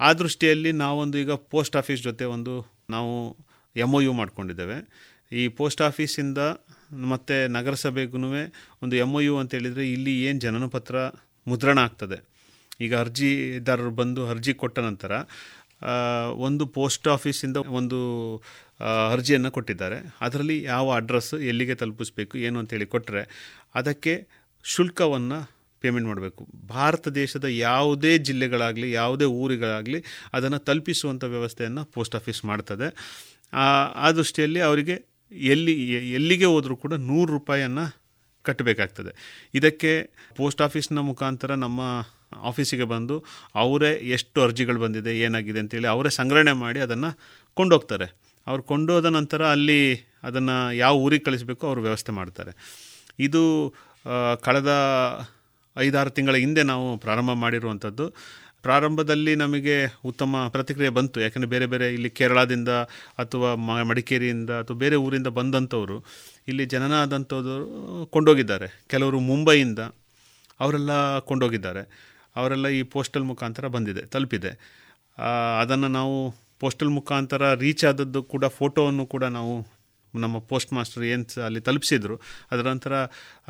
[0.00, 2.54] ಆ ದೃಷ್ಟಿಯಲ್ಲಿ ನಾವೊಂದು ಈಗ ಪೋಸ್ಟ್ ಆಫೀಸ್ ಜೊತೆ ಒಂದು
[2.94, 3.12] ನಾವು
[3.76, 4.76] ಎಂ ಒ ಯು ಮಾಡ್ಕೊಂಡಿದ್ದೇವೆ.
[5.32, 6.38] ಈ ಪೋಸ್ಟ್ ಆಫೀಸಿಂದ
[7.12, 8.18] ಮತ್ತು ನಗರಸಭೆಗೂ
[8.82, 10.96] ಒಂದು ಎಂ ಒ ಯು ಅಂತ ಹೇಳಿದರೆ ಇಲ್ಲಿ ಏನು ಜನನ ಪತ್ರ
[11.46, 12.18] ಮುದ್ರಣ ಆಗ್ತದೆ.
[12.80, 15.12] ಈಗ ಅರ್ಜಿದಾರರು ಬಂದು ಅರ್ಜಿ ಕೊಟ್ಟ ನಂತರ
[16.36, 17.98] ಒಂದು ಪೋಸ್ಟ್ ಆಫೀಸಿಂದ ಒಂದು
[19.12, 19.98] ಅರ್ಜಿಯನ್ನು ಕೊಟ್ಟಿದ್ದಾರೆ.
[20.20, 23.22] ಅದರಲ್ಲಿ ಯಾವ ಅಡ್ರೆಸ್, ಎಲ್ಲಿಗೆ ತಲುಪಿಸ್ಬೇಕು, ಏನು ಅಂತೇಳಿ ಕೊಟ್ಟರೆ
[23.74, 24.14] ಅದಕ್ಕೆ
[24.64, 25.38] ಶುಲ್ಕವನ್ನು
[25.82, 26.46] ಪೇಮೆಂಟ್ ಮಾಡಬೇಕು.
[26.68, 32.88] ಭಾರತ ದೇಶದ ಯಾವುದೇ ಜಿಲ್ಲೆಗಳಾಗಲಿ, ಯಾವುದೇ ಊರುಗಳಾಗಲಿ ಅದನ್ನು ತಲುಪಿಸುವಂಥ ವ್ಯವಸ್ಥೆಯನ್ನು ಪೋಸ್ಟ್ ಆಫೀಸ್ ಮಾಡ್ತದೆ.
[34.04, 35.74] ಆ ದೃಷ್ಟಿಯಲ್ಲಿ ಅವರಿಗೆ ಎಲ್ಲಿ
[36.12, 37.84] ಎಲ್ಲಿಗೆ ಹೋದರೂ ಕೂಡ ನೂರು ರೂಪಾಯಿಯನ್ನು
[38.44, 39.12] ಕಟ್ಟಬೇಕಾಗ್ತದೆ
[39.54, 39.92] ಇದಕ್ಕೆ
[40.36, 41.80] ಪೋಸ್ಟ್ ಆಫೀಸ್ನ ಮುಖಾಂತರ ನಮ್ಮ
[42.50, 43.24] ಆಫೀಸಿಗೆ ಬಂದು
[43.54, 47.10] ಅವರೇ ಎಷ್ಟು ಅರ್ಜಿಗಳು ಬಂದಿದೆ, ಏನಾಗಿದೆ ಅಂತೇಳಿ ಅವರೇ ಸಂಗ್ರಹಣೆ ಮಾಡಿ ಅದನ್ನು
[47.54, 48.06] ಕೊಂಡೋಗ್ತಾರೆ.
[48.46, 49.80] ಅವ್ರು ಕೊಂಡೋದ ನಂತರ ಅಲ್ಲಿ
[50.22, 52.52] ಅದನ್ನು ಯಾವ ಊರಿಗೆ ಕಳಿಸಬೇಕು ಅವರು ವ್ಯವಸ್ಥೆ ಮಾಡ್ತಾರೆ.
[53.18, 53.42] ಇದು
[54.42, 54.70] ಕಳೆದ
[55.76, 58.14] ಐದಾರು ತಿಂಗಳ ಹಿಂದೆ ನಾವು ಪ್ರಾರಂಭ ಮಾಡಿರುವಂಥದ್ದು.
[58.62, 59.76] ಪ್ರಾರಂಭದಲ್ಲಿ ನಮಗೆ
[60.10, 61.18] ಉತ್ತಮ ಪ್ರತಿಕ್ರಿಯೆ ಬಂತು.
[61.24, 62.70] ಯಾಕಂದರೆ ಬೇರೆ ಬೇರೆ ಇಲ್ಲಿ ಕೇರಳದಿಂದ
[63.22, 63.50] ಅಥವಾ
[63.90, 65.96] ಮಡಿಕೇರಿಯಿಂದ ಅಥವಾ ಬೇರೆ ಊರಿಂದ ಬಂದಂಥವರು,
[66.50, 67.56] ಇಲ್ಲಿ ಜನನ ಆದಂಥವ್ರು
[68.16, 68.68] ಕೊಂಡೋಗಿದ್ದಾರೆ.
[68.92, 69.80] ಕೆಲವರು ಮುಂಬೈಯಿಂದ
[70.60, 70.92] ಅವರೆಲ್ಲ
[71.30, 71.82] ಕೊಂಡೋಗಿದ್ದಾರೆ.
[72.36, 74.52] ಅವರೆಲ್ಲ ಈ ಪೋಸ್ಟಲ್ ಮುಖಾಂತರ ಬಂದಿದೆ, ತಲುಪಿದೆ.
[75.62, 76.16] ಅದನ್ನು ನಾವು
[76.62, 79.54] ಪೋಸ್ಟಲ್ ಮುಖಾಂತರ ರೀಚ್ ಆದದ್ದು ಕೂಡ ಫೋಟೋವನ್ನು ಕೂಡ ನಾವು
[80.14, 82.14] ನಮ್ಮ ಪೋಸ್ಟ್ ಮಾಸ್ಟರ್ ಏನು ಅಲ್ಲಿ ತಲುಪಿಸಿದ್ರು.
[82.52, 82.94] ಅದರ ನಂತರ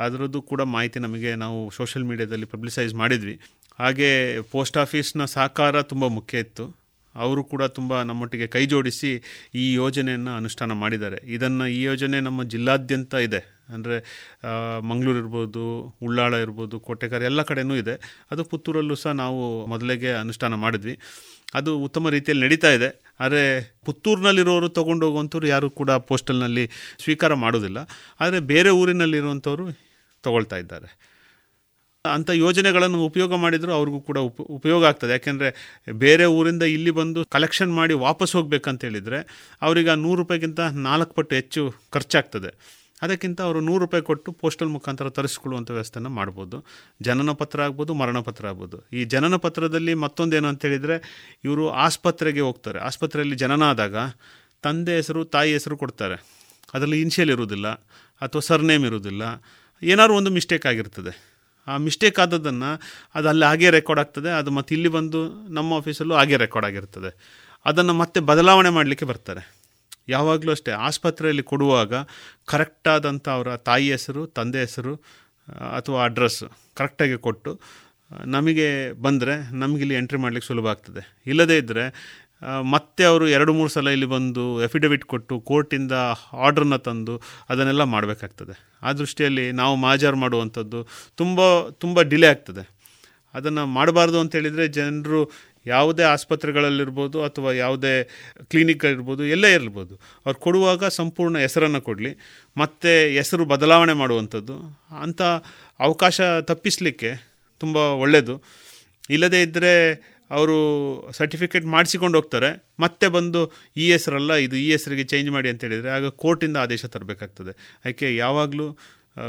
[0.04, 3.34] ಅದರದ್ದು ಕೂಡ ಮಾಹಿತಿ ನಮಗೆ ನಾವು ಸೋಷಿಯಲ್ ಮೀಡಿಯಾದಲ್ಲಿ ಪಬ್ಲಿಸೈಸ್ ಮಾಡಿದ್ವಿ.
[3.78, 6.78] ಹಾಗೆ ಪೋಸ್ಟ್ ಆಫೀಸ್ನ ಸಹಕಾರ ತುಂಬ ಮುಖ್ಯ ಇತ್ತು.
[7.14, 9.22] ಅವರು ಕೂಡ ತುಂಬ ನಮ್ಮೊಟ್ಟಿಗೆ ಕೈ ಜೋಡಿಸಿ
[9.54, 11.18] ಈ ಯೋಜನೆಯನ್ನು ಅನುಷ್ಠಾನ ಮಾಡಿದ್ದಾರೆ.
[11.26, 13.58] ಇದನ್ನು ಈ ಯೋಜನೆ ನಮ್ಮ ಜಿಲ್ಲಾದ್ಯಂತ ಇದೆ.
[13.68, 13.96] ಅಂದರೆ
[14.80, 18.24] ಮಂಗಳೂರು ಇರ್ಬೋದು, ಉಳ್ಳಾಳ ಇರ್ಬೋದು, ಕೋಟೆಕಾರ ಎಲ್ಲ ಕಡೆಯೂ ಇದೆ.
[18.30, 20.98] ಅದು ಪುತ್ತೂರಲ್ಲೂ ಸಹ ನಾವು ಮೊದಲಿಗೆ ಅನುಷ್ಠಾನ ಮಾಡಿದ್ವಿ.
[21.54, 23.02] ಅದು ಉತ್ತಮ ರೀತಿಯಲ್ಲಿ ನಡೀತಾ ಇದೆ.
[23.20, 27.78] ಆದರೆ, ಪುತ್ತೂರಿನಲ್ಲಿರೋರು ತೊಗೊಂಡು ಹೋಗುವಂಥವ್ರು ಯಾರು ಕೂಡ ಪೋಸ್ಟಲ್ನಲ್ಲಿ ಸ್ವೀಕಾರ ಮಾಡೋದಿಲ್ಲ.
[28.20, 29.68] ಆದರೆ, ಬೇರೆ ಊರಿನಲ್ಲಿರುವಂಥವ್ರು
[30.22, 31.07] ತಗೊಳ್ತಾ ಇದ್ದಾರೆ.
[32.04, 35.12] ಅಂಥ ಯೋಜನೆಗಳನ್ನು ಉಪಯೋಗ ಮಾಡಿದರೂ ಅವ್ರಿಗೂ ಕೂಡ ಉಪ, ಉಪಯೋಗ ಆಗ್ತದೆ.
[35.12, 35.54] ಯಾಕೆಂದರೆ
[35.92, 39.18] ಬೇರೆ ಊರಿಂದ ಇಲ್ಲಿ ಬಂದು ಕಲೆಕ್ಷನ್ ಮಾಡಿ ವಾಪಸ್ ಹೋಗ್ಬೇಕಂತ ಹೇಳಿದರೆ
[39.62, 42.78] ಅವರಿಗೆ ಆ ನೂರು ರೂಪಾಯಿಗಿಂತ ನಾಲ್ಕು ಪಟ್ಟು ಹೆಚ್ಚು ಖರ್ಚಾಗ್ತದೆ.
[43.02, 46.66] ಅದಕ್ಕಿಂತ ಅವರು ನೂರು ರೂಪಾಯಿ ಕೊಟ್ಟು ಪೋಸ್ಟಲ್ ಮುಖಾಂತರ ತರಿಸ್ಕೊಳ್ಳುವಂಥ ವ್ಯವಸ್ಥೆನ ಮಾಡ್ಬೋದು.
[47.02, 48.88] ಜನನ ಪತ್ರ ಆಗ್ಬೋದು, ಮರಣ ಪತ್ರ ಆಗ್ಬೋದು.
[48.92, 50.96] ಈ ಜನನ ಪತ್ರದಲ್ಲಿ ಮತ್ತೊಂದೇನು ಅಂತ ಹೇಳಿದರೆ
[51.44, 52.78] ಇವರು ಆಸ್ಪತ್ರೆಗೆ ಹೋಗ್ತಾರೆ.
[52.78, 53.96] ಆಸ್ಪತ್ರೆಯಲ್ಲಿ ಜನನ ಆದಾಗ
[54.62, 56.14] ತಂದೆ ಹೆಸರು, ತಾಯಿ ಹೆಸರು ಕೊಡ್ತಾರೆ.
[56.74, 57.68] ಅದರಲ್ಲಿ ಇನ್ಷಿಯಲ್ ಇರುವುದಿಲ್ಲ,
[58.22, 59.22] ಅಥವಾ ಸರ್ನೇಮ್ ಇರುವುದಿಲ್ಲ.
[59.82, 61.37] ಏನಾದ್ರು ಒಂದು ಮಿಸ್ಟೇಕ್ ಆಗಿರ್ತದೆ.
[61.72, 62.70] ಆ ಮಿಸ್ಟೇಕ್ ಆದದ್ದನ್ನು
[63.14, 65.20] ಅದು ಅಲ್ಲಿ ಹಾಗೆ ರೆಕಾರ್ಡ್ ಆಗ್ತದೆ, ಅದು ಮತ್ತೆ ಇಲ್ಲಿ ಬಂದು
[65.54, 67.10] ನಮ್ಮ ಆಫೀಸಲ್ಲೂ ಹಾಗೆ ರೆಕಾರ್ಡ್ ಆಗಿರ್ತದೆ.
[67.66, 69.42] ಅದನ್ನು ಮತ್ತೆ ಬದಲಾವಣೆ ಮಾಡಲಿಕ್ಕೆ ಬರ್ತಾರೆ.
[70.08, 71.94] ಯಾವಾಗಲೂ ಅಷ್ಟೇ, ಆಸ್ಪತ್ರೆಯಲ್ಲಿ ಕೊಡುವಾಗ
[72.48, 74.94] ಕರೆಕ್ಟಾದಂಥ ಅವರ ತಾಯಿ ಹೆಸರು, ತಂದೆ ಹೆಸರು,
[75.76, 76.42] ಅಥವಾ ಅಡ್ರೆಸ್
[76.76, 77.52] ಕರೆಕ್ಟಾಗಿ ಕೊಟ್ಟು,
[78.26, 78.68] ನಮಗೆ
[79.02, 81.02] ಬಂದರೆ ನಮಗಿಲ್ಲಿ ಎಂಟ್ರಿ ಮಾಡಲಿಕ್ಕೆ ಸುಲಭ ಆಗ್ತದೆ.
[81.26, 81.84] ಇಲ್ಲದೇ ಇದ್ದರೆ
[82.74, 85.94] ಮತ್ತೆ ಅವರು ಎರಡು ಮೂರು ಸಲ ಇಲ್ಲಿ ಬಂದು ಎಫಿಡವಿಟ್ ಕೊಟ್ಟು ಕೋರ್ಟಿಂದ
[86.46, 87.14] ಆರ್ಡ್ರನ್ನ ತಂದು
[87.50, 88.54] ಅದನ್ನೆಲ್ಲ ಮಾಡಬೇಕಾಗ್ತದೆ.
[88.82, 90.80] ಆ ದೃಷ್ಟಿಯಲ್ಲಿ ನಾವು ಮಾಜಾರ್ ಮಾಡುವಂಥದ್ದು
[91.16, 92.64] ತುಂಬ ತುಂಬ ಡಿಲೇ ಆಗ್ತದೆ.
[93.34, 95.20] ಅದನ್ನು ಮಾಡಬಾರ್ದು ಅಂತೇಳಿದರೆ ಜನರು
[95.66, 97.92] ಯಾವುದೇ ಆಸ್ಪತ್ರೆಗಳಲ್ಲಿರ್ಬೋದು ಅಥವಾ ಯಾವುದೇ
[98.50, 99.94] ಕ್ಲಿನಿಕ್ಗಳಿರ್ಬೋದು ಎಲ್ಲೇ ಇರ್ಬೋದು,
[100.26, 102.12] ಅವ್ರು ಕೊಡುವಾಗ ಸಂಪೂರ್ಣ ಹೆಸರನ್ನು ಕೊಡಲಿ,
[102.56, 104.56] ಮತ್ತು ಹೆಸರು ಬದಲಾವಣೆ ಮಾಡುವಂಥದ್ದು
[105.02, 105.20] ಅಂಥ
[105.80, 106.20] ಅವಕಾಶ
[106.50, 107.10] ತಪ್ಪಿಸಲಿಕ್ಕೆ
[107.60, 108.36] ತುಂಬ ಒಳ್ಳೆಯದು
[109.10, 109.74] ಇಲ್ಲದೇ ಇದ್ದರೆ
[110.30, 110.56] ಅವರು
[111.12, 112.50] ಸರ್ಟಿಫಿಕೇಟ್ ಮಾಡಿಸಿಕೊಂಡು ಹೋಗ್ತಾರೆ.
[112.80, 113.40] ಮತ್ತೆ ಬಂದು
[113.76, 117.52] ಇ ಹೆಸರಲ್ಲ, ಇದು ಈ ಹೆಸರಿಗೆ ಚೇಂಜ್ ಮಾಡಿ ಅಂತ ಹೇಳಿದರೆ ಆಗ ಕೋರ್ಟಿಂದ ಆದೇಶ ತರಬೇಕಾಗ್ತದೆ.
[117.84, 118.66] ಅದಕ್ಕೆ ಯಾವಾಗಲೂ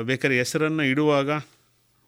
[0.03, 1.29] ಬೇಕಾದ್ರೆ ಹೆಸರನ್ನು ಇಡುವಾಗ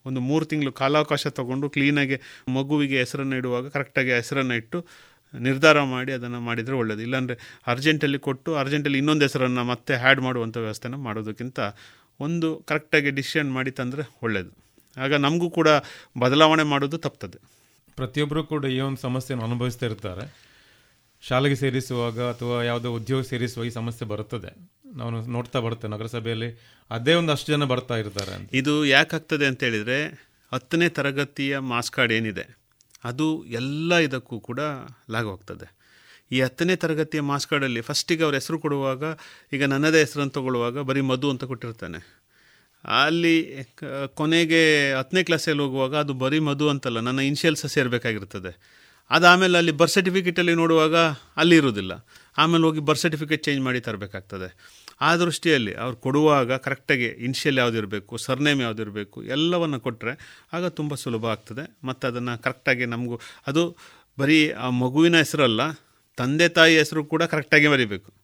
[0.06, 2.18] ಒಂದು ಮೂರು ತಿಂಗಳು ಕಾಲಾವಕಾಶ ತಗೊಂಡು ಕ್ಲೀನಾಗಿ
[2.48, 4.80] ಮಗುವಿಗೆ ಹೆಸರನ್ನು ಇಡುವಾಗ ಕರೆಕ್ಟಾಗಿ ಹೆಸರನ್ನು ಇಟ್ಟು
[5.34, 7.36] ನಿರ್ಧಾರ ಮಾಡಿ ಅದನ್ನು ಮಾಡಿದರೆ ಒಳ್ಳೆಯದು ಇಲ್ಲಾಂದರೆ
[7.68, 11.60] ಅರ್ಜೆಂಟಲ್ಲಿ ಕೊಟ್ಟು ಅರ್ಜೆಂಟಲ್ಲಿ ಇನ್ನೊಂದು ಹೆಸರನ್ನು ಮತ್ತೆ ಹ್ಯಾಡ್ ಮಾಡುವಂಥ ವ್ಯವಸ್ಥೆನ ಮಾಡೋದಕ್ಕಿಂತ
[12.20, 14.52] ಒಂದು ಕರೆಕ್ಟಾಗಿ ಡಿಸಿಷನ್ ಮಾಡಿ ತಂದರೆ ಒಳ್ಳೆಯದು
[14.98, 15.70] ಆಗ ನಮಗೂ ಕೂಡ
[16.20, 17.38] ಬದಲಾವಣೆ ಮಾಡೋದು ತಪ್ತದೆ.
[17.98, 20.26] ಪ್ರತಿಯೊಬ್ಬರು ಕೂಡ ಈ ಒಂದು ಸಮಸ್ಯೆಯನ್ನು ಅನುಭವಿಸ್ತಾ ಇರ್ತಾರೆ.
[21.24, 24.52] ಶಾಲೆಗೆ ಸೇರಿಸುವಾಗ ಅಥವಾ ಯಾವುದೋ ಉದ್ಯೋಗ ಸೇರಿಸುವಾಗ ಈ ಸಮಸ್ಯೆ ಬರುತ್ತದೆ.
[25.00, 26.50] ನಾನು ನೋಡ್ತಾ ಬರ್ತೇನೆ ನಗರಸಭೆಯಲ್ಲಿ
[26.92, 30.00] ಅದೇ ಒಂದು ಅಷ್ಟು ಜನ ಬರ್ತಾ ಇರ್ತಾರೆ ಇದು ಯಾಕಾಗ್ತದೆ ಅಂತ ಹೇಳಿದರೆ
[30.52, 32.46] ಹತ್ತನೇ ತರಗತಿಯ ಮಾಸ್ ಕಾರ್ಡ್ ಏನಿದೆ,
[33.10, 33.28] ಅದು
[33.60, 34.60] ಎಲ್ಲ ಇದಕ್ಕೂ ಕೂಡ
[35.16, 35.68] ಲಾಗೋಗ್ತದೆ
[36.36, 39.04] ಈ ಹತ್ತನೇ ತರಗತಿಯ ಮಾಸ್ ಕಾರ್ಡಲ್ಲಿ ಫಸ್ಟಿಗೆ ಅವ್ರ ಹೆಸರು ಕೊಡುವಾಗ
[39.56, 42.00] ಈಗ ನನ್ನದೇ ಹೆಸರನ್ನು ತಗೊಳ್ಳುವಾಗ ಬರೀ ಮಧು ಅಂತ ಕೊಟ್ಟಿರ್ತಾನೆ.
[42.86, 43.36] ಅಲ್ಲಿ
[44.14, 48.54] ಕೊನೆಗೆ ಹತ್ತನೇ ಕ್ಲಾಸಲ್ಲಿ ಹೋಗುವಾಗ ಅದು ಬರೀ ಮಧು ಅಂತಲ್ಲ, ನನ್ನ ಇನ್ಷಿಯಲ್ಸ್ ಸೇರಬೇಕಾಗಿರ್ತದೆ.
[49.12, 50.96] ಅದಾದಮೇಲೆ ಅಲ್ಲಿ ಬರ್ತ್ ಸರ್ಟಿಫಿಕೇಟಲ್ಲಿ ನೋಡುವಾಗ
[51.38, 51.94] ಅಲ್ಲಿ ಇರೋದಿಲ್ಲ
[52.38, 54.48] ಆಮೇಲೆ ಹೋಗಿ ಬರ್ತ್ ಸರ್ಟಿಫಿಕೇಟ್ ಚೇಂಜ್ ಮಾಡಿ ತರಬೇಕಾಗ್ತದೆ.
[55.02, 60.14] ಆ ದೃಷ್ಟಿಯಲ್ಲಿ ಅವ್ರು ಕೊಡುವಾಗ ಕರೆಕ್ಟಾಗಿ ಇನ್ಷಿಯಲ್ ಯಾವುದಿರಬೇಕು ಸರ್ನೇಮ್ ಯಾವುದಿರಬೇಕು ಎಲ್ಲವನ್ನು ಕೊಟ್ಟರೆ
[60.54, 61.64] ಆಗ ತುಂಬ ಸುಲಭ ಆಗ್ತದೆ.
[61.84, 63.64] ಮತ್ತು ಅದನ್ನು ಕರೆಕ್ಟಾಗಿ ನಮಗೂ, ಅದು
[64.20, 65.62] ಬರೀ ಆ ಮಗುವಿನ ಹೆಸರಲ್ಲ,
[66.18, 68.21] ತಂದೆ ತಾಯಿ ಹೆಸರು ಕೂಡ ಕರೆಕ್ಟಾಗಿ ಬರೀಬೇಕು.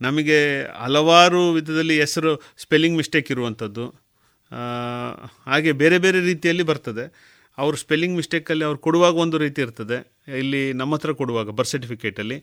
[0.00, 0.38] ನಮಗೆ
[0.82, 3.86] ಹಲವಾರು ವಿಧದಲ್ಲಿ ಹೆಸರು ಸ್ಪೆಲ್ಲಿಂಗ್ ಮಿಸ್ಟೇಕ್ ಇರುವಂಥದ್ದು.
[5.46, 7.38] ಹಾಗೆ ಬೇರೆ ಬೇರೆ ರೀತಿಯಲ್ಲಿ ಬರ್ತದೆ.
[7.58, 9.96] ಅವರು ಸ್ಪೆಲ್ಲಿಂಗ್ ಮಿಸ್ಟೇಕಲ್ಲಿ ಅವ್ರು ಕೊಡುವಾಗ ಒಂದು ರೀತಿ ಇರ್ತದೆ.
[10.38, 12.36] ಇಲ್ಲಿ ನಮ್ಮ ಹತ್ರ ಕೊಡುವಾಗ ಬರ್ತ್ ಸರ್ಟಿಫಿಕೇಟಲ್ಲಿ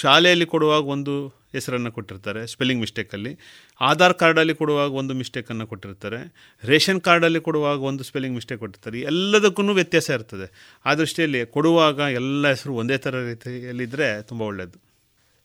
[0.00, 1.14] ಶಾಲೆಯಲ್ಲಿ ಕೊಡುವಾಗ ಒಂದು
[1.52, 3.38] ಹೆಸರನ್ನು ಕೊಟ್ಟಿರ್ತಾರೆ ಸ್ಪೆಲ್ಲಿಂಗ್ ಮಿಸ್ಟೇಕಲ್ಲಿ
[3.80, 6.20] ಆಧಾರ್ ಕಾರ್ಡಲ್ಲಿ ಕೊಡುವಾಗ ಒಂದು ಮಿಸ್ಟೇಕನ್ನು ಕೊಟ್ಟಿರ್ತಾರೆ.
[6.64, 9.00] ರೇಷನ್ ಕಾರ್ಡಲ್ಲಿ ಕೊಡುವಾಗ ಒಂದು ಸ್ಪೆಲ್ಲಿಂಗ್ ಮಿಸ್ಟೇಕ್ ಕೊಟ್ಟಿರ್ತಾರೆ.
[9.00, 10.48] ಎಲ್ಲದಕ್ಕೂ ವ್ಯತ್ಯಾಸ ಇರ್ತದೆ.
[10.86, 14.83] ಆ ದೃಷ್ಟಿಯಲ್ಲಿ ಕೊಡುವಾಗ ಎಲ್ಲ ಹೆಸರು ಒಂದೇ ಥರ ರೀತಿಯಲ್ಲಿದ್ದರೆ ತುಂಬ ಒಳ್ಳೆಯದು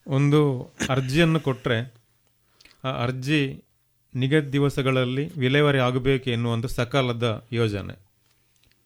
[0.07, 1.93] ಒಂದು ಅರ್ಜಿಯನ್ನು ಕೊಟ್ಟರೆ
[2.83, 3.63] ಆ ಅರ್ಜಿ
[4.15, 7.99] ನಿಗದಿ ದಿವಸಗಳಲ್ಲಿ ವಿಲೇವಾರಿ ಆಗಬೇಕು ಎನ್ನುವಂಥ ಸಕಾಲದ ಯೋಜನೆ.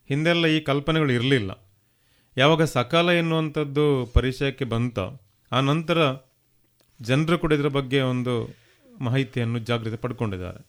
[0.08, 1.64] ಹಿಂದೆಲ್ಲ ಈ ಕಲ್ಪನೆಗಳು ಇರಲಿಲ್ಲ.
[2.36, 4.98] ಯಾವಾಗ ಸಕಾಲ ಎನ್ನುವಂಥದ್ದು ಪರಿಚಯಕ್ಕೆ ಬಂತ,
[5.52, 6.16] ಆ ನಂತರ
[7.00, 8.56] ಜನರು ಕೂಡ ಇದರ ಬಗ್ಗೆ ಒಂದು
[9.00, 10.66] ಮಾಹಿತಿಯನ್ನು ಜಾಗೃತಿ ಪಡ್ಕೊಂಡಿದ್ದಾರೆ.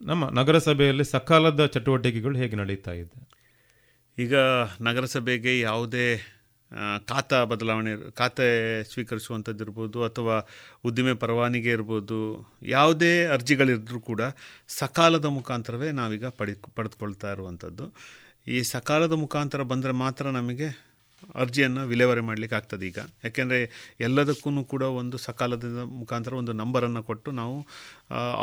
[0.00, 3.28] ನಮ್ಮ ನಗರಸಭೆಯಲ್ಲಿ ಸಕಾಲದ ಚಟುವಟಿಕೆಗಳು ಹೇಗೆ ನಡೀತಾ ಇದೆ?
[4.22, 4.34] ಈಗ
[4.80, 6.20] ನಗರಸಭೆಗೆ ಯಾವುದೇ
[7.10, 8.46] ಖಾತಾ ಬದಲಾವಣೆ ಖಾತೆ
[8.90, 10.36] ಸ್ವೀಕರಿಸುವಂಥದ್ದು ಇರ್ಬೋದು ಅಥವಾ
[10.88, 12.18] ಉದ್ದಿಮೆ ಪರವಾನಿಗೆ ಇರ್ಬೋದು,
[12.76, 14.20] ಯಾವುದೇ ಅರ್ಜಿಗಳಿದ್ರೂ ಕೂಡ
[14.80, 17.86] ಸಕಾಲದ ಮುಖಾಂತರವೇ ನಾವೀಗ ಪಡಿ ಪಡೆದುಕೊಳ್ತಾ ಇರುವಂಥದ್ದು.
[18.56, 20.68] ಈ ಸಕಾಲದ ಮುಖಾಂತರ ಬಂದರೆ ಮಾತ್ರ ನಮಗೆ
[21.42, 23.00] ಅರ್ಜಿಯನ್ನು ವಿಲೇವಾರಿ ಮಾಡಲಿಕ್ಕೆ ಆಗ್ತದೆ ಈಗ.
[23.24, 23.58] ಯಾಕೆಂದರೆ
[24.06, 25.64] ಎಲ್ಲದಕ್ಕೂ ಕೂಡ ಒಂದು ಸಕಾಲದ
[26.00, 27.56] ಮುಖಾಂತರ ಒಂದು ನಂಬರನ್ನು ಕೊಟ್ಟು ನಾವು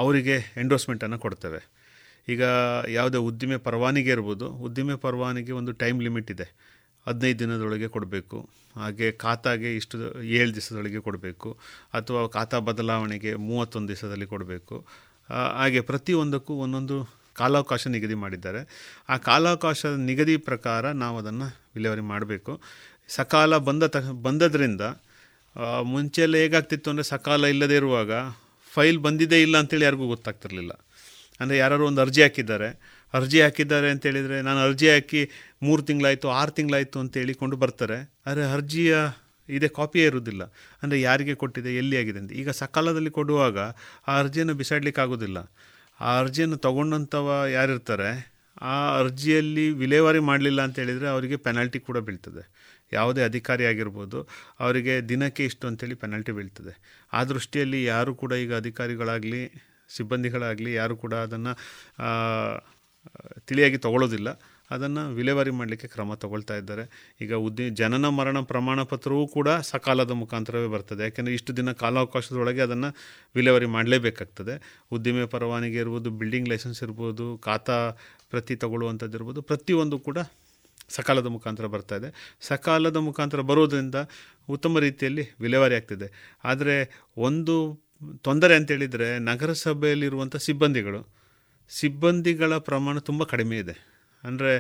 [0.01, 1.61] ಅವರಿಗೆ ಎಂಡೋಸ್ಮೆಂಟನ್ನು ಕೊಡ್ತೇವೆ.
[2.33, 2.43] ಈಗ
[2.97, 6.47] ಯಾವುದೇ ಉದ್ದಿಮೆ ಪರವಾನಿಗೆ ಇರ್ಬೋದು, ಉದ್ದಿಮೆ ಪರವಾನಿಗೆ ಒಂದು ಟೈಮ್ ಲಿಮಿಟ್ ಇದೆ.
[7.07, 8.37] ಹದಿನೈದು ದಿನದೊಳಗೆ ಕೊಡಬೇಕು.
[8.75, 9.97] ಹಾಗೆ ಖಾತಾಗೆ ಇಷ್ಟು
[10.39, 11.49] ಏಳು ದಿವಸದೊಳಗೆ ಕೊಡಬೇಕು.
[11.93, 14.75] ಅಥವಾ ಖಾತಾ ಬದಲಾವಣೆಗೆ ಮೂವತ್ತೊಂದು ದಿವಸದಲ್ಲಿ ಕೊಡಬೇಕು.
[15.59, 16.97] ಹಾಗೆ ಪ್ರತಿಯೊಂದಕ್ಕೂ ಒಂದೊಂದು
[17.35, 18.61] ಕಾಲಾವಕಾಶ ನಿಗದಿ ಮಾಡಿದ್ದಾರೆ.
[19.09, 22.53] ಆ ಕಾಲಾವಕಾಶದ ನಿಗದಿ ಪ್ರಕಾರ ನಾವು ಅದನ್ನು ವಿಲೇವಾರಿ ಮಾಡಬೇಕು.
[23.17, 24.83] ಸಕಾಲ ಬಂದ ತ, ಬಂದದ್ರಿಂದ
[25.91, 28.11] ಮುಂಚೆಲ್ಲ ಹೇಗಾಗ್ತಿತ್ತು ಅಂದರೆ ಸಕಾಲ ಇಲ್ಲದೇ ಇರುವಾಗ
[28.71, 30.73] ಫೈಲ್ ಬಂದಿದೆ ಇಲ್ಲ ಅಂತೇಳಿ ಯಾರಿಗೂ ಗೊತ್ತಾಗ್ತಿರಲಿಲ್ಲ.
[31.39, 32.69] ಅಂದರೆ ಯಾರು ಒಂದು ಅರ್ಜಿ ಹಾಕಿದ್ದಾರೆ.
[33.13, 35.21] ಅರ್ಜಿ ಹಾಕಿದ್ದಾರೆ ಅಂತೇಳಿದರೆ ನಾನು ಅರ್ಜಿ ಹಾಕಿ
[35.65, 37.97] ಮೂರು ತಿಂಗಳಾಯಿತು, ಆರು ತಿಂಗಳಾಯಿತು ಅಂತ ಹೇಳಿಕೊಂಡು ಬರ್ತಾರೆ.
[38.27, 38.95] ಆದರೆ ಅರ್ಜಿಯ
[39.49, 40.43] ಇದೇ, ಕಾಪಿಯೇ ಇರುವುದಿಲ್ಲ.
[40.83, 42.31] ಅಂದರೆ ಯಾರಿಗೆ ಕೊಟ್ಟಿದೆ, ಎಲ್ಲಿ ಆಗಿದೆ ಅಂತ.
[42.31, 43.57] ಈಗ ಸಕಾಲದಲ್ಲಿ ಕೊಡುವಾಗ
[44.07, 45.37] ಆ ಅರ್ಜಿಯನ್ನು ಬಿಸಾಡಲಿಕ್ಕೆ ಆಗೋದಿಲ್ಲ.
[45.99, 47.27] ಆ ಅರ್ಜಿಯನ್ನು ತೊಗೊಂಡಂಥವ
[47.57, 48.09] ಯಾರಿರ್ತಾರೆ,
[48.61, 52.43] ಆ ಅರ್ಜಿಯಲ್ಲಿ ವಿಲೇವಾರಿ ಮಾಡಲಿಲ್ಲ ಅಂತ ಹೇಳಿದರೆ ಅವರಿಗೆ ಪೆನಾಲ್ಟಿ ಕೂಡ ಬೀಳ್ತದೆ.
[52.91, 54.19] ಯಾವುದೇ ಅಧಿಕಾರಿ ಆಗಿರ್ಬೋದು,
[54.59, 56.73] ಅವರಿಗೆ ದಿನಕ್ಕೆ ಇಷ್ಟು ಅಂತೇಳಿ ಪೆನಾಲ್ಟಿ ಬೀಳ್ತದೆ.
[57.13, 59.41] ಆ ದೃಷ್ಟಿಯಲ್ಲಿ ಯಾರು ಕೂಡ ಈಗ ಅಧಿಕಾರಿಗಳಾಗಲಿ,
[59.95, 61.53] ಸಿಬ್ಬಂದಿಗಳಾಗಲಿ, ಯಾರು ಕೂಡ ಅದನ್ನು
[63.47, 64.29] ತಿಳಿಯಾಗಿ ತಗೊಳ್ಳೋದಿಲ್ಲ.
[64.71, 67.15] ಅದನ್ನು ವಿಲೇವಾರಿ ಮಾಡಲಿಕ್ಕೆ ಕ್ರಮ ತಗೊಳ್ತಾ ಇದ್ದಾರೆ.
[67.21, 71.03] ಈಗ ಉದ್ದಿ, ಜನನ ಮರಣ ಪ್ರಮಾಣ ಪತ್ರವೂ ಕೂಡ ಸಕಾಲದ ಮುಖಾಂತರವೇ ಬರ್ತದೆ.
[71.03, 72.95] ಯಾಕೆಂದರೆ ಇಷ್ಟು ದಿನ ಕಾಲಾವಕಾಶದೊಳಗೆ ಅದನ್ನು
[73.35, 74.83] ವಿಲೇವಾರಿ ಮಾಡಲೇಬೇಕಾಗ್ತದೆ.
[74.91, 77.91] ಉದ್ದಿಮೆ ಪರವಾನಗಿ ಇರ್ಬೋದು, ಬಿಲ್ಡಿಂಗ್ ಲೈಸೆನ್ಸ್ ಇರ್ಬೋದು, ಖಾತಾ
[78.29, 80.17] ಪ್ರತಿ ತಗೊಳ್ಳುವಂಥದ್ದು ಇರ್ಬೋದು, ಪ್ರತಿಯೊಂದು ಕೂಡ
[80.89, 82.37] ಸಕಾಲದ ಮುಖಾಂತರ ಬರ್ತಾ ಇದೆ.
[82.41, 83.95] ಸಕಾಲದ ಮುಖಾಂತರ ಬರೋದರಿಂದ
[84.49, 86.39] ಉತ್ತಮ ರೀತಿಯಲ್ಲಿ ವಿಲೇವಾರಿ ಆಗ್ತಿದೆ.
[86.43, 87.87] ಆದರೆ ಒಂದು
[88.21, 91.16] ತೊಂದರೆ ಅಂತೇಳಿದರೆ ನಗರಸಭೆಯಲ್ಲಿರುವಂಥ ಸಿಬ್ಬಂದಿಗಳು
[91.69, 93.75] ಸಿಬ್ಬಂದಿಗಳ ಪ್ರಮಾಣ ತುಂಬ ಕಡಿಮೆ ಇದೆ.
[94.23, 94.51] ಅಂದರೆ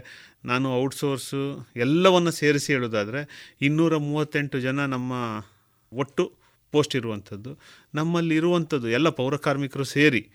[0.45, 3.21] ನಾನು ಔಟ್ಸೋರ್ಸು ಎಲ್ಲವನ್ನು ಸೇರಿಸಿ ಹೇಳೋದಾದರೆ
[3.61, 5.13] ಇನ್ನೂರ ಮೂವತ್ತೆಂಟು ಜನ ನಮ್ಮ
[5.91, 6.23] ಒಟ್ಟು
[6.71, 7.59] ಪೋಸ್ಟ್ ಇರುವಂಥದ್ದು
[7.95, 10.29] ನಮ್ಮಲ್ಲಿರುವಂಥದ್ದು ಎಲ್ಲ ಪೌರಕಾರ್ಮಿಕರು ಸೇರಿ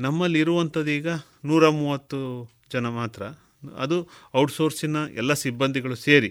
[0.00, 1.08] ನಮ್ಮಲ್ಲಿರುವಂಥದ್ದು ಈಗ
[1.44, 2.18] ನೂರ ಮೂವತ್ತು
[2.72, 3.22] ಜನ ಮಾತ್ರ.
[3.76, 3.96] ಅದು
[4.36, 6.30] ಔಟ್ಸೋರ್ಸಿನ ಎಲ್ಲ ಸಿಬ್ಬಂದಿಗಳು ಸೇರಿ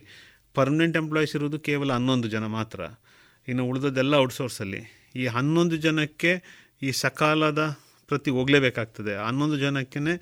[0.54, 2.80] ಪರ್ಮನೆಂಟ್ ಎಂಪ್ಲಾಯೀಸ್ ಇರುವುದು ಕೇವಲ ಹನ್ನೊಂದು ಜನ ಮಾತ್ರ.
[3.48, 4.82] ಇನ್ನು ಉಳಿದದ್ದೆಲ್ಲ ಔಟ್ಸೋರ್ಸಲ್ಲಿ
[5.16, 6.32] ಈ ಹನ್ನೊಂದು ಜನಕ್ಕೆ
[6.82, 7.62] ಈ ಸಕಾಲದ
[8.10, 9.14] ಪ್ರತಿ ಹೋಗಲೇಬೇಕಾಗ್ತದೆ.
[9.28, 10.14] ಹನ್ನೊಂದು ಜನಕ್ಕೇ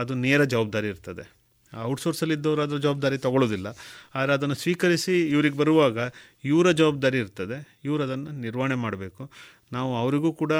[0.00, 1.24] ಅದು ನೇರ ಜವಾಬ್ದಾರಿ ಇರ್ತದೆ.
[1.72, 3.68] ಔಟ್ಸೋರ್ಸಲ್ಲಿದ್ದವರು ಅದರ ಜವಾಬ್ದಾರಿ ತಗೊಳ್ಳೋದಿಲ್ಲ
[4.18, 5.98] ಆದರೆ ಅದನ್ನು ಸ್ವೀಕರಿಸಿ ಇವ್ರಿಗೆ ಬರುವಾಗ
[6.44, 7.56] ಇವರ ಜವಾಬ್ದಾರಿ ಇರ್ತದೆ.
[7.86, 9.22] ಇವರು ಅದನ್ನು ನಿರ್ವಹಣೆ ಮಾಡಬೇಕು.
[9.76, 10.52] ನಾವು ಅವರಿಗೂ ಕೂಡ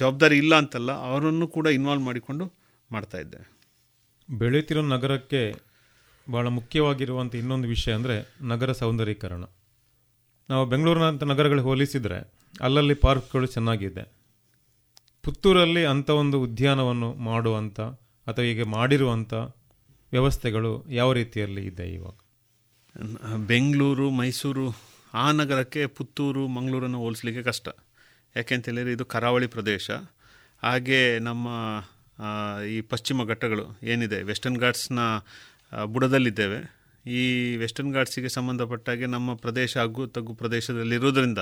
[0.00, 2.46] ಜವಾಬ್ದಾರಿ ಇಲ್ಲ ಅಂತಲ್ಲ, ಅವರನ್ನು ಕೂಡ ಇನ್ವಾಲ್ವ್ ಮಾಡಿಕೊಂಡು
[2.90, 3.46] ಮಾಡ್ತಾ ಇದ್ದೇವೆ
[4.28, 5.40] ಬೆಳೆಯುತ್ತಿರೋ ನಗರಕ್ಕೆ
[6.26, 8.16] ಭಾಳ ಮುಖ್ಯವಾಗಿರುವಂಥ ಇನ್ನೊಂದು ವಿಷಯ ಅಂದರೆ
[8.52, 9.44] ನಗರ ಸೌಂದರೀಕರಣ
[10.48, 12.18] ನಾವು ಬೆಂಗಳೂರಿನಂಥ ನಗರಗಳಿಗೆ ಹೋಲಿಸಿದರೆ
[12.66, 14.04] ಅಲ್ಲಲ್ಲಿ ಪಾರ್ಕ್ಗಳು ಚೆನ್ನಾಗಿದೆ.
[15.24, 17.80] ಪುತ್ತೂರಲ್ಲಿ ಅಂಥ ಒಂದು ಉದ್ಯಾನವನ್ನು ಮಾಡುವಂಥ
[18.26, 19.34] ಅಥವಾ ಈಗ ಮಾಡಿರುವಂಥ
[20.12, 22.16] ವ್ಯವಸ್ಥೆಗಳು ಯಾವ ರೀತಿಯಲ್ಲಿ ಇದೆ ಇವಾಗ?
[23.46, 24.76] ಬೆಂಗಳೂರು, ಮೈಸೂರು,
[25.14, 27.68] ಆ ನಗರಕ್ಕೆ ಪುತ್ತೂರು, ಮಂಗಳೂರನ್ನು ಹೋಲಿಸ್ಲಿಕ್ಕೆ ಕಷ್ಟ.
[28.36, 29.90] ಯಾಕೆಂತೇಳಿದರೆ ಇದು ಕರಾವಳಿ ಪ್ರದೇಶ.
[30.62, 31.48] ಹಾಗೆ ನಮ್ಮ
[32.68, 34.98] ಈ ಪಶ್ಚಿಮ ಘಟ್ಟಗಳು ಏನಿದೆ ವೆಸ್ಟರ್ನ್ ಘಾಟ್ಸ್ನ
[35.84, 36.60] ಬುಡದಲ್ಲಿದ್ದೇವೆ.
[37.06, 41.38] ಈ ವೆಸ್ಟರ್ನ್ ಘಾಟ್ಸಿಗೆ ಸಂಬಂಧಪಟ್ಟಾಗೆ ನಮ್ಮ ಪ್ರದೇಶ ಅಗ್ಗು ತಗ್ಗು ಪ್ರದೇಶದಲ್ಲಿರೋದ್ರಿಂದ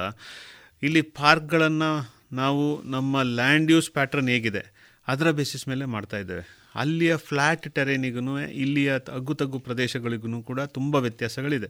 [0.82, 2.64] ಇಲ್ಲಿ ಪಾರ್ಕ್ಗಳನ್ನು ನಾವು
[2.94, 4.62] ನಮ್ಮ ಲ್ಯಾಂಡ್ ಯೂಸ್ ಪ್ಯಾಟ್ರನ್ ಹೇಗಿದೆ,
[5.08, 6.44] ಅದರ ಬೇಸಿಸ್ ಮೇಲೆ ಮಾಡ್ತಾ ಇದ್ದೇವೆ.
[6.74, 11.68] ಅಲ್ಲಿಯ ಫ್ಲ್ಯಾಟ್ ಟೆರೇನಿಗೂ ಇಲ್ಲಿಯ ತಗ್ಗು ತಗ್ಗು ಪ್ರದೇಶಗಳಿಗೂ ಕೂಡ ತುಂಬ ವ್ಯತ್ಯಾಸಗಳಿದೆ.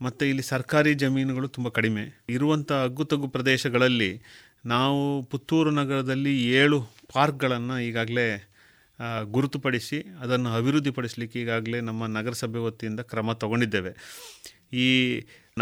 [0.00, 2.04] ಮತ್ತು ಇಲ್ಲಿ ಸರ್ಕಾರಿ ಜಮೀನುಗಳು ತುಂಬ ಕಡಿಮೆ.
[2.36, 4.10] ಇರುವಂಥ ಅಗ್ಗು ತಗ್ಗು ಪ್ರದೇಶಗಳಲ್ಲಿ
[4.72, 5.00] ನಾವು
[5.32, 6.78] ಪುತ್ತೂರು ನಗರದಲ್ಲಿ ಏಳು
[7.14, 8.26] ಪಾರ್ಕ್ಗಳನ್ನು ಈಗಾಗಲೇ
[9.36, 13.92] ಗುರುತುಪಡಿಸಿ, ಅದನ್ನು ಅಭಿವೃದ್ಧಿಪಡಿಸಲಿಕ್ಕೆ ಈಗಾಗಲೇ ನಮ್ಮ ನಗರಸಭೆ ವತಿಯಿಂದ ಕ್ರಮ ತಗೊಂಡಿದ್ದೇವೆ.
[14.84, 14.88] ಈ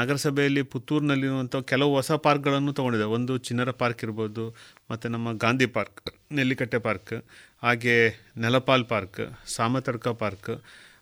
[0.00, 3.06] ನಗರಸಭೆಯಲ್ಲಿ ಪುತ್ತೂರಿನಲ್ಲಿರುವಂಥ ಕೆಲವು ಹೊಸ ಪಾರ್ಕ್ಗಳನ್ನು ತೊಗೊಂಡಿದೆ.
[3.16, 4.44] ಒಂದು ಚಿನ್ನರ ಪಾರ್ಕ್ ಇರ್ಬೋದು,
[4.90, 6.00] ಮತ್ತು ನಮ್ಮ ಗಾಂಧಿ ಪಾರ್ಕ್,
[6.32, 7.14] ನೆಲ್ಲಿಕಟ್ಟೆ ಪಾರ್ಕ್,
[7.62, 7.94] ಹಾಗೆ
[8.36, 9.22] ನೆಲಪಾಲ್ ಪಾರ್ಕ್,
[9.56, 10.52] ಸಾಮತಡ್ಕ ಪಾರ್ಕ್.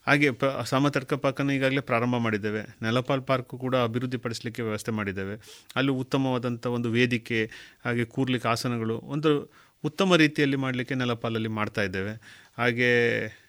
[0.07, 2.63] ಹಾಗೆ ಪ, ಸಾಮತಡ್ಕ ಪಾರ್ಕನ್ನು ಈಗಾಗಲೇ ಪ್ರಾರಂಭ ಮಾಡಿದ್ದೇವೆ.
[2.83, 5.37] ನೆಲಪಾಲ್ ಪಾರ್ಕ್ ಕೂಡ ಅಭಿವೃದ್ಧಿಪಡಿಸಲಿಕ್ಕೆ ವ್ಯವಸ್ಥೆ ಮಾಡಿದ್ದೇವೆ.
[5.77, 7.51] ಅಲ್ಲಿ ಉತ್ತಮವಾದಂಥ ಒಂದು ವೇದಿಕೆ,
[7.85, 9.31] ಹಾಗೆ ಕೂರ್ಲಿಕ್ಕೆ ಆಸನಗಳು, ಒಂದು
[9.85, 12.13] ಉತ್ತಮ ರೀತಿಯಲ್ಲಿ ಮಾಡಲಿಕ್ಕೆ ನೆಲಪಾಲಲ್ಲಿ ಮಾಡ್ತಾ ಇದ್ದೇವೆ.
[12.59, 12.91] ಹಾಗೆ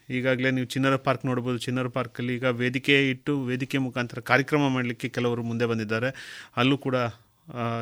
[0.10, 1.58] ಈಗಾಗಲೇ ನೀವು ಚಿನ್ನರ ಪಾರ್ಕ್ ನೋಡ್ಬೋದು.
[1.58, 6.10] ಚಿನ್ನರ ಪಾರ್ಕಲ್ಲಿ ಈಗ ವೇದಿಕೆ ಇಟ್ಟು ವೇದಿಕೆ ಮುಖಾಂತರ ಕಾರ್ಯಕ್ರಮ ಮಾಡಲಿಕ್ಕೆ ಕೆಲವರು ಮುಂದೆ ಬಂದಿದ್ದಾರೆ.
[6.58, 6.96] ಅಲ್ಲೂ ಕೂಡ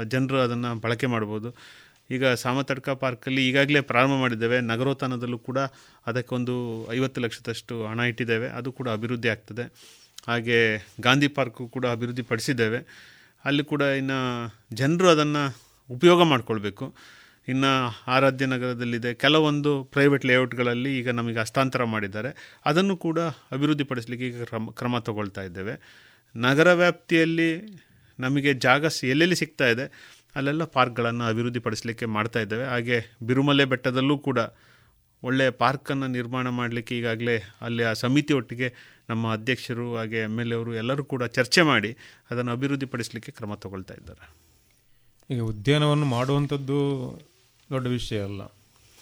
[0.08, 1.56] ಜನರು ಅದನ್ನು ಬಳಕೆ ಮಾಡ್ಬೋದು.
[2.12, 4.62] ಈಗ ಸಾಮತಡ್ಕ ಪಾರ್ಕಲ್ಲಿ ಈಗಾಗಲೇ ಪ್ರಾರಂಭ ಮಾಡಿದ್ದೇವೆ.
[4.62, 5.58] ನಗರೋತ್ಥಾನದಲ್ಲೂ ಕೂಡ
[6.08, 6.56] ಅದಕ್ಕೊಂದು
[6.92, 8.48] ಐವತ್ತು ಲಕ್ಷದಷ್ಟು ಹಣ ಇಟ್ಟಿದ್ದೇವೆ.
[8.48, 9.64] ಅದು ಕೂಡ ಅಭಿವೃದ್ಧಿ ಆಗ್ತದೆ.
[10.28, 12.78] ಹಾಗೆ ಗಾಂಧಿ ಪಾರ್ಕು ಕೂಡ ಅಭಿವೃದ್ಧಿ ಪಡಿಸಿದ್ದೇವೆ.
[13.46, 14.20] ಅಲ್ಲಿ ಕೂಡ ಇನ್ನು
[14.76, 15.58] ಜನರು ಅದನ್ನು
[15.90, 16.94] ಉಪಯೋಗ ಮಾಡಿಕೊಳ್ಬೇಕು.
[17.48, 17.72] ಇನ್ನು
[18.08, 19.14] ಆರಾಧ್ಯ ನಗರದಲ್ಲಿದೆ.
[19.14, 22.60] ಕೆಲವೊಂದು ಪ್ರೈವೇಟ್ ಲೇಔಟ್ಗಳಲ್ಲಿ ಈಗ ನಮಗೆ ಹಸ್ತಾಂತರ ಮಾಡಿದ್ದಾರೆ.
[22.66, 23.20] ಅದನ್ನು ಕೂಡ
[23.52, 25.76] ಅಭಿವೃದ್ಧಿಪಡಿಸಲಿಕ್ಕೆ ಈಗ ಕ್ರಮ ಕ್ರಮ ತಗೊಳ್ತಾ ಇದ್ದೇವೆ.
[26.36, 27.50] ನಗರ ವ್ಯಾಪ್ತಿಯಲ್ಲಿ
[28.20, 29.86] ನಮಗೆ ಜಾಗ ಎಲ್ಲೆಲ್ಲಿ ಸಿಗ್ತಾ ಇದೆ,
[30.36, 32.66] ಅಲ್ಲೆಲ್ಲ ಪಾರ್ಕ್ಗಳನ್ನು ಅಭಿವೃದ್ಧಿಪಡಿಸಲಿಕ್ಕೆ ಮಾಡ್ತಾ ಇದ್ದೇವೆ.
[32.66, 34.40] ಹಾಗೆ ಬಿರುಮಲೆ ಬೆಟ್ಟದಲ್ಲೂ ಕೂಡ
[35.24, 38.74] ಒಳ್ಳೆಯ ಪಾರ್ಕನ್ನು ನಿರ್ಮಾಣ ಮಾಡಲಿಕ್ಕೆ ಈಗಾಗಲೇ ಅಲ್ಲಿ ಆ ಸಮಿತಿ ಒಟ್ಟಿಗೆ
[39.10, 41.92] ನಮ್ಮ ಅಧ್ಯಕ್ಷರು ಹಾಗೆ ಎಂ ಎಲ್ ಎವರು ಎಲ್ಲರೂ ಕೂಡ ಚರ್ಚೆ ಮಾಡಿ
[42.32, 44.24] ಅದನ್ನು ಅಭಿವೃದ್ಧಿಪಡಿಸಲಿಕ್ಕೆ ಕ್ರಮ ತಗೊಳ್ತಾ ಇದ್ದಾರೆ.
[45.30, 46.80] ಈಗ ಉದ್ಯಾನವನ್ನು ಮಾಡುವಂಥದ್ದು
[47.74, 48.42] ದೊಡ್ಡ ವಿಷಯ ಅಲ್ಲ.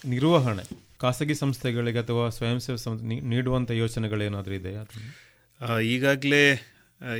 [0.05, 0.63] ನಿರ್ವಹಣೆ.
[0.97, 4.83] ಖಾಸಗಿ ಸಂಸ್ಥೆಗಳಿಗೆ ಅಥವಾ ಸ್ವಯಂ ಸೇವಾ ಸಂಸ್ಥೆ ನೀಡುವಂಥ ಯೋಚನೆಗಳೇನಾದರೂ ಇದೆಯಾ?
[5.79, 6.43] ಈಗಾಗಲೇ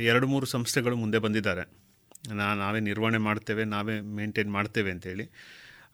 [0.00, 1.64] ಎರಡು ಮೂರು ಸಂಸ್ಥೆಗಳು ಮುಂದೆ ಬಂದಿದ್ದಾರೆ.
[2.34, 5.30] ನಾ, ನಾವೇ ನಿರ್ವಹಣೆ ಮಾಡ್ತೇವೆ, ನಾವೇ ಮೇಂಟೈನ್ ಮಾಡ್ತೇವೆ ಅಂತೇಳಿ.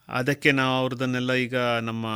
[0.09, 2.06] ಅದಕ್ಕೆ ನಾವು ಅವ್ರದನ್ನೆಲ್ಲ ಈಗ ನಮ್ಮ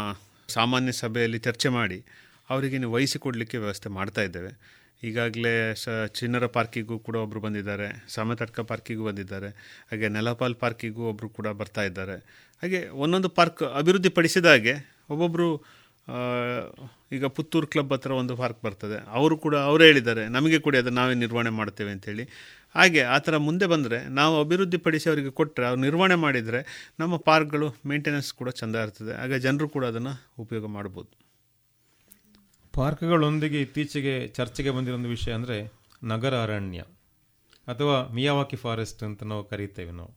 [0.48, 2.04] ಸಾಮಾನ್ಯ ಸಭೆಯಲ್ಲಿ ಚರ್ಚೆ ಮಾಡಿ,
[2.50, 4.81] ಅವರಿಗೆ ವಹಿಸಿಕೊಡಲಿಕ್ಕೆ ವ್ಯವಸ್ಥೆ ಮಾಡ್ತಾ ಇದ್ದೇವೆ.
[5.08, 5.88] ಈಗಾಗಲೇ ಸ
[6.18, 7.88] ಚಿನ್ನರ ಪಾರ್ಕಿಗೂ ಕೂಡ ಒಬ್ಬರು ಬಂದಿದ್ದಾರೆ.
[8.16, 9.48] ಸಮತಟ್ಕ ಪಾರ್ಕಿಗೂ ಬಂದಿದ್ದಾರೆ.
[9.90, 12.16] ಹಾಗೆ ನೆಲಪಾಲ್ ಪಾರ್ಕಿಗೂ ಒಬ್ಬರು ಕೂಡ ಬರ್ತಾ ಇದ್ದಾರೆ.
[12.62, 14.74] ಹಾಗೆ ಒಂದೊಂದು ಪಾರ್ಕ್ ಅಭಿವೃದ್ಧಿಪಡಿಸಿದ ಹಾಗೆ
[15.14, 15.48] ಒಬ್ಬೊಬ್ಬರು
[17.16, 18.96] ಈಗ ಪುತ್ತೂರು ಕ್ಲಬ್ ಹತ್ರ ಒಂದು ಪಾರ್ಕ್ ಬರ್ತದೆ.
[19.18, 22.24] ಅವರು ಕೂಡ, ಅವರೇ ಹೇಳಿದ್ದಾರೆ, ನಮಗೆ ಕೂಡ ಅದನ್ನು ನಾವೇ ನಿರ್ವಹಣೆ ಮಾಡ್ತೇವೆ ಅಂತೇಳಿ.
[22.74, 26.60] ಹಾಗೆ ಆ ಥರ ಮುಂದೆ ಬಂದರೆ ನಾವು ಅಭಿವೃದ್ಧಿಪಡಿಸಿ ಅವರಿಗೆ ಕೊಟ್ಟರೆ ಅವ್ರು ನಿರ್ವಹಣೆ ಮಾಡಿದರೆ
[27.00, 29.12] ನಮ್ಮ ಪಾರ್ಕ್ಗಳು ಮೇಂಟೆನೆನ್ಸ್ ಕೂಡ ಚೆಂದ ಇರ್ತದೆ.
[29.20, 31.21] ಹಾಗೆ ಜನರು ಕೂಡ ಅದನ್ನು ಉಪಯೋಗ ಮಾಡ್ಬೋದು.
[32.74, 35.72] ಪಾರ್ಕ್ಗಳೊಂದಿಗೆ ಇತ್ತೀಚೆಗೆ ಚರ್ಚೆಗೆ ಬಂದಿರೋ ವಿಷಯ ಅಂದರೆ
[36.04, 36.78] ನಗರ ಅರಣ್ಯ
[37.68, 40.14] ಅಥವಾ ಮಿಯಾವಾಕಿ ಫಾರೆಸ್ಟ್ ಅಂತ ನಾವು ಕರೀತೇವೆ ನಾವು.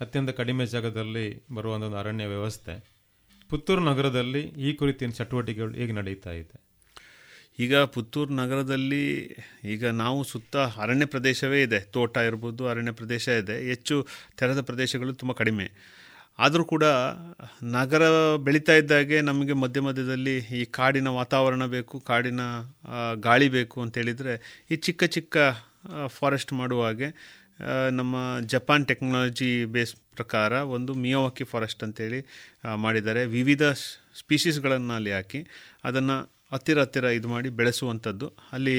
[0.00, 3.00] ಅತ್ಯಂತ ಕಡಿಮೆ ಜಾಗದಲ್ಲಿ ಬರುವಂಥ ಒಂದು ಅರಣ್ಯ ವ್ಯವಸ್ಥೆ.
[3.48, 6.60] ಪುತ್ತೂರು ನಗರದಲ್ಲಿ ಈ ಕುರಿತಿನ ಚಟುವಟಿಕೆಗಳು ಹೇಗೆ ನಡೀತಾ ಇದೆ?
[7.58, 11.80] ಈಗ ಪುತ್ತೂರು ನಗರದಲ್ಲಿ ಈಗ ನಾವು ಸುತ್ತ ಅರಣ್ಯ ಪ್ರದೇಶವೇ ಇದೆ.
[11.80, 13.68] ತೋಟ ಇರ್ಬೋದು, ಅರಣ್ಯ ಪ್ರದೇಶ ಇದೆ.
[13.68, 15.70] ಹೆಚ್ಚು ತೆರೆದ ಪ್ರದೇಶಗಳು ತುಂಬ ಕಡಿಮೆ.
[16.38, 16.84] ಆದರೂ ಕೂಡ
[17.76, 18.02] ನಗರ
[18.46, 22.40] ಬೆಳೀತಾ ಇದ್ದಾಗೆ ನಮಗೆ ಮಧ್ಯ ಮಧ್ಯದಲ್ಲಿ ಈ ಕಾಡಿನ ವಾತಾವರಣ ಬೇಕು, ಕಾಡಿನ
[23.26, 24.34] ಗಾಳಿ ಬೇಕು ಅಂತೇಳಿದರೆ
[24.70, 25.36] ಈ ಚಿಕ್ಕ ಚಿಕ್ಕ
[26.16, 27.08] ಫಾರೆಸ್ಟ್ ಮಾಡುವ ಹಾಗೆ
[27.90, 28.16] ನಮ್ಮ
[28.52, 32.20] ಜಪಾನ್ ಟೆಕ್ನಾಲಜಿ ಬೇಸ್ ಪ್ರಕಾರ ಒಂದು ಮಿಯೋವಾಕಿ ಫಾರೆಸ್ಟ್ ಅಂತೇಳಿ
[32.84, 33.22] ಮಾಡಿದ್ದಾರೆ.
[33.36, 33.64] ವಿವಿಧ
[34.20, 35.40] ಸ್ಪೀಷೀಸ್ಗಳನ್ನು ಅಲ್ಲಿ ಹಾಕಿ
[35.84, 36.16] ಅದನ್ನು
[36.52, 38.28] ಹತ್ತಿರ ಹತ್ತಿರ ಇದು ಮಾಡಿ ಬೆಳೆಸುವಂಥದ್ದು.
[38.52, 38.76] ಅಲ್ಲಿ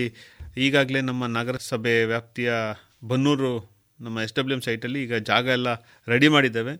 [0.66, 2.52] ಈಗಾಗಲೇ ನಮ್ಮ ನಗರಸಭೆ ವ್ಯಾಪ್ತಿಯ
[3.12, 3.54] ಬನ್ನೂರು
[3.99, 5.70] ನಮ್ಮ ಎಸ್ ಡಬ್ಲ್ಯೂ ಎಂ ಸೈಟಲ್ಲಿ ಈಗ ಜಾಗ ಎಲ್ಲ
[6.08, 6.74] ರೆಡಿ ಮಾಡಿದ್ದೇವೆ.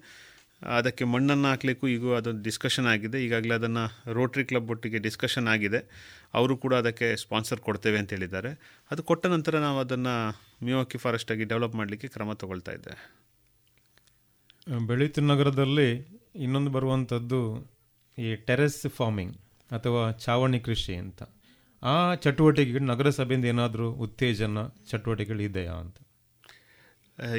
[0.78, 3.24] ಅದಕ್ಕೆ ಮಣ್ಣನ್ನು ಹಾಕಲಿಕ್ಕೂ ಈಗ ಅದೊಂದು ಡಿಸ್ಕಷನ್ ಆಗಿದೆ.
[3.26, 5.80] ಈಗಾಗಲೇ ಅದನ್ನು ರೋಟ್ರಿ ಕ್ಲಬ್ ಒಟ್ಟಿಗೆ ಡಿಸ್ಕಷನ್ ಆಗಿದೆ.
[6.34, 8.52] ಅವರು ಕೂಡ ಅದಕ್ಕೆ ಸ್ಪಾನ್ಸರ್ ಕೊಡ್ತೇವೆ ಅಂತ ಹೇಳಿದ್ದಾರೆ.
[8.92, 12.96] ಅದು ಕೊಟ್ಟ ನಂತರ ನಾವು ಅದನ್ನು ಮಿಯೋಕಿ ಫಾರೆಸ್ಟ್ ಆಗಿ ಡೆವಲಪ್ ಮಾಡಲಿಕ್ಕೆ ಕ್ರಮ ತಗೊಳ್ತಾ ಇದ್ದೆ
[14.88, 15.90] ಬೆಳೀತು ನಗರದಲ್ಲಿ
[16.36, 17.72] ಇನ್ನೊಂದು ಬರುವಂಥದ್ದು
[18.18, 19.38] ಈ ಟೆರೆಸ್ ಫಾರ್ಮಿಂಗ್
[19.72, 21.24] ಅಥವಾ ಚಾವಣಿ ಕೃಷಿ ಅಂತ.
[21.84, 24.60] ಆ ಚಟುವಟಿಕೆಗಳು ನಗರಸಭೆಯಿಂದ ಏನಾದರೂ ಉತ್ತೇಜನ
[24.90, 25.96] ಚಟುವಟಿಕೆಗಳು ಇದೆಯಾ ಅಂತ?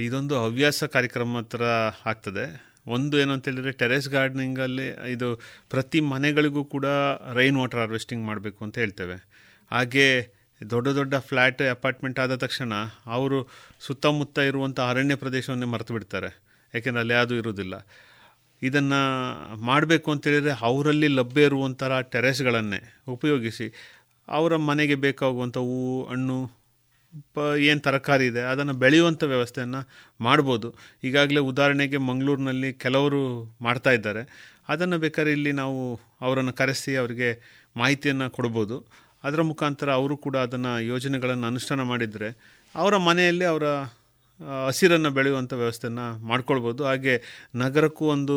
[0.00, 1.62] ಇದೊಂದು ಹವ್ಯಾಸ ಕಾರ್ಯಕ್ರಮ ಹತ್ರ
[2.06, 2.71] ಆಗ್ತದೆ.
[2.86, 5.36] ಒಂದು ಏನು ಅಂತ ಹೇಳಿದ್ರೆ ಟೆರೆಸ್ ಗಾರ್ಡ್ನಿಂಗಲ್ಲಿ ಇದು
[5.70, 6.86] ಪ್ರತಿ ಮನೆಗಳಿಗೂ ಕೂಡ
[7.34, 9.28] ರೈನ್ ವಾಟರ್ ಹಾರ್ವೆಸ್ಟಿಂಗ್ ಮಾಡಬೇಕು ಅಂತ ಹೇಳ್ತೇವೆ.
[9.70, 10.32] ಹಾಗೆ
[10.70, 12.72] ದೊಡ್ಡ ದೊಡ್ಡ ಫ್ಲ್ಯಾಟ್ ಅಪಾರ್ಟ್ಮೆಂಟ್ ಆದ ತಕ್ಷಣ
[13.06, 13.48] ಅವರು
[13.80, 16.42] ಸುತ್ತಮುತ್ತ ಇರುವಂಥ ಅರಣ್ಯ ಪ್ರದೇಶವನ್ನೇ ಮರೆತು ಬಿಡ್ತಾರೆ.
[16.74, 17.86] ಯಾಕೆಂದರೆ ಅಲ್ಲಿ ಯಾವುದೂ ಇರುವುದಿಲ್ಲ.
[18.62, 23.72] ಇದನ್ನು ಮಾಡಬೇಕು ಅಂತೇಳಿದರೆ ಅವರಲ್ಲಿ ಲಭ್ಯ ಇರುವಂಥ ಟೆರೆಸ್ಗಳನ್ನೇ ಉಪಯೋಗಿಸಿ
[24.28, 26.61] ಅವರ ಮನೆಗೆ ಬೇಕಾಗುವಂಥ ಹೂವು, ಹಣ್ಣು
[27.34, 29.80] ಪ ಏನು ತರಕಾರಿ ಇದೆ, ಅದನ್ನು ಬೆಳೆಯುವಂಥ ವ್ಯವಸ್ಥೆಯನ್ನು
[30.26, 30.68] ಮಾಡ್ಬೋದು.
[31.08, 33.22] ಈಗಾಗಲೇ ಉದಾಹರಣೆಗೆ ಮಂಗಳೂರಿನಲ್ಲಿ ಕೆಲವರು
[33.66, 34.22] ಮಾಡ್ತಾ ಇದ್ದಾರೆ.
[34.72, 35.80] ಅದನ್ನು ಬೇಕಾದ್ರೆ ಇಲ್ಲಿ ನಾವು
[36.26, 37.30] ಅವರನ್ನು ಕರೆಸಿ ಅವರಿಗೆ
[37.82, 38.76] ಮಾಹಿತಿಯನ್ನು ಕೊಡ್ಬೋದು.
[39.24, 42.28] ಅದರ ಮುಖಾಂತರ ಅವರು ಕೂಡ ಅದನ್ನು ಯೋಜನೆಗಳನ್ನು ಅನುಷ್ಠಾನ ಮಾಡಿದರೆ
[42.74, 43.66] ಅವರ ಮನೆಯಲ್ಲಿ ಅವರ
[44.68, 46.82] ಹಸಿರನ್ನು ಬೆಳೆಯುವಂಥ ವ್ಯವಸ್ಥೆಯನ್ನು ಮಾಡ್ಕೊಳ್ಬೋದು.
[46.90, 47.14] ಹಾಗೆ
[47.62, 48.36] ನಗರಕ್ಕೂ ಒಂದು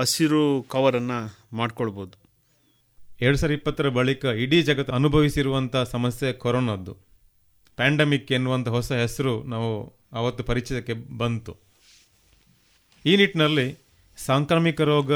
[0.00, 0.42] ಹಸಿರು
[0.74, 1.18] ಕವರನ್ನು
[1.60, 2.14] ಮಾಡ್ಕೊಳ್ಬೋದು.
[3.26, 6.94] ಎರಡು ಸಾವಿರದ ಇಪ್ಪತ್ತರ ಬಳಿಕ ಇಡೀ ಜಗತ್ತು ಅನುಭವಿಸಿರುವಂಥ ಸಮಸ್ಯೆ ಕೊರೋನಾದ್ದು.
[7.76, 9.70] ಪ್ಯಾಂಡಮಿಕ್ ಎನ್ನುವಂಥ ಹೊಸ ಹೆಸರು ನಾವು
[10.12, 11.52] ಅವತ್ತು ಪರಿಚಯಕ್ಕೆ ಬಂತು.
[13.04, 13.66] ಈ ನಿಟ್ಟಿನಲ್ಲಿ
[14.18, 15.12] ಸಾಂಕ್ರಾಮಿಕ ರೋಗ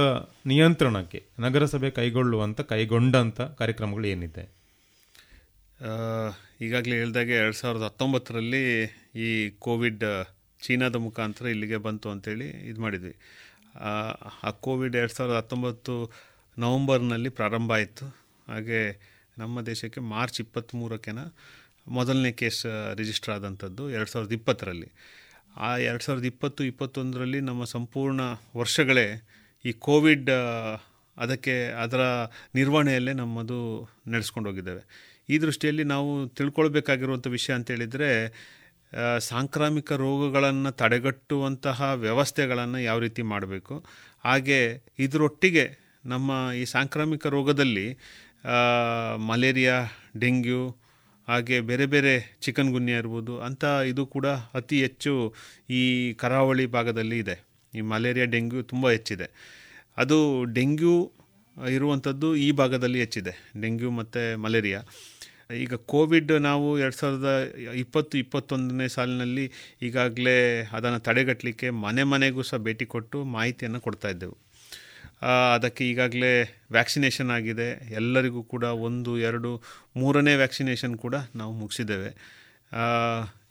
[0.47, 4.45] ನಿಯಂತ್ರಣಕ್ಕೆ ನಗರಸಭೆ ಕೈಗೊಳ್ಳುವಂಥ ಕೈಗೊಂಡಂಥ ಕಾರ್ಯಕ್ರಮಗಳು ಏನಿದೆ?
[6.61, 8.63] ಈಗಾಗಲೇ ಹೇಳಿದಾಗೆ ಎರಡು ಸಾವಿರದ ಹತ್ತೊಂಬತ್ತರಲ್ಲಿ
[9.17, 9.29] ಈ
[9.67, 10.05] ಕೋವಿಡ್,
[10.63, 13.15] ಚೀನಾದ ಮುಖಾಂತರ ಇಲ್ಲಿಗೆ ಬಂತು ಅಂತೇಳಿ ಇದು ಮಾಡಿದ್ವಿ.
[14.47, 15.95] ಆ ಕೋವಿಡ್ ಎರಡು ಸಾವಿರದ ಹತ್ತೊಂಬತ್ತು
[16.59, 18.07] ನವಂಬರ್ನಲ್ಲಿ ಪ್ರಾರಂಭ ಆಯಿತು.
[18.49, 18.81] ಹಾಗೆ
[19.39, 21.21] ನಮ್ಮ ದೇಶಕ್ಕೆ ಮಾರ್ಚ್ ಇಪ್ಪತ್ತ್ಮೂರಕ್ಕೆನ
[21.87, 22.67] ಮೊದಲನೇ ಕೇಸ್
[22.97, 24.89] ರಿಜಿಸ್ಟರ್ ಆದಂಥದ್ದು ಎರಡು ಸಾವಿರದ ಇಪ್ಪತ್ತರಲ್ಲಿ.
[25.57, 28.21] ಆ ಎರಡು ಸಾವಿರದ ಇಪ್ಪತ್ತು, ಇಪ್ಪತ್ತೊಂದರಲ್ಲಿ ನಮ್ಮ ಸಂಪೂರ್ಣ
[28.57, 29.07] ವರ್ಷಗಳೇ
[29.65, 30.31] ಈ ಕೋವಿಡ್
[31.17, 32.01] ಅದಕ್ಕೆ ಅದರ
[32.55, 33.59] ನಿರ್ವಹಣೆಯಲ್ಲೇ ನಮ್ಮದು
[34.09, 34.83] ನಡೆಸ್ಕೊಂಡು ಹೋಗಿದ್ದೇವೆ.
[35.29, 38.11] ಈ ದೃಷ್ಟಿಯಲ್ಲಿ ನಾವು ತಿಳ್ಕೊಳ್ಬೇಕಾಗಿರುವಂಥ ವಿಷಯ ಅಂತೇಳಿದರೆ
[39.19, 43.85] ಸಾಂಕ್ರಾಮಿಕ ರೋಗಗಳನ್ನು ತಡೆಗಟ್ಟುವಂತಹ ವ್ಯವಸ್ಥೆಗಳನ್ನು ಯಾವ ರೀತಿ ಮಾಡಬೇಕು?
[44.25, 45.65] ಹಾಗೆ ಇದರೊಟ್ಟಿಗೆ
[46.07, 47.99] ನಮ್ಮ ಈ ಸಾಂಕ್ರಾಮಿಕ ರೋಗದಲ್ಲಿ
[49.17, 49.77] ಮಲೇರಿಯಾ,
[50.19, 50.63] ಡೆಂಗ್ಯೂ
[51.31, 52.13] ಹಾಗೆ ಬೇರೆ ಬೇರೆ
[52.45, 54.27] ಚಿಕನ್ ಗುನ್ಯ ಇರ್ಬೋದು, ಅಂಥ ಇದು ಕೂಡ
[54.59, 55.13] ಅತಿ ಹೆಚ್ಚು
[55.81, 55.83] ಈ
[56.23, 57.37] ಕರಾವಳಿ ಭಾಗದಲ್ಲಿ ಇದೆ.
[57.73, 59.27] ಈ ಮಲೇರಿಯಾ ಡೆಂಗ್ಯೂ ತುಂಬ ಹೆಚ್ಚಿದೆ.
[60.03, 60.19] ಅದು
[60.59, 60.95] ಡೆಂಗ್ಯೂ
[61.77, 64.81] ಇರುವಂಥದ್ದು ಈ ಭಾಗದಲ್ಲಿ ಹೆಚ್ಚಿದೆ, ಡೆಂಗ್ಯೂ ಮತ್ತು ಮಲೇರಿಯಾ.
[65.65, 67.31] ಈಗ ಕೋವಿಡ್ ನಾವು ಎರಡು ಸಾವಿರದ
[67.83, 69.47] ಇಪ್ಪತ್ತು, ಇಪ್ಪತ್ತೊಂದನೇ ಸಾಲಿನಲ್ಲಿ
[69.87, 70.37] ಈಗಾಗಲೇ
[70.77, 74.37] ಅದನ್ನು ತಡೆಗಟ್ಟಲಿಕ್ಕೆ ಮನೆ ಮನೆಗೂ ಸಹ ಭೇಟಿ ಕೊಟ್ಟು ಮಾಹಿತಿಯನ್ನು ಕೊಡ್ತಾ ಇದ್ದೆವು.
[75.55, 77.93] ಅದಕ್ಕೆ ಈಗಾಗಲೇ ವ್ಯಾಕ್ಸಿನೇಷನ್ ಆಗಿದೆ.
[77.95, 79.63] ಎಲ್ಲರಿಗೂ ಕೂಡ ಒಂದು, ಎರಡು,
[79.97, 82.11] ಮೂರನೇ ವ್ಯಾಕ್ಸಿನೇಷನ್ ಕೂಡ ನಾವು ಮುಗಿಸಿದ್ದೇವೆ.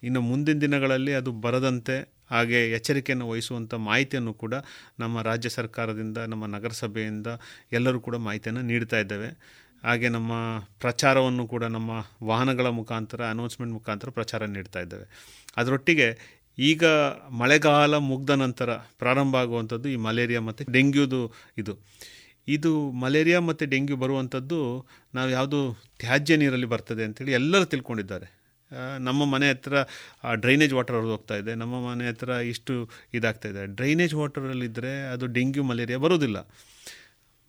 [0.04, 4.54] ಇನ್ನು ಮುಂದಿನ ದಿನಗಳಲ್ಲಿ ಅದು ಬರದಂತೆ ಹಾಗೆ ಎಚ್ಚರಿಕೆಯನ್ನು ವಹಿಸುವಂಥ ಮಾಹಿತಿಯನ್ನು ಕೂಡ
[5.00, 7.28] ನಮ್ಮ ರಾಜ್ಯ ಸರ್ಕಾರದಿಂದ, ನಮ್ಮ ನಗರಸಭೆಯಿಂದ
[7.72, 9.60] ಎಲ್ಲರೂ ಕೂಡ ಮಾಹಿತಿಯನ್ನು ನೀಡ್ತಾ ಇದ್ದೇವೆ.
[9.84, 10.32] ಹಾಗೆ ನಮ್ಮ
[10.80, 11.92] ಪ್ರಚಾರವನ್ನು ಕೂಡ ನಮ್ಮ
[12.24, 15.06] ವಾಹನಗಳ ಮುಖಾಂತರ ಅನೌನ್ಸ್ಮೆಂಟ್ ಮುಖಾಂತರ ಪ್ರಚಾರ ನೀಡ್ತಾ ಇದ್ದೇವೆ.
[15.58, 16.86] ಅದರೊಟ್ಟಿಗೆ ಈಗ
[17.42, 21.80] ಮಳೆಗಾಲ ಮುಗ್ದ ನಂತರ ಪ್ರಾರಂಭ ಆಗುವಂಥದ್ದು ಈ ಮಲೇರಿಯಾ ಮತ್ತು ಡೆಂಗ್ಯೂದು ಇದು.
[22.48, 28.28] ಇದು ಮಲೇರಿಯಾ ಮತ್ತು ಡೆಂಗ್ಯೂ ಬರುವಂಥದ್ದು ನಾವು ಯಾವುದು ತ್ಯಾಜ್ಯ ನೀರಲ್ಲಿ ಬರ್ತದೆ ಅಂತೇಳಿ ಎಲ್ಲರೂ ತಿಳ್ಕೊಂಡಿದ್ದಾರೆ.
[29.00, 29.74] ನಮ್ಮ ಮನೆ ಹತ್ರ
[30.34, 31.56] ಡ್ರೈನೇಜ್ ವಾಟರ್ ಅವ್ರದ್ದು ಹೋಗ್ತಾ ಇದೆ.
[31.56, 33.66] ನಮ್ಮ ಮನೆ ಹತ್ರ ಇಷ್ಟು ಇದಾಗ್ತಾ ಇದೆ.
[33.66, 36.50] ಡ್ರೈನೇಜ್ ವಾಟರಲ್ಲಿದ್ದರೆ ಅದು ಡೆಂಗ್ಯೂ, ಮಲೇರಿಯಾ ಬರೋದಿಲ್ಲ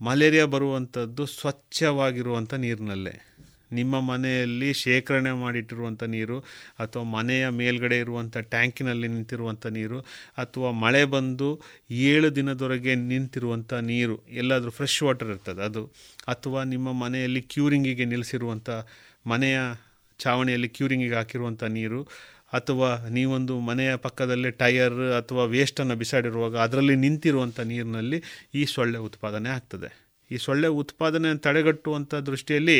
[0.00, 3.29] ಮಲೇರಿಯಾ ಬರುವಂಥದ್ದು ಸ್ವಚ್ಛವಾಗಿರುವಂಥ ನೀರಿನಲ್ಲೇ.
[3.72, 6.38] ನಿಮ್ಮ ಮನೆಯಲ್ಲಿ ಶೇಖರಣೆ ಮಾಡಿಟ್ಟಿರುವಂಥ ನೀರು
[6.78, 9.98] ಅಥವಾ ಮನೆಯ ಮೇಲ್ಗಡೆ ಇರುವಂಥ ಟ್ಯಾಂಕಿನಲ್ಲಿ ನಿಂತಿರುವಂಥ ನೀರು
[10.38, 11.48] ಅಥವಾ ಮಳೆ ಬಂದು
[11.90, 15.84] ಏಳು ದಿನದವರೆಗೆ ನಿಂತಿರುವಂಥ ನೀರು, ಎಲ್ಲಾದರೂ ಫ್ರೆಶ್ ವಾಟರ್ ಇರ್ತದೆ ಅದು,
[16.28, 18.70] ಅಥವಾ ನಿಮ್ಮ ಮನೆಯಲ್ಲಿ ಕ್ಯೂರಿಂಗಿಗೆ ನಿಲ್ಲಿಸಿರುವಂಥ
[19.26, 19.58] ಮನೆಯ
[20.20, 22.00] ಚಾವಣಿಯಲ್ಲಿ ಕ್ಯೂರಿಂಗಿಗೆ ಹಾಕಿರುವಂಥ ನೀರು,
[22.52, 28.22] ಅಥವಾ ನೀವೊಂದು ಮನೆಯ ಪಕ್ಕದಲ್ಲೇ ಟೈರ್ ಅಥವಾ ವೇಸ್ಟನ್ನು ಬಿಸಾಡಿರುವಾಗ ಅದರಲ್ಲಿ ನಿಂತಿರುವಂಥ ನೀರಿನಲ್ಲಿ
[28.54, 29.90] ಈ ಸೊಳ್ಳೆ ಉತ್ಪಾದನೆ ಆಗ್ತದೆ.
[30.30, 32.78] ಈ ಸೊಳ್ಳೆ ಉತ್ಪಾದನೆ ತಡೆಗಟ್ಟುವಂಥ ದೃಷ್ಟಿಯಲ್ಲಿ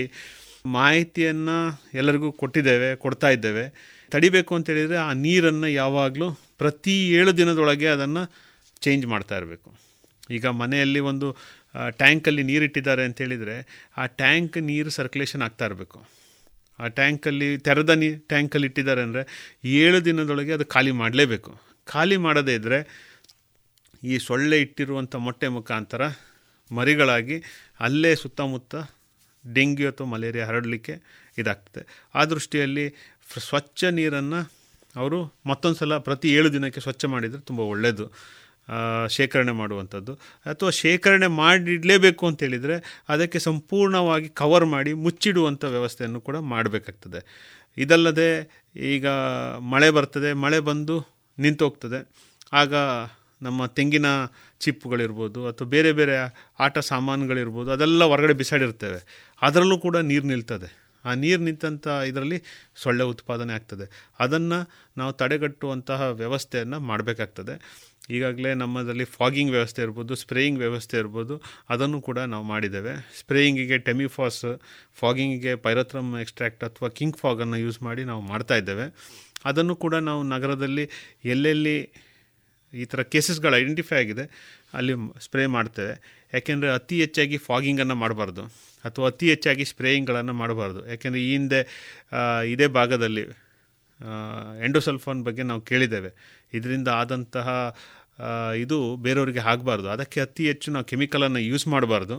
[0.67, 1.57] ಮಾಹಿತಿಯನ್ನು
[1.95, 3.65] ಎಲ್ಲರಿಗೂ ಕೊಟ್ಟಿದ್ದೇವೆ, ಕೊಡ್ತಾ ಇದ್ದೇವೆ.
[4.13, 8.23] ತಡಿಬೇಕು ಅಂತ ಹೇಳಿದರೆ ಆ ನೀರನ್ನು ಯಾವಾಗಲೂ ಪ್ರತಿ ಏಳು ದಿನದೊಳಗೆ ಅದನ್ನು
[8.81, 9.71] ಚೇಂಜ್ ಮಾಡ್ತಾ ಇರಬೇಕು.
[10.31, 11.29] ಈಗ ಮನೆಯಲ್ಲಿ ಒಂದು
[11.97, 13.57] ಟ್ಯಾಂಕಲ್ಲಿ ನೀರಿಟ್ಟಿದ್ದಾರೆ ಅಂತೇಳಿದರೆ
[13.97, 15.99] ಆ ಟ್ಯಾಂಕ್ ನೀರು ಸರ್ಕ್ಯುಲೇಷನ್ ಆಗ್ತಾ ಇರಬೇಕು.
[16.79, 19.23] ಆ ಟ್ಯಾಂಕಲ್ಲಿ ತೆರೆದ ನೀ ಟ್ಯಾಂಕಲ್ಲಿ ಇಟ್ಟಿದ್ದಾರೆ ಅಂದರೆ
[19.65, 21.53] ಏಳು ದಿನದೊಳಗೆ ಅದು ಖಾಲಿ ಮಾಡಲೇಬೇಕು.
[21.87, 22.79] ಖಾಲಿ ಮಾಡದೇ ಇದ್ದರೆ
[24.03, 26.03] ಈ ಸೊಳ್ಳೆ ಇಟ್ಟಿರುವಂಥ ಮೊಟ್ಟೆ ಮುಖಾಂತರ
[26.73, 27.37] ಮರಿಗಳಾಗಿ
[27.81, 28.75] ಅಲ್ಲೇ ಸುತ್ತಮುತ್ತ
[29.55, 30.95] ಡೆಂಗ್ಯೂ ಅಥವಾ ಮಲೇರಿಯಾ ಹರಡಲಿಕ್ಕೆ
[31.39, 32.09] ಇದಾಗ್ತದೆ.
[32.15, 32.91] ಆ ದೃಷ್ಟಿಯಲ್ಲಿ
[33.39, 34.53] ಸ್ವಚ್ಛ ನೀರನ್ನು
[34.97, 38.13] ಅವರು ಮತ್ತೊಂದು ಸಲ ಪ್ರತಿ ಏಳು ದಿನಕ್ಕೆ ಸ್ವಚ್ಛ ಮಾಡಿದರೆ ತುಂಬ ಒಳ್ಳೆಯದು
[39.09, 40.15] ಶೇಖರಣೆ ಮಾಡುವಂಥದ್ದು.
[40.47, 47.21] ಅಥವಾ ಶೇಖರಣೆ ಮಾಡಿಡಲೇಬೇಕು ಅಂತೇಳಿದರೆ ಅದಕ್ಕೆ ಸಂಪೂರ್ಣವಾಗಿ ಕವರ್ ಮಾಡಿ ಮುಚ್ಚಿಡುವಂಥ ವ್ಯವಸ್ಥೆಯನ್ನು ಕೂಡ ಮಾಡಬೇಕಾಗ್ತದೆ.
[47.79, 48.29] ಇದಲ್ಲದೆ
[48.77, 49.07] ಈಗ
[49.59, 50.97] ಮಳೆ ಬರ್ತದೆ, ಮಳೆ ಬಂದು
[51.39, 52.09] ನಿಂತೋಗ್ತದೆ.
[52.53, 52.75] ಆಗ
[53.47, 54.09] ನಮ್ಮ ತೆಂಗಿನ
[54.65, 56.17] ಚಿಪ್ಪುಗಳಿರ್ಬೋದು ಅಥವಾ ಬೇರೆ ಬೇರೆ
[56.67, 59.01] ಆಟ ಸಾಮಾನುಗಳಿರ್ಬೋದು, ಅದೆಲ್ಲ ಹೊರಗಡೆ ಬಿಸಾಡಿರ್ತೇವೆ
[59.43, 60.71] ಅದರಲ್ಲೂ ಕೂಡ ನೀರು ನಿಲ್ತದೆ.
[61.05, 62.39] ಆ ನೀರು ನಿಂತಂಥ ಇದರಲ್ಲಿ
[62.83, 63.87] ಸೊಳ್ಳೆ ಉತ್ಪಾದನೆ ಆಗ್ತದೆ.
[64.25, 64.59] ಅದನ್ನು
[65.01, 67.55] ನಾವು ತಡೆಗಟ್ಟುವಂತಹ ವ್ಯವಸ್ಥೆಯನ್ನು ಮಾಡಬೇಕಾಗ್ತದೆ.
[68.17, 71.35] ಈಗಾಗಲೇ ನಮ್ಮದಲ್ಲಿ ಫಾಗಿಂಗ್ ವ್ಯವಸ್ಥೆ ಇರ್ಬೋದು ಸ್ಪ್ರೇಯಿಂಗ್ ವ್ಯವಸ್ಥೆ ಇರ್ಬೋದು,
[71.73, 72.93] ಅದನ್ನು ಕೂಡ ನಾವು ಮಾಡಿದ್ದೇವೆ.
[73.21, 74.45] ಸ್ಪ್ರೇಯಿಂಗಿಗೆ ಟೆಮಿಫಾಸ್
[75.01, 78.87] ಫಾಗಿಂಗಿಗೆ ಪೈರತ್ರಮ್ ಎಕ್ಸ್ಟ್ರಾಕ್ಟ್ ಅಥವಾ ಕಿಂಗ್ ಫಾಗನ್ನು ಯೂಸ್ ಮಾಡಿ ನಾವು ಮಾಡ್ತಾ ಇದ್ದೇವೆ.
[79.51, 80.87] ಅದನ್ನು ಕೂಡ ನಾವು ನಗರದಲ್ಲಿ
[81.35, 81.77] ಎಲ್ಲೆಲ್ಲಿ
[82.73, 84.25] ಈ ಥರ ಕೇಸಸ್ಗಳು ಐಡೆಂಟಿಫೈ ಆಗಿದೆ,
[84.79, 84.95] ಅಲ್ಲಿ
[85.25, 85.95] ಸ್ಪ್ರೇ ಮಾಡ್ತೇವೆ.
[86.35, 88.43] ಯಾಕೆಂದರೆ ಅತಿ ಹೆಚ್ಚಾಗಿ ಫಾಗಿಂಗನ್ನು ಮಾಡಬಾರ್ದು.
[88.85, 90.81] ಅಥವಾ ಅತಿ ಹೆಚ್ಚಾಗಿ ಸ್ಪ್ರೇಯಿಂಗ್ಗಳನ್ನು ಮಾಡಬಾರ್ದು.
[90.93, 91.61] ಯಾಕೆಂದರೆ ಈ ಹಿಂದೆ
[92.53, 93.25] ಇದೇ ಭಾಗದಲ್ಲಿ
[94.67, 96.11] ಎಂಡೋಸಲ್ಫೋನ್ ಬಗ್ಗೆ ನಾವು ಕೇಳಿದ್ದೇವೆ.
[96.57, 97.49] ಇದರಿಂದ ಆದಂತಹ
[98.63, 99.89] ಇದು ಬೇರೆಯವರಿಗೆ ಆಗಬಾರ್ದು.
[99.95, 102.17] ಅದಕ್ಕೆ ಅತಿ ಹೆಚ್ಚು ನಾವು ಕೆಮಿಕಲನ್ನು ಯೂಸ್ ಮಾಡಬಾರ್ದು.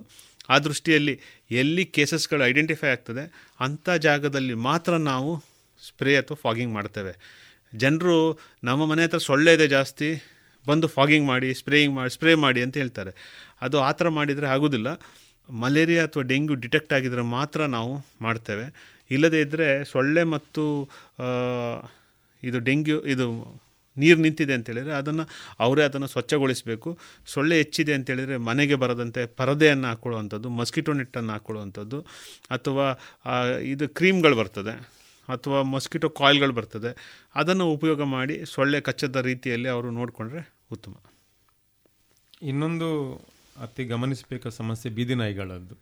[0.53, 1.13] ಆ ದೃಷ್ಟಿಯಲ್ಲಿ
[1.61, 3.23] ಎಲ್ಲಿ ಕೇಸಸ್ಗಳು ಐಡೆಂಟಿಫೈ ಆಗ್ತದೆ,
[3.65, 5.31] ಅಂಥ ಜಾಗದಲ್ಲಿ ಮಾತ್ರ ನಾವು
[5.81, 7.13] ಸ್ಪ್ರೇ ಅಥವಾ ಫಾಗಿಂಗ್ ಮಾಡ್ತೇವೆ.
[7.73, 8.15] ಜನರು
[8.69, 10.09] ನಮ್ಮ ಮನೆ ಹತ್ರ ಸೊಳ್ಳೆ ಇದೆ ಜಾಸ್ತಿ
[10.67, 13.11] ಬಂದು ಫಾಗಿಂಗ್ ಮಾಡಿ, ಸ್ಪ್ರೇಯಿಂಗ್ ಮಾಡಿ, ಸ್ಪ್ರೇ ಮಾಡಿ ಅಂತ ಹೇಳ್ತಾರೆ.
[13.61, 14.87] ಅದು ಆ ಥರ ಮಾಡಿದರೆ ಆಗೋದಿಲ್ಲ.
[15.49, 18.65] ಮಲೇರಿಯಾ ಅಥವಾ ಡೆಂಗ್ಯೂ ಡಿಟೆಕ್ಟ್ ಆಗಿದರೆ ಮಾತ್ರ ನಾವು ಮಾಡ್ತೇವೆ.
[19.11, 20.63] ಇಲ್ಲದೇ ಇದ್ದರೆ ಸೊಳ್ಳೆ ಮತ್ತು
[22.43, 23.27] ಇದು ಡೆಂಗ್ಯೂ, ಇದು
[23.97, 25.23] ನೀರು ನಿಂತಿದೆ ಅಂತೇಳಿದರೆ ಅದನ್ನು
[25.59, 26.89] ಅವರೇ ಅದನ್ನು ಸ್ವಚ್ಛಗೊಳಿಸಬೇಕು.
[27.27, 31.99] ಸೊಳ್ಳೆ ಹೆಚ್ಚಿದೆ ಅಂತೇಳಿದರೆ ಮನೆಗೆ ಬರದಂತೆ ಪರದೆಯನ್ನು ಹಾಕ್ಕೊಳ್ಳುವಂಥದ್ದು ಮಸ್ಕಿಟೋ ನೆಟ್ಟನ್ನು ಹಾಕ್ಕೊಳ್ಳುವಂಥದ್ದು
[32.51, 32.85] ಅಥವಾ
[33.73, 35.00] ಇದು ಕ್ರೀಮ್ಗಳು ಬರ್ತದೆ.
[35.31, 36.91] ಅಥವಾ ಮಸ್ಕಿಟೋ ಕಾಯಿಲ್ಗಳು ಬರ್ತದೆ
[37.35, 40.93] ಅದನ್ನು ಉಪಯೋಗ ಮಾಡಿ ಸೊಳ್ಳೆ ಕಚ್ಚದ ರೀತಿಯಲ್ಲಿ ಅವರು ನೋಡಿಕೊಂಡ್ರೆ ಉತ್ತಮ.
[42.41, 43.15] ಇನ್ನೊಂದು
[43.61, 45.75] ಅತಿ ಗಮನಿಸಬೇಕಾದ ಸಮಸ್ಯೆ ಬೀದಿ ನಾಯಿಗಳದ್ದು.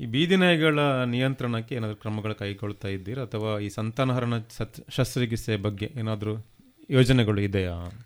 [0.00, 3.22] ಈ ಬೀದಿ ನಾಯಿಗಳ ನಿಯಂತ್ರಣಕ್ಕೆ ಏನಾದರೂ ಕ್ರಮಗಳು ಕೈಗೊಳ್ತಾ ಇದ್ದೀರಾ?
[3.22, 6.46] ಅಥವಾ ಈ ಸಂತಾನಹರಣ ಸತ್ ಶಸ್ತ್ರಚಿಕಿತ್ಸೆ ಬಗ್ಗೆ ಏನಾದರೂ
[6.90, 8.04] ಯೋಜನೆಗಳು ಇದೆಯಾ?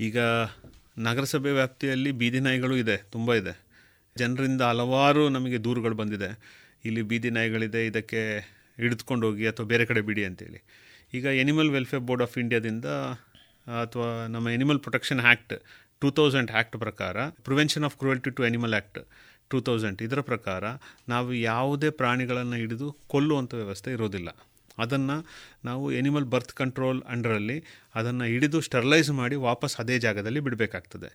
[0.00, 0.18] ಈಗ
[0.98, 3.66] ನಗರಸಭೆ ವ್ಯಾಪ್ತಿಯಲ್ಲಿ ಬೀದಿ ನಾಯಿಗಳು ಇದೆ ತುಂಬ ಇದೆ.
[4.18, 6.30] ಜನರಿಂದ ಹಲವಾರು ನಮಗೆ ದೂರುಗಳು ಬಂದಿದೆ.
[6.84, 8.22] ಇಲ್ಲಿ ಬೀದಿ ನಾಯಿಗಳಿದೆ ಇದಕ್ಕೆ
[8.80, 10.60] ಹಿಡಿದುಕೊಂಡು ಹೋಗಿ ಅಥವಾ ಬೇರೆ ಕಡೆ ಬಿಡಿ ಅಂತೇಳಿ.
[11.14, 12.88] ಈಗ ಎನಿಮಲ್ ವೆಲ್ಫೇರ್ ಬೋರ್ಡ್ ಆಫ್ ಇಂಡಿಯಾದಿಂದ
[13.82, 15.54] ಅಥವಾ ನಮ್ಮ animal protection act
[16.02, 17.16] two thousand act ಪ್ರಕಾರ
[17.46, 19.00] prevention of cruelty to animal act
[19.50, 20.64] two thousand ಇದರ ಪ್ರಕಾರ
[21.08, 24.28] ನಾವು ಯಾವುದೇ ಪ್ರಾಣಿಗಳನ್ನು ಹಿಡಿದು ಕೊಲ್ಲುವಂಥ ವ್ಯವಸ್ಥೆ ಇರೋದಿಲ್ಲ.
[24.78, 25.16] ಅದನ್ನು
[25.64, 27.56] ನಾವು ಎನಿಮಲ್ ಬರ್ತ್ ಕಂಟ್ರೋಲ್ ಅಂಡರಲ್ಲಿ
[27.94, 31.10] ಅದನ್ನು ಹಿಡಿದು ಸ್ಟರ್ಲೈಸ್ ಮಾಡಿ ವಾಪಸ್ ಅದೇ ಜಾಗದಲ್ಲಿ ಬಿಡಬೇಕಾಗ್ತದೆ.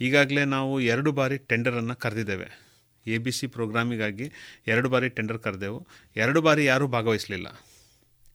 [0.00, 2.65] ಈಗಾಗಲೇ ನಾವು ಎರಡು ಬಾರಿ ಟೆಂಡರನ್ನು ಕರೆದಿದ್ದೇವೆ.
[3.06, 4.32] ಎ ಬಿ ಸಿ ಪ್ರೋಗ್ರಾಮಿಗಾಗಿ
[4.66, 5.86] ಎರಡು ಬಾರಿ ಟೆಂಡರ್ ಕರೆದೆವು.
[6.16, 7.46] ಎರಡು ಬಾರಿ ಯಾರೂ ಭಾಗವಹಿಸಲಿಲ್ಲ.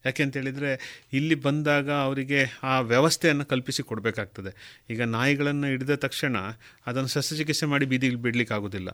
[0.05, 4.51] ಯಾಕೆಂತೇಳಿದರೆ ಇಲ್ಲಿ ಬಂದಾಗ ಅವರಿಗೆ ಆ ವ್ಯವಸ್ಥೆಯನ್ನು ಕಲ್ಪಿಸಿ ಕೊಡಬೇಕಾಗ್ತದೆ.
[4.89, 6.37] ಈಗ ನಾಯಿಗಳನ್ನು ಹಿಡಿದ ತಕ್ಷಣ
[6.87, 8.89] ಅದನ್ನು ಶಸ್ತ್ರಚಿಕಿತ್ಸೆ ಮಾಡಿ ಬೀದಿಗೆ ಬಿಡಲಿಕ್ಕೆ ಆಗೋದಿಲ್ಲ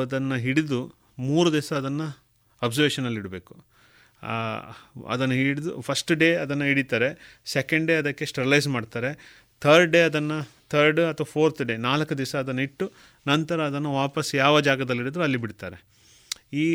[0.00, 2.06] ಅದನ್ನು ಹಿಡಿದು ಮೂರು ದಿವಸ ಅದನ್ನು
[2.62, 3.64] ಅಬ್ಸರ್ವೇಷನಲ್ಲಿ ಇಡಬೇಕು.
[5.08, 7.40] ಅದನ್ನು ಹಿಡಿದು ಫಸ್ಟ್ ಡೇ ಅದನ್ನು ಹಿಡಿತಾರೆ.
[7.44, 9.10] ಸೆಕೆಂಡ್ ಡೇ ಅದಕ್ಕೆ ಸ್ಟರ್ಲೈಸ್ ಮಾಡ್ತಾರೆ.
[9.60, 10.38] ಥರ್ಡ್ ಡೇ ಅದನ್ನು
[10.70, 12.92] ಥರ್ಡ್ ಅಥವಾ ಫೋರ್ತ್ ಡೇ ನಾಲ್ಕು ದಿವಸ ಅದನ್ನು ಇಟ್ಟು
[13.26, 15.78] ನಂತರ ಅದನ್ನು ವಾಪಸ್ ಯಾವ ಜಾಗದಲ್ಲಿಡಿದ್ರು ಅಲ್ಲಿ ಬಿಡ್ತಾರೆ.
[16.52, 16.66] ಈ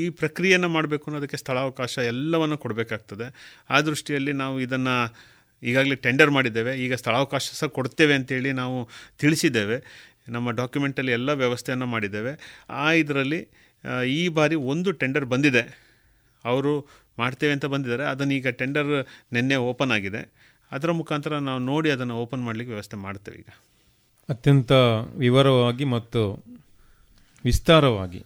[0.00, 3.26] ಈ ಪ್ರಕ್ರಿಯೆಯನ್ನು ಮಾಡಬೇಕು ಅನ್ನೋದಕ್ಕೆ ಸ್ಥಳಾವಕಾಶ ಎಲ್ಲವನ್ನು ಕೊಡಬೇಕಾಗ್ತದೆ.
[3.70, 5.14] ಆ ದೃಷ್ಟಿಯಲ್ಲಿ ನಾವು ಇದನ್ನು
[5.62, 6.72] ಈಗಾಗಲೇ ಟೆಂಡರ್ ಮಾಡಿದ್ದೇವೆ.
[6.74, 9.78] ಈಗ ಸ್ಥಳಾವಕಾಶ ಸಹ ಕೊಡ್ತೇವೆ ಅಂತೇಳಿ ನಾವು ತಿಳಿಸಿದ್ದೇವೆ.
[10.28, 12.32] ನಮ್ಮ ಡಾಕ್ಯುಮೆಂಟಲ್ಲಿ ಎಲ್ಲ ವ್ಯವಸ್ಥೆಯನ್ನು ಮಾಡಿದ್ದೇವೆ.
[12.70, 13.48] ಆ ಇದರಲ್ಲಿ
[14.08, 15.64] ಈ ಬಾರಿ ಒಂದು ಟೆಂಡರ್ ಬಂದಿದೆ.
[16.44, 16.72] ಅವರು
[17.18, 18.04] ಮಾಡ್ತೇವೆ ಅಂತ ಬಂದಿದ್ದಾರೆ.
[18.04, 20.22] ಅದನ್ನು ಈಗ ಟೆಂಡರ್ ನಿನ್ನೆ ಓಪನ್ ಆಗಿದೆ.
[20.72, 23.50] ಅದರ ಮುಖಾಂತರ ನಾವು ನೋಡಿ ಅದನ್ನು ಓಪನ್ ಮಾಡಲಿಕ್ಕೆ ವ್ಯವಸ್ಥೆ ಮಾಡ್ತೇವೆ ಈಗ.
[24.28, 24.72] ಅತ್ಯಂತ
[25.16, 26.44] ವಿವರವಾಗಿ ಮತ್ತು
[27.44, 28.24] ವಿಸ್ತಾರವಾಗಿ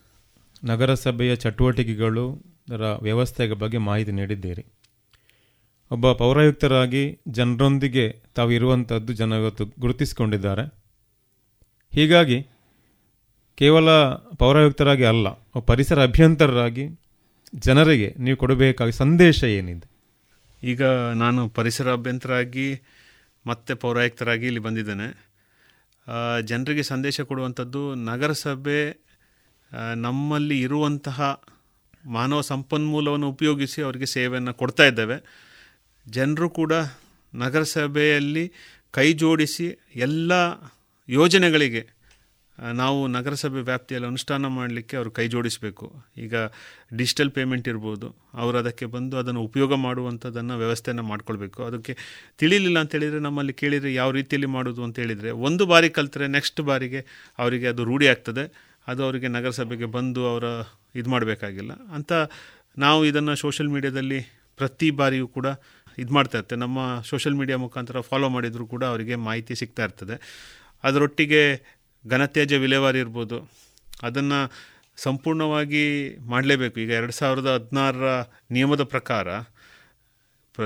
[0.65, 2.35] ನಗರಸಭೆಯ ಚಟುವಟಿಕೆಗಳು
[2.69, 4.67] ಅದರ ವ್ಯವಸ್ಥೆಯ ಬಗ್ಗೆ ಮಾಹಿತಿ ನೀಡಿದ್ದೀರಿ.
[5.91, 10.65] ಒಬ್ಬ ಪೌರಾಯುಕ್ತರಾಗಿ ಜನರೊಂದಿಗೆ ತಾವು ಇರುವಂಥದ್ದು ಜನ ಇವತ್ತು ಗುರುತಿಸಿಕೊಂಡಿದ್ದಾರೆ.
[11.95, 12.47] ಹೀಗಾಗಿ
[13.55, 15.29] ಕೇವಲ ಪೌರಾಯುಕ್ತರಾಗಿ ಅಲ್ಲ,
[15.61, 16.85] ಪರಿಸರ ಅಭ್ಯಂತರರಾಗಿ
[17.55, 19.98] ಜನರಿಗೆ ನೀವು ಕೊಡಬೇಕಾದ ಸಂದೇಶ ಏನಿದೆ?
[20.63, 20.83] ಈಗ
[21.23, 22.81] ನಾನು ಪರಿಸರ ಅಭ್ಯಂತರಾಗಿ
[23.47, 25.29] ಮತ್ತೆ ಪೌರಾಯುಕ್ತರಾಗಿ ಇಲ್ಲಿ ಬಂದಿದ್ದೇನೆ.
[26.45, 28.81] ಜನರಿಗೆ ಸಂದೇಶ ಕೊಡುವಂಥದ್ದು ನಗರಸಭೆ
[29.97, 31.43] ನಮ್ಮಲ್ಲಿ ಇರುವಂತಹ
[32.05, 35.17] ಮಾನವ ಸಂಪನ್ಮೂಲವನ್ನು ಉಪಯೋಗಿಸಿ ಅವರಿಗೆ ಸೇವೆಯನ್ನು ಕೊಡ್ತಾ ಇದ್ದೇವೆ.
[36.09, 36.73] ಜನರು ಕೂಡ
[37.35, 38.53] ನಗರಸಭೆಯಲ್ಲಿ
[38.91, 40.33] ಕೈ ಜೋಡಿಸಿ ಎಲ್ಲ
[41.09, 41.98] ಯೋಜನೆಗಳಿಗೆ
[42.81, 45.87] ನಾವು ನಗರಸಭೆ ವ್ಯಾಪ್ತಿಯಲ್ಲಿ ಅನುಷ್ಠಾನ ಮಾಡಲಿಕ್ಕೆ ಅವರು ಕೈ ಜೋಡಿಸಬೇಕು.
[46.17, 46.35] ಈಗ
[46.97, 51.65] ಡಿಜಿಟಲ್ ಪೇಮೆಂಟ್ ಇರ್ಬೋದು, ಅವರು ಅದಕ್ಕೆ ಬಂದು ಅದನ್ನು ಉಪಯೋಗ ಮಾಡುವಂಥದ್ದನ್ನು ವ್ಯವಸ್ಥೆಯನ್ನು ಮಾಡ್ಕೊಳ್ಬೇಕು.
[51.65, 51.97] ಅದಕ್ಕೆ
[52.39, 57.03] ತಿಳಿಲಿಲ್ಲ ಅಂತ ಹೇಳಿದರೆ ನಮ್ಮಲ್ಲಿ ಕೇಳಿದರೆ ಯಾವ ರೀತಿಯಲ್ಲಿ ಮಾಡೋದು ಅಂತ ಹೇಳಿದರೆ, ಒಂದು ಬಾರಿ ಕಲ್ತರೆ ನೆಕ್ಸ್ಟ್ ಬಾರಿಗೆ
[57.39, 58.47] ಅವರಿಗೆ ಅದು ರೂಢಿ ಆಗ್ತದೆ.
[58.87, 60.45] ಅದು ಅವರಿಗೆ ನಗರಸಭೆಗೆ ಬಂದು ಅವರ
[60.95, 61.73] ಇದು ಮಾಡಬೇಕಾಗಿಲ್ಲ.
[61.95, 62.13] ಅಂತ
[62.79, 64.21] ನಾವು ಇದನ್ನು ಸೋಷಲ್ ಮೀಡಿಯಾದಲ್ಲಿ
[64.57, 65.47] ಪ್ರತಿ ಬಾರಿಯೂ ಕೂಡ
[65.99, 66.61] ಇದು ಮಾಡ್ತಾ ಇರ್ತೇವೆ.
[66.61, 70.17] ನಮ್ಮ ಸೋಷಲ್ ಮೀಡಿಯಾ ಮುಖಾಂತರ ಫಾಲೋ ಮಾಡಿದರೂ ಕೂಡ ಅವರಿಗೆ ಮಾಹಿತಿ ಸಿಗ್ತಾ ಇರ್ತದೆ.
[70.85, 71.43] ಅದರೊಟ್ಟಿಗೆ
[72.09, 73.51] ಘನತ್ಯಾಜ್ಯ ವಿಲೇವಾರಿ ಇರ್ಬೋದು.
[74.03, 74.53] ಅದನ್ನು
[74.97, 76.81] ಸಂಪೂರ್ಣವಾಗಿ ಮಾಡಲೇಬೇಕು.
[76.81, 78.09] ಈಗ ಎರಡು ಸಾವಿರದ ಹದಿನಾರರ
[78.51, 79.29] ನಿಯಮದ ಪ್ರಕಾರ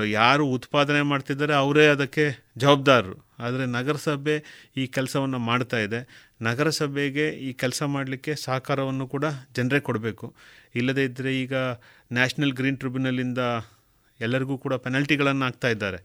[0.05, 3.25] ಯಾರು ಉತ್ಪಾದನೆ ಮಾಡ್ತಿದ್ದಾರೆ ಅವರೇ ಅದಕ್ಕೆ ಜವಾಬ್ದಾರರು.
[3.39, 4.43] ಆದರೆ ನಗರಸಭೆ
[4.77, 6.31] ಈ ಕೆಲಸವನ್ನು ಮಾಡ್ತಾ ಇದೆ.
[6.41, 9.25] ನಗರಸಭೆಗೆ ಈ ಕೆಲಸ ಮಾಡಲಿಕ್ಕೆ ಸಹಕಾರವನ್ನು ಕೂಡ
[9.55, 10.33] ಜನರೇ ಕೊಡಬೇಕು.
[10.75, 11.53] ಇಲ್ಲದೇ ಇದ್ದರೆ ಈಗ
[12.13, 13.37] ನ್ಯಾಷನಲ್ ಗ್ರೀನ್ ಟ್ರಿಬ್ಯುನಲಿಂದ
[14.21, 15.99] ಎಲ್ಲರಿಗೂ ಕೂಡ ಪೆನಲ್ಟಿಗಳನ್ನು ಹಾಕ್ತಾ ಇದ್ದಾರೆ.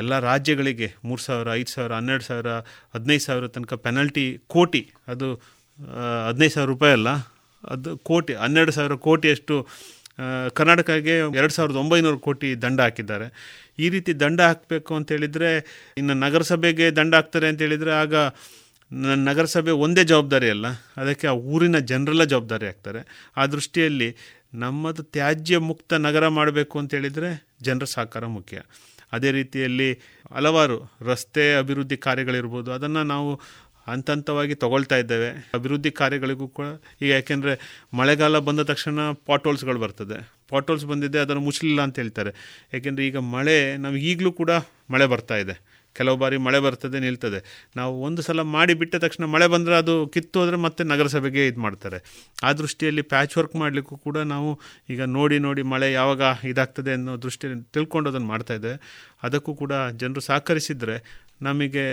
[0.00, 2.50] ಎಲ್ಲ ರಾಜ್ಯಗಳಿಗೆ ಮೂರು ಸಾವಿರ, ಐದು ಸಾವಿರ, ಹನ್ನೆರಡು ಸಾವಿರ,
[2.94, 4.82] ಹದಿನೈದು ಸಾವಿರ ತನಕ ಪೆನಲ್ಟಿ ಕೋಟಿ.
[5.08, 5.28] ಅದು
[6.28, 7.10] ಹದಿನೈದು ಸಾವಿರ ರೂಪಾಯಿ ಅಲ್ಲ.
[7.64, 9.56] ಅದು ಕೋಟಿ, ಹನ್ನೆರಡು ಸಾವಿರ ಕೋಟಿಯಷ್ಟು
[10.58, 13.26] ಕರ್ನಾಟಕಕ್ಕೆ ಎರಡು ಸಾವಿರದ ಒಂಬೈನೂರು ಕೋಟಿ ದಂಡ ಹಾಕಿದ್ದಾರೆ.
[13.78, 15.50] ಈ ರೀತಿ ದಂಡ ಹಾಕಬೇಕು ಅಂತೇಳಿದರೆ
[15.98, 18.14] ಇನ್ನು ನಗರಸಭೆಗೆ ದಂಡ ಹಾಕ್ತಾರೆ ಅಂತೇಳಿದರೆ ಆಗ
[19.28, 20.66] ನಗರಸಭೆ ಒಂದೇ ಜವಾಬ್ದಾರಿ ಅಲ್ಲ.
[20.96, 23.00] ಅದಕ್ಕೆ ಆ ಊರಿನ ಜನರೆಲ್ಲ ಜವಾಬ್ದಾರಿ ಆಗ್ತಾರೆ.
[23.36, 24.08] ಆ ದೃಷ್ಟಿಯಲ್ಲಿ
[24.54, 27.30] ನಮ್ಮದು ತ್ಯಾಜ್ಯ ಮುಕ್ತ ನಗರ ಮಾಡಬೇಕು ಅಂತೇಳಿದರೆ
[27.62, 28.58] ಜನರ ಸಹಕಾರ ಮುಖ್ಯ.
[29.12, 29.88] ಅದೇ ರೀತಿಯಲ್ಲಿ
[30.32, 32.72] ಹಲವಾರು ರಸ್ತೆ ಅಭಿವೃದ್ಧಿ ಕಾರ್ಯಗಳಿರ್ಬೋದು.
[32.72, 33.40] ಅದನ್ನು ನಾವು
[33.86, 35.50] ಹಂತ ಹಂತವಾಗಿ ತಗೊಳ್ತಾ ಇದ್ದೇವೆ.
[35.54, 36.66] ಅಭಿವೃದ್ಧಿ ಕಾರ್ಯಗಳಿಗೂ ಕೂಡ
[37.02, 40.30] ಈಗ ಯಾಕೆಂದರೆ ಮಳೆಗಾಲ ಬಂದ ತಕ್ಷಣ ಪಾಟೋಲ್ಸ್ಗಳು ಬರ್ತದೆ.
[40.48, 42.30] ಪಾಟೋಲ್ಸ್ ಬಂದಿದೆ ಅದನ್ನು ಮುಚ್ಚಲಿಲ್ಲ ಅಂತ ಹೇಳ್ತಾರೆ.
[42.74, 44.50] ಯಾಕೆಂದರೆ ಈಗ ಮಳೆ ನಮಗೆ ಈಗಲೂ ಕೂಡ
[44.90, 45.71] ಮಳೆ ಬರ್ತಾ ಇದೆ.
[45.96, 47.40] ಕೆಲವು ಬಾರಿ ಮಳೆ ಬರ್ತದೆ, ನಿಲ್ತದೆ.
[47.76, 51.98] ನಾವು ಒಂದು ಸಲ ಮಾಡಿ ಬಿಟ್ಟ ತಕ್ಷಣ ಮಳೆ ಬಂದರೆ ಅದು ಕಿತ್ತು ಹೋದರೆ ಮತ್ತೆ ನಗರಸಭೆಗೆ ಇದು ಮಾಡ್ತಾರೆ.
[52.44, 54.50] ಆ ದೃಷ್ಟಿಯಲ್ಲಿ ಪ್ಯಾಚ್ ವರ್ಕ್ ಮಾಡಲಿಕ್ಕೂ ಕೂಡ ನಾವು
[54.90, 58.76] ಈಗ ನೋಡಿ ನೋಡಿ ಮಳೆ ಯಾವಾಗ ಇದಾಗ್ತದೆ ಅನ್ನೋ ದೃಷ್ಟಿಯಲ್ಲಿ ತಿಳ್ಕೊಂಡು ಅದನ್ನು ಇದ್ದೇವೆ
[59.22, 59.72] ಅದಕ್ಕೂ ಕೂಡ
[60.02, 60.98] ಜನರು ಸಹಕರಿಸಿದರೆ
[61.42, 61.86] ನಮಗೆ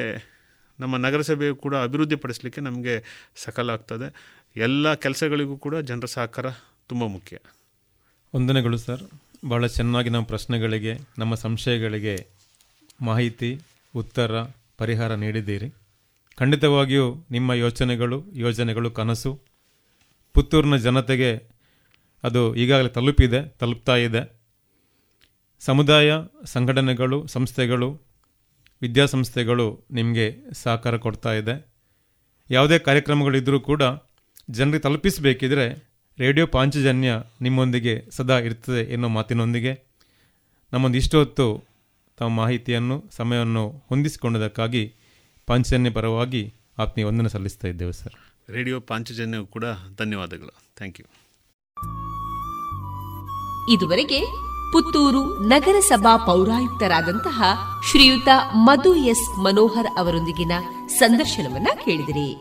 [0.79, 2.93] ನಮ್ಮ ನಗರಸಭೆಯು ಕೂಡ ಅಭಿವೃದ್ಧಿಪಡಿಸಲಿಕ್ಕೆ ನಮಗೆ
[3.35, 4.07] ಸಕಲ ಆಗ್ತದೆ.
[4.55, 6.47] ಎಲ್ಲ ಕೆಲಸಗಳಿಗೂ ಕೂಡ ಜನರ ಸಹಕಾರ
[6.89, 7.37] ತುಂಬ ಮುಖ್ಯ.
[8.33, 9.03] ವಂದನೆಗಳು ಸರ್.
[9.49, 12.15] ಭಾಳ ಚೆನ್ನಾಗಿ ನಮ್ಮ ಪ್ರಶ್ನೆಗಳಿಗೆ, ನಮ್ಮ ಸಂಶಯಗಳಿಗೆ
[13.01, 13.49] ಮಾಹಿತಿ
[13.95, 14.43] ಉತ್ತರ
[14.77, 15.73] ಪರಿಹಾರ ನೀಡಿದ್ದೀರಿ.
[16.37, 19.41] ಖಂಡಿತವಾಗಿಯೂ ನಿಮ್ಮ ಯೋಚನೆಗಳು, ಯೋಜನೆಗಳು ಕನಸು.
[20.33, 21.43] ಪುತ್ತೂರಿನ ಜನತೆಗೆ
[22.23, 24.41] ಅದು ಈಗಾಗಲೇ ತಲುಪಿದೆ, ತಲುಪ್ತಾ ಇದೆ.
[25.59, 26.13] ಸಮುದಾಯ,
[26.45, 28.01] ಸಂಘಟನೆಗಳು, ಸಂಸ್ಥೆಗಳು,
[28.81, 31.67] ವಿದ್ಯಾಸಂಸ್ಥೆಗಳು ನಿಮಗೆ ಸಹಕಾರ ಕೊಡ್ತಾ ಇದೆ.
[32.49, 33.83] ಯಾವುದೇ ಕಾರ್ಯಕ್ರಮಗಳಿದ್ದರೂ ಕೂಡ
[34.49, 39.83] ಜನರಿಗೆ ತಲುಪಿಸಬೇಕಿದ್ರೆ ರೇಡಿಯೋ ಪಾಂಚಜನ್ಯ ನಿಮ್ಮೊಂದಿಗೆ ಸದಾ ಇರ್ತದೆ ಎನ್ನುವ ಮಾತಿನೊಂದಿಗೆ
[40.73, 41.68] ನಮ್ಮೊಂದು ಇಷ್ಟು ಹೊತ್ತು
[42.19, 44.93] ತಮ್ಮ ಮಾಹಿತಿಯನ್ನು ಸಮಯವನ್ನು ಹೊಂದಿಸಿಕೊಂಡದಕ್ಕಾಗಿ
[45.47, 48.13] ಪಾಂಚಜನ್ಯ ಪರವಾಗಿ ಆತ್ಮೀಯ ವಂದನೆ ಸಲ್ಲಿಸ್ತಾ ಇದ್ದೇವೆ ಸರ್.
[48.49, 49.65] ರೇಡಿಯೋ ಪಾಂಚಜನ್ಯವು ಕೂಡ
[49.97, 50.53] ಧನ್ಯವಾದಗಳು.
[50.77, 51.05] ಥ್ಯಾಂಕ್ ಯು
[53.73, 54.19] ಇದುವರೆಗೆ
[54.71, 57.43] ಪುತ್ತೂರು ನಗರಸಭಾ ಪೌರಾಯುಕ್ತರಾದಂತಹ
[57.91, 60.51] ಶ್ರೀಯುತ ಮಧು ಎಸ್ ಮನೋಹರ್ ಅವರೊಂದಿಗಿನ
[60.87, 62.31] ಸಂದರ್ಶನವನ್ನ ಕೇಳಿದಿರಿ.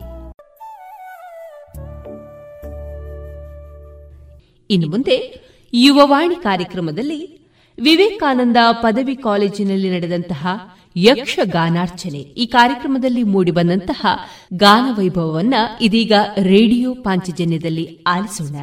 [4.70, 7.37] ಇನ್ನು ಮುಂದೆ ಯುವವಾಣಿ ಕಾರ್ಯಕ್ರಮದಲ್ಲಿ
[7.82, 10.48] ವಿವೇಕಾನಂದ ಪದವಿ ಕಾಲೇಜಿನಲ್ಲಿ ನಡೆದಂತಹ
[10.96, 14.06] ಯಕ್ಷಗಾನಾರ್ಚನೆ ಈ ಕಾರ್ಯಕ್ರಮದಲ್ಲಿ ಮೂಡಿಬಂದಂತಹ
[14.54, 16.12] ಗಾನ ವೈಭವವನ್ನ ಇದೀಗ
[16.42, 18.56] ರೇಡಿಯೋ ಪಾಂಚಜನ್ಯದಲ್ಲಿ ಆಲಿಸೋಣ.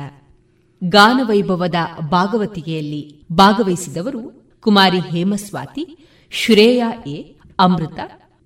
[0.83, 1.75] ಗಾನವೈಭವದ
[2.09, 5.97] ಭಾಗವತಿಗೆಯಲ್ಲಿ ಭಾಗವಹಿಸಿದವರು Kumari Hemaswathi,
[6.31, 7.99] Shreya A, Amrutha,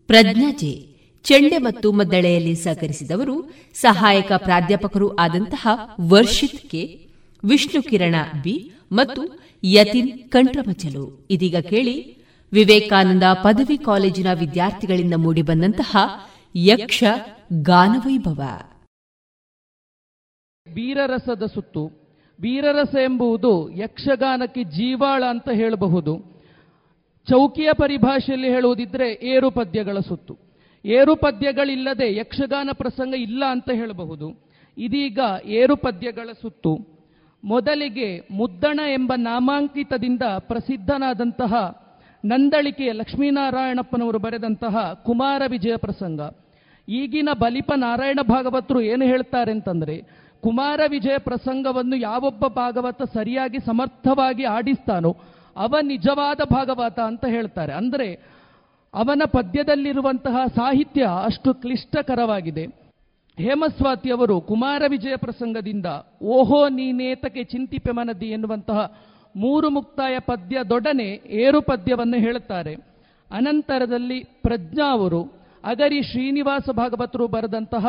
[0.07, 0.89] Prajna J,
[1.23, 5.67] ಚೆಂಡೆ ಮತ್ತು ಮದ್ದಳೆಯಲ್ಲಿ ಸಹಕರಿಸಿದವರು ಸಹಾಯಕ ಪ್ರಾಧ್ಯಾಪಕರು ಆದಂತಹ
[6.01, 7.07] ವರ್ಷಿತ್ ಕೆ
[7.43, 12.23] ವಿಷ್ಣು ಕಿರಣ ಬಿ ಮತ್ತು ಯತಿನ್ ಕಂಠಮಚಲು ಇದೀಗ ಕೇಳಿ,
[12.53, 15.97] ವಿವೇಕಾನಂದ ಪದವಿ ಕಾಲೇಜಿನ ವಿದ್ಯಾರ್ಥಿಗಳಿಂದ ಮೂಡಿಬಂದಂತಹ
[16.55, 17.03] ಯಕ್ಷ
[17.61, 18.41] ಗಾನವೈಭವ.
[20.73, 21.99] ವೀರರಸದ ಸುತ್ತು.
[22.41, 26.43] ವೀರರಸ ಎಂಬುದು ಯಕ್ಷಗಾನಕ್ಕೆ ಜೀವಾಳ ಅಂತ ಹೇಳಬಹುದು.
[27.29, 30.37] ಚೌಕಿಯ ಪರಿಭಾಷೆಯಲ್ಲಿ ಹೇಳುವುದಿದ್ರೆ ಏರು ಪದ್ಯಗಳ ಸುತ್ತು.
[30.85, 34.29] ಏರು ಪದ್ಯಗಳಿಲ್ಲದೆ ಯಕ್ಷಗಾನ ಪ್ರಸಂಗ ಇಲ್ಲ ಅಂತ ಹೇಳಬಹುದು.
[34.77, 36.98] ಇದೀಗ ಏರು ಪದ್ಯಗಳ ಸುತ್ತು.
[37.43, 41.81] ಮೊದಲಿಗೆ ಮುದ್ದಣ ಎಂಬ ನಾಮಾಂಕಿತದಿಂದ ಪ್ರಸಿದ್ಧನಾದಂತಹ
[42.25, 46.19] ನಂದಳಿಕೆಯ ಲಕ್ಷ್ಮೀನಾರಾಯಣಪ್ಪನವರು ಬರೆದಂತಹ ಕುಮಾರ ವಿಜಯ ಪ್ರಸಂಗ.
[46.89, 50.01] ಈಗಿನ ಬಲಿಪ ನಾರಾಯಣ ಭಾಗವತರು ಏನು ಹೇಳ್ತಾರೆ ಅಂತಂದರೆ,
[50.41, 55.17] ಕುಮಾರ ವಿಜಯ ಪ್ರಸಂಗವನ್ನು ಯಾವೊಬ್ಬ ಭಾಗವತ ಸರಿಯಾಗಿ ಸಮರ್ಥವಾಗಿ ಆಡಿಸ್ತಾನೋ
[55.55, 57.73] ಅವ ನಿಜವಾದ ಭಾಗವತ ಅಂತ ಹೇಳ್ತಾರೆ.
[57.73, 58.39] ಅಂದರೆ
[58.93, 62.88] ಅವನ ಪದ್ಯದಲ್ಲಿರುವಂತಹ ಸಾಹಿತ್ಯ ಅಷ್ಟು ಕ್ಲಿಷ್ಟಕರವಾಗಿದೆ.
[63.39, 65.85] ಹೇಮಸ್ವಾತಿ ಅವರು ಕುಮಾರ ವಿಜಯ ಪ್ರಸಂಗದಿಂದ,
[66.23, 68.79] ಓಹೋ ನೀನೇತಕ್ಕೆ ಚಿಂತಿಪೆ ಮನದಿ ಎನ್ನುವಂತಹ
[69.35, 71.09] ಮೂರು ಮುಕ್ತಾಯ ಪದ್ಯದೊಡನೆ
[71.43, 72.73] ಏರು ಪದ್ಯವನ್ನು ಹೇಳುತ್ತಾರೆ.
[73.31, 75.21] ಅನಂತರದಲ್ಲಿ ಪ್ರಜ್ಞಾ ಅವರು
[75.63, 77.85] ಅಗರಿ ಶ್ರೀನಿವಾಸ ಭಾಗವತರು ಬರೆದಂತಹ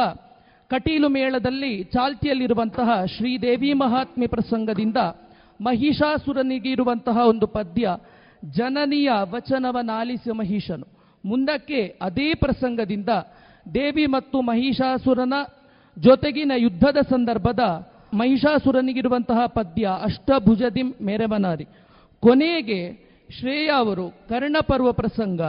[0.70, 4.96] ಕಟೀಲು ಮೇಳದಲ್ಲಿ ಚಾಲ್ತಿಯಲ್ಲಿರುವಂತಹ ಶ್ರೀದೇವಿ ಮಹಾತ್ಮೆ ಪ್ರಸಂಗದಿಂದ
[5.60, 7.88] ಮಹಿಷಾಸುರನಿಗಿರುವಂತಹ ಒಂದು ಪದ್ಯ,
[8.54, 10.86] ಜನನಿಯ ವಚನವನಾಲಿಸಿ ಮಹಿಷನು.
[11.24, 13.08] ಮುಂದಕ್ಕೆ ಅದೇ ಪ್ರಸಂಗದಿಂದ
[13.74, 15.34] ದೇವಿ ಮತ್ತು ಮಹಿಷಾಸುರನ
[15.98, 17.60] ಜೊತೆಗಿನ ಯುದ್ಧದ ಸಂದರ್ಭದ
[18.14, 21.64] ಮಹಿಷಾಸುರನಿಗಿರುವಂತಹ ಪದ್ಯ ಅಷ್ಟಭುಜದಿ ಮೇರೆವನಾರಿ
[22.20, 23.10] ಕೊನೆಗೆ
[23.40, 25.40] ಶ್ರೇಯ ಅವರು ಕರ್ಣಪರ್ವ ಪ್ರಸಂಗ.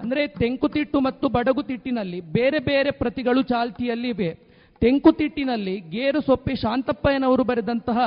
[0.00, 4.34] ಅಂದರೆ ತೆಂಕುತಿಟ್ಟು ಮತ್ತು ಬಡಗುತಿಟ್ಟಿನಲ್ಲಿ ಬೇರೆ ಬೇರೆ ಪ್ರತಿಗಳು ಚಾಲ್ತಿಯಲ್ಲಿವೆ
[4.80, 7.98] ತೆಂಕುತಿಟ್ಟಿನಲ್ಲಿ ಗೇರು ಸೊಪ್ಪೆ ಶಾಂತಪ್ಪಯ್ಯನವರು ಬರೆದಂತಹ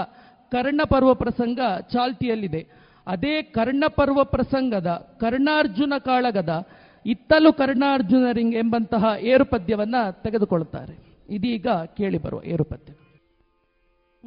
[0.52, 2.68] ಕರ್ಣಪರ್ವ ಪ್ರಸಂಗ ಚಾಲ್ತಿಯಲ್ಲಿದೆ.
[3.08, 6.68] ಅದೇ ಕರ್ಣಪರ್ವ ಪ್ರಸಂಗದ ಕರ್ಣಾರ್ಜುನ ಕಾಳಗದ
[7.06, 11.12] ಇತ್ತಲು ಕರ್ಣಾರ್ಜುನರಿಂಗ್ ಎಂಬಂತಹ ಏರುಪದ್ಯವನ್ನ ತೆಗೆದುಕೊಳ್ಳುತ್ತಾರೆ.
[11.30, 12.94] ಇದೀಗ ಕೇಳಿ ಬರುವ ಏರುಪದ್ಯ.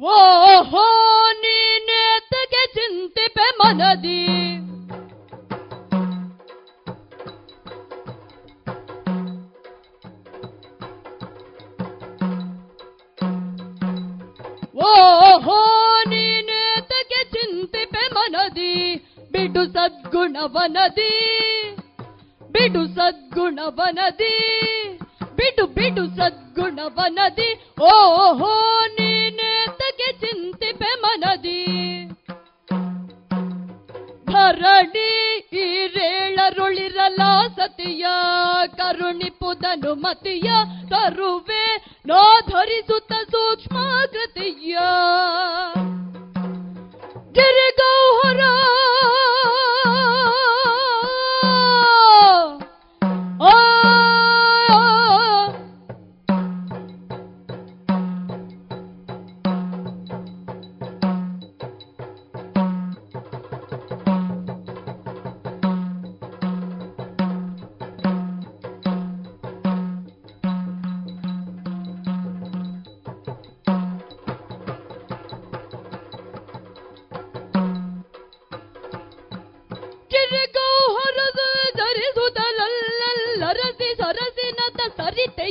[0.01, 0.85] ಓಹೋ
[1.33, 4.25] ನೀನೇತಗೆ ಚಿಂತಿಪೆ ಮನದಿ.
[14.75, 18.95] ಓಹೋ ನೀನೇತಗೆ ಚಿಂತಿಪೆ ಮನದಿ.
[19.31, 21.54] ಬಿಡು ಸದ್ಗುಣವನದಿ.
[22.55, 24.35] ಬಿಡು ಸದ್ಗುಣವನದಿ,
[25.37, 27.49] ಬಿಡು ಬಿಡು ಸದ್ಗುಣವನದಿ,
[27.89, 28.53] ಓಹೋ
[28.97, 31.61] ನೀನೇತಗೆ ಚಿಂತಿಪೆ ಮನದಿ
[34.31, 35.11] ಧರಣಿ
[35.55, 35.61] ಈರೇಳರುಳಿರಲ
[35.95, 37.21] ರೇಳರುಳಿರಲ
[37.57, 38.05] ಸತಿಯ
[38.77, 40.49] ಕರುಣಿಪುದನು ಮತಿಯ,
[40.89, 41.65] ತರುವೆ
[42.07, 44.77] ನೋ ಧರಿಸುತ್ತ ಸೂಕ್ಷ್ಮಾಕೃತಿಯ
[47.31, 48.04] ಗಿರಿಗೌಹರ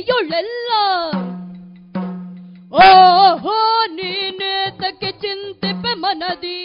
[0.07, 0.71] ಸರಿತೆಯುಳೆಲ್ಲ
[2.71, 3.55] ಓಹೋ
[3.97, 6.59] ನೀನೇತಕ್ಕೆ ಚಿಂತೆಪೆ ಮನದಿ.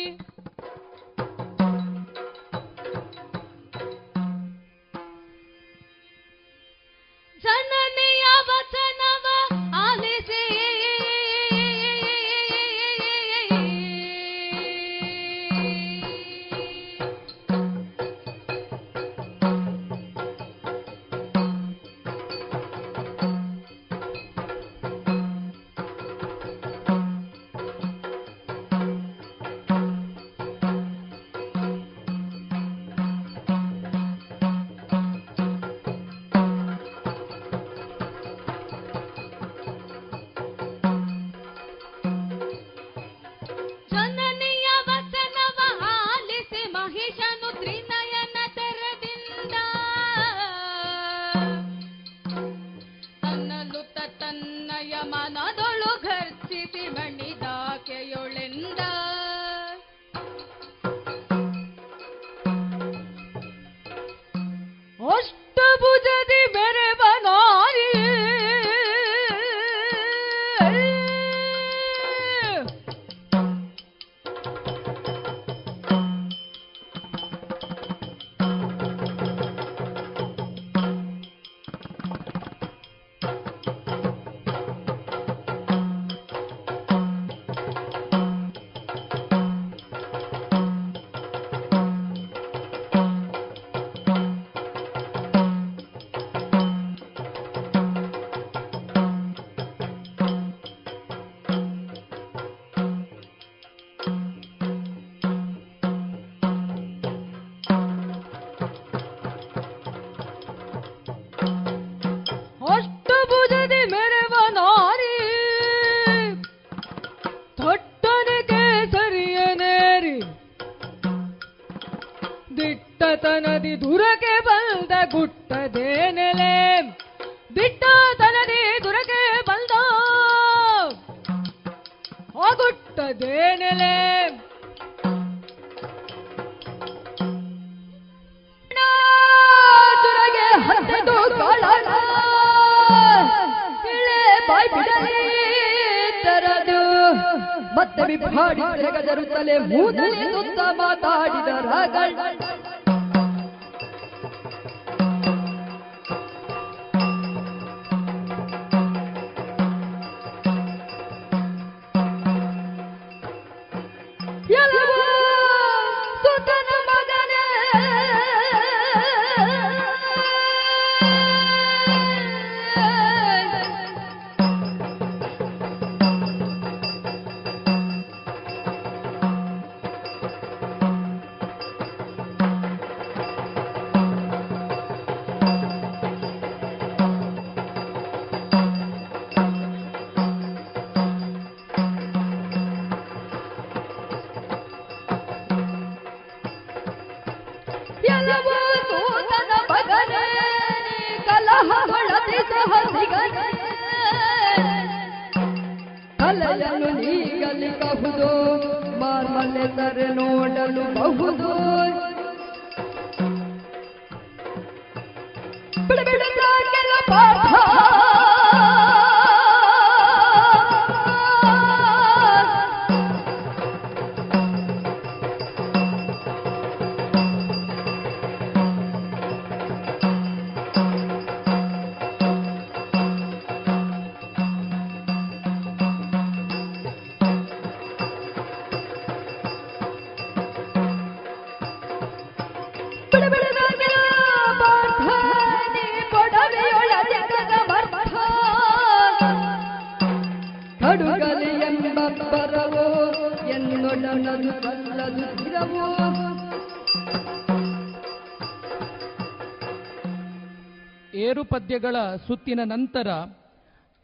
[261.80, 263.08] ಪದ್ಯಗಳ ಸುತ್ತಿನ ನಂತರ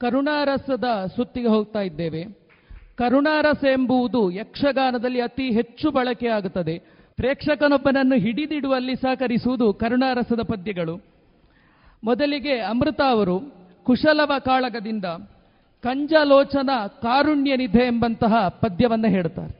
[0.01, 0.85] ಕರುಣಾರಸದ
[1.17, 2.23] ಸುತ್ತಿಗೆ ಹೋಗ್ತಾ ಇದ್ದೇವೆ.
[2.97, 6.79] ಕರುಣಾರಸ ಎಂಬುದು ಯಕ್ಷಗಾನದಲ್ಲಿ ಅತಿ ಹೆಚ್ಚು ಬಳಕೆಯಾಗುತ್ತದೆ
[7.17, 10.97] ಪ್ರೇಕ್ಷಕನೊಬ್ಬನನ್ನು ಹಿಡಿದಿಡುವಲ್ಲಿ ಸಹಕರಿಸುವುದು ಕರುಣಾರಸದ ಪದ್ಯಗಳು.
[12.05, 13.37] ಮೊದಲಿಗೆ ಅಮೃತ ಅವರು
[13.85, 15.05] ಕುಶಲವ ಕಾಳಗದಿಂದ
[15.83, 16.71] ಕಂಜಲೋಚನ
[17.03, 19.55] ಕಾರುಣ್ಯ ನಿಧೆ ಎಂಬಂತಹ ಪದ್ಯವನ್ನು ಹೇಳ್ತಾರೆ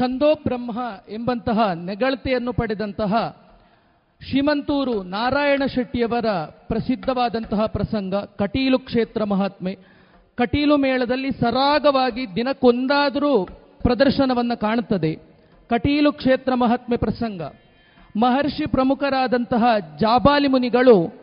[0.00, 0.78] ಛಂದೋಬ್ರಹ್ಮ
[1.08, 3.36] ಎಂಬಂತಹ ನೆಗಳತೆಯನ್ನು ಪಡೆದಂತಹ
[4.28, 9.78] ಶ್ರೀಮಂತೂರು ನಾರಾಯಣ ಶೆಟ್ಟಿಯವರ ಪ್ರಸಿದ್ಧವಾದಂತಹ ಪ್ರಸಂಗ, ಕಟೀಲು ಕ್ಷೇತ್ರ ಮಹಾತ್ಮೆ.
[10.36, 13.44] ಕಟೀಲು ಮೇಳದಲ್ಲಿ ಸರಾಗವಾಗಿ ದಿನಕ್ಕೊಂದಾದರೂ
[13.82, 15.14] ಪ್ರದರ್ಶನವನ್ನು ಕಾಣುತ್ತದೆ.
[15.70, 17.42] ಕಟೀಲು ಕ್ಷೇತ್ರ ಮಹಾತ್ಮೆ ಪ್ರಸಂಗ.
[18.16, 19.64] ಮಹರ್ಷಿ ಪ್ರಮುಖರಾದಂತಹ
[20.00, 21.20] ಜಾಬಾಲಿ ಮುನಿಗಳು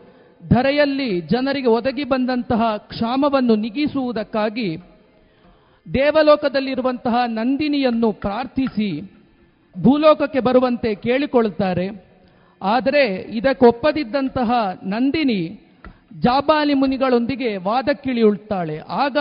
[0.48, 4.76] ಧರೆಯಲ್ಲಿ ಜನರಿಗೆ ಒದಗಿ ಬಂದಂತಹ ಕ್ಷಾಮವನ್ನು ನಿಗಿಸುವುದಕ್ಕಾಗಿ
[5.94, 9.00] ದೇವಲೋಕದಲ್ಲಿರುವಂತಹ ನಂದಿನಿಯನ್ನು ಪ್ರಾರ್ಥಿಸಿ
[9.82, 12.08] ಭೂಲೋಕಕ್ಕೆ ಬರುವಂತೆ ಕೇಳಿಕೊಳ್ಳುತ್ತಾರೆ.
[12.62, 14.50] ಆದರೆ ಇದಕ್ಕೊಪ್ಪದಿದ್ದಂತಹ
[14.82, 15.60] ನಂದಿನಿ
[16.20, 19.16] ಜಾಬಾಲಿ ಮುನಿಗಳೊಂದಿಗೆ ವಾದಕ್ಕಿಳಿಯುಳ್ತಾಳೆ ಆಗ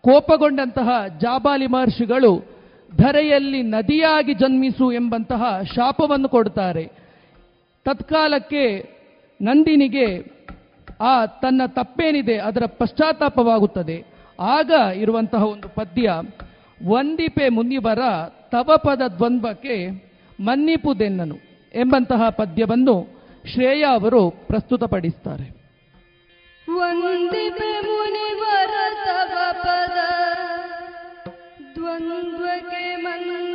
[0.00, 2.56] ಕೋಪಗೊಂಡಂತಹ ಜಾಬಾಲಿ ಮಹರ್ಷಿಗಳು
[2.96, 6.84] ಧರೆಯಲ್ಲಿ ನದಿಯಾಗಿ ಜನ್ಮಿಸು ಎಂಬಂತಹ ಶಾಪವನ್ನು ಕೊಡ್ತಾರೆ
[7.84, 8.90] ತತ್ಕಾಲಕ್ಕೆ
[9.42, 10.36] ನಂದಿನಿಗೆ
[11.00, 14.15] ಆ ತನ್ನ ತಪ್ಪೇನಿದೆ ಅದರ ಪಶ್ಚಾತ್ತಾಪವಾಗುತ್ತದೆ.
[14.38, 16.10] ಆಗ ಇರುವಂತಹ ಒಂದು ಪದ್ಯ,
[16.88, 17.98] ವಂದಿಪೆ ಮುನಿವರ
[18.50, 19.76] ತವಪದ ದ್ವಂದ್ವಕ್ಕೆ
[20.40, 21.36] ಮನ್ನಿಪುದೆನ್ನನು
[21.74, 23.16] ಎಂಬಂತಹ ಪದ್ಯವನ್ನು
[23.52, 25.46] ಶ್ರೇಯ ಅವರು ಪ್ರಸ್ತುತಪಡಿಸ್ತಾರೆ
[26.68, 29.98] ವಂದಿಪೆ ಮುನಿವರ ತವ ಪದ
[31.74, 33.45] ದ್ವಂದ್ವಕ್ಕೆ ಮನ್ನಿಪುದೆನ್ನನು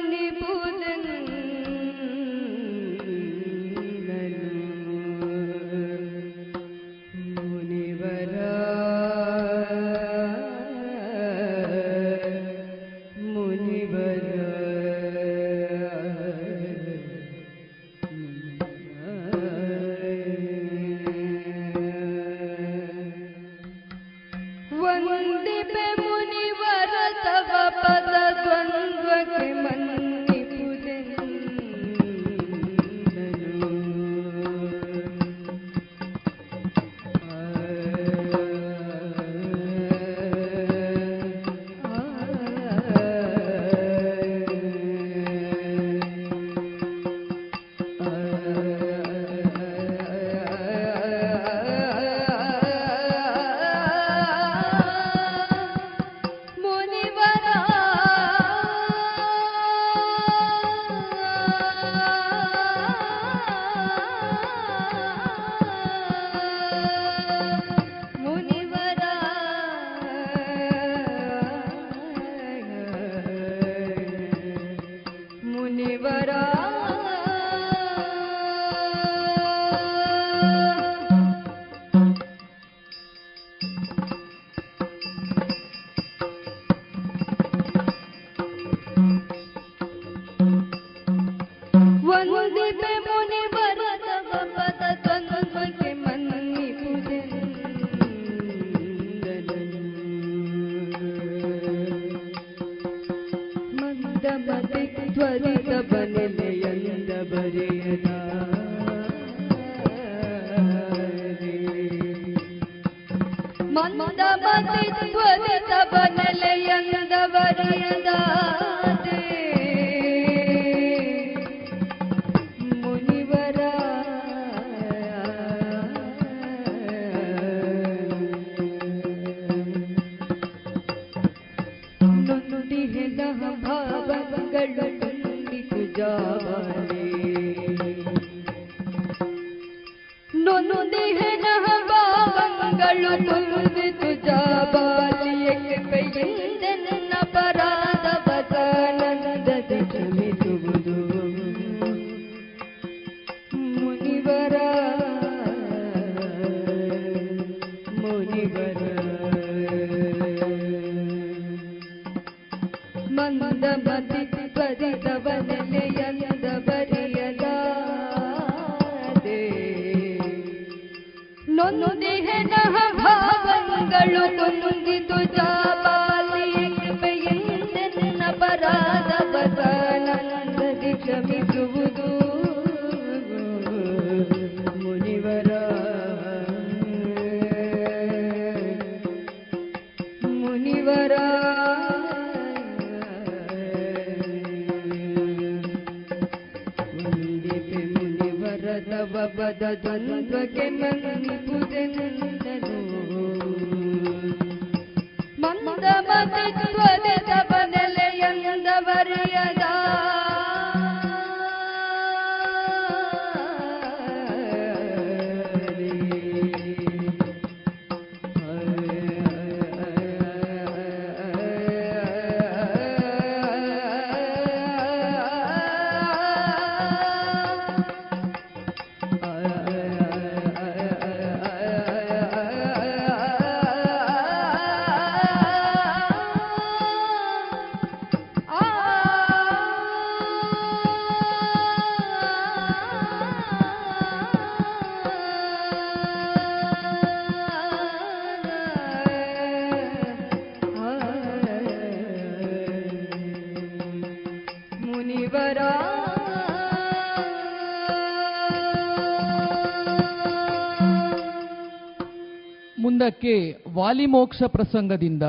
[263.91, 265.23] ವಾಲಿಮೋಕ್ಷ ಪ್ರಸಂಗದಿಂದ,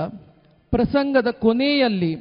[0.71, 2.15] ಪ್ರಸಂಗದ ಕೊನೆಯಲ್ಲಿ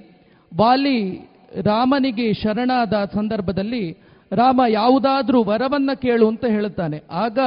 [0.57, 1.29] ವಾಲಿ
[1.61, 3.91] ರಾಮನಿಗೆ ಶರಣಾದ ಸಂದರ್ಭದಲ್ಲಿ
[4.31, 7.03] ರಾಮ ಯಾವುದಾದ್ರೂ ವರವನ್ನ ಕೇಳು ಅಂತ ಹೇಳುತ್ತಾನೆ.
[7.11, 7.39] ಆಗ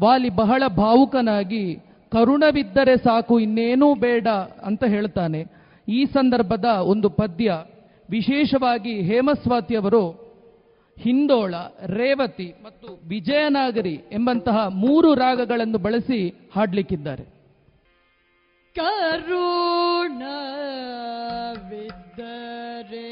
[0.00, 1.74] ವಾಲಿ ಬಹಳ ಭಾವುಕನಾಗಿ,
[2.12, 4.28] ಕರುಣವಿದ್ದರೆ ಸಾಕು, ಇನ್ನೇನೂ ಬೇಡ
[4.64, 5.44] ಅಂತ ಹೇಳ್ತಾನೆ
[5.88, 7.58] ಈ ಸಂದರ್ಭದ ಒಂದು ಪದ್ಯ,
[8.10, 10.08] ವಿಶೇಷವಾಗಿ ಹೇಮಸ್ವಾತಿಯವರು
[10.98, 11.54] ಹಿಂದೋಳ,
[11.86, 17.41] ರೇವತಿ ಮತ್ತು ವಿಜಯನಾಗರಿ ಎಂಬಂತಹ ಮೂರು ರಾಗಗಳನ್ನು ಬಳಸಿ ಹಾಡ್ಲಿಕ್ಕಿದ್ದಾರೆ.
[21.72, 23.08] ಕರುಣವಿದ್ದರೆ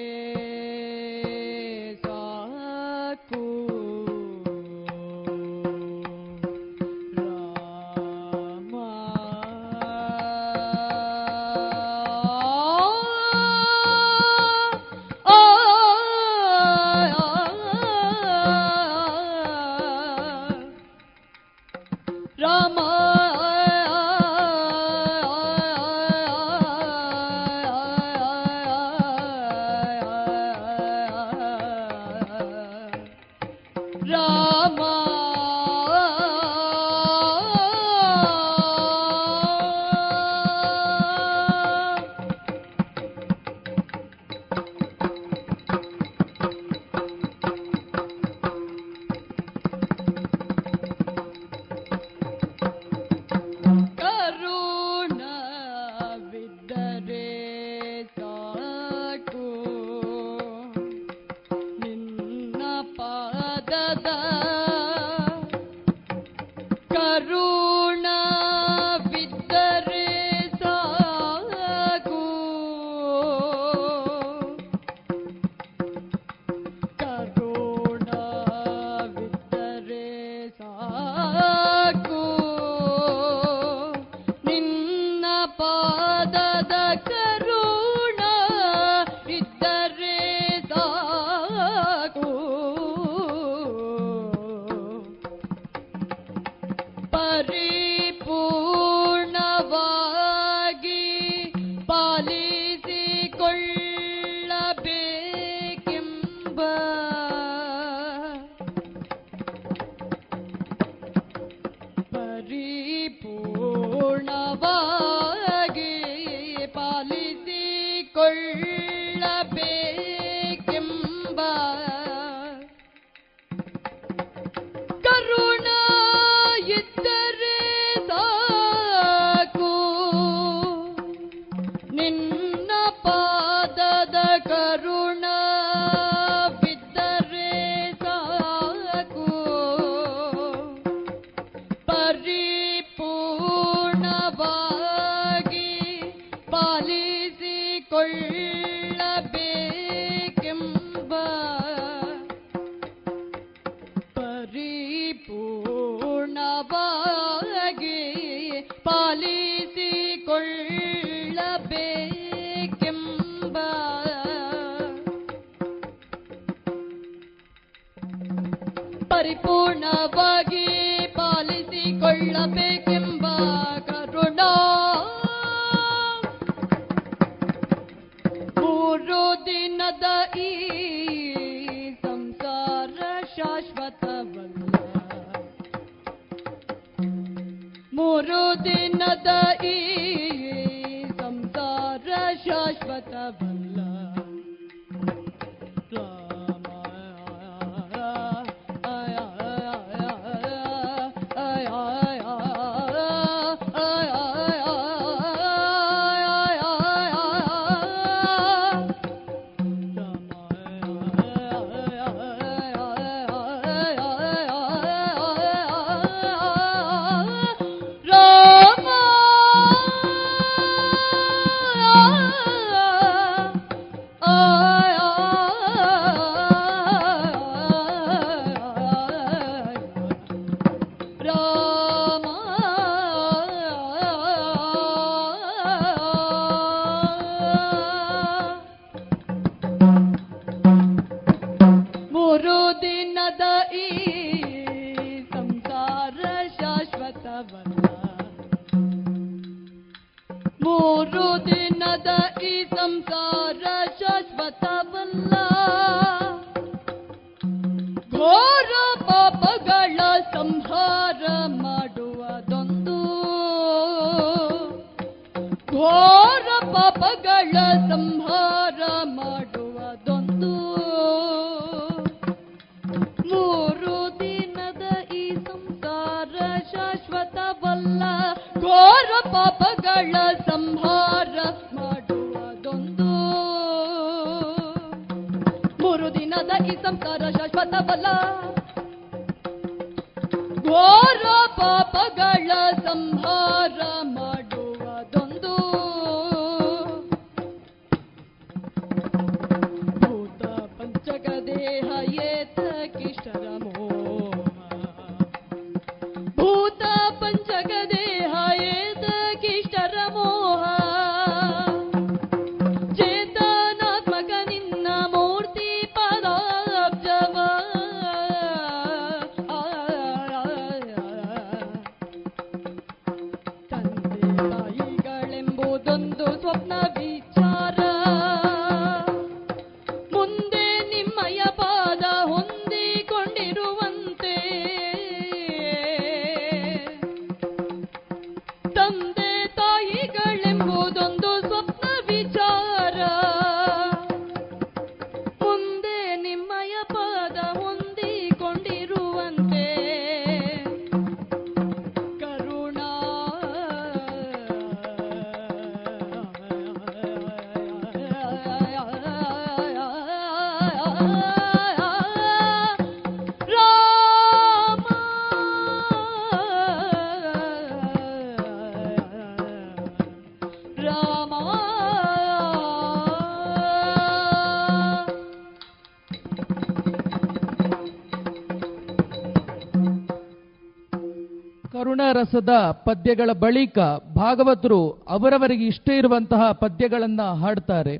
[382.31, 383.79] ವ್ಯಾಸದ ಪದ್ಯಗಳ ಬಳಿಕ
[384.15, 387.95] ಭಾಗವತರು ಅವರವರಿಗೆ ಇಷ್ಟ ಇರುವಂತಹ ಪದ್ಯಗಳನ್ನು ಹಾಡ್ತಾರೆ.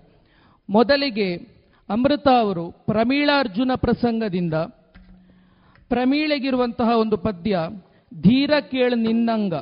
[0.69, 1.35] ಮೊದಲಿಗೆ
[1.89, 4.55] ಅಮೃತ ಅವರು ಪ್ರಮೀಳಾರ್ಜುನ ಪ್ರಸಂಗದಿಂದ
[5.89, 7.59] ಪ್ರಮೀಳೆಗಿರುವಂತಹ ಒಂದು ಪದ್ಯ,
[8.23, 9.55] ಧೀರ ಕೇಳ ನಿನ್ನಂಗ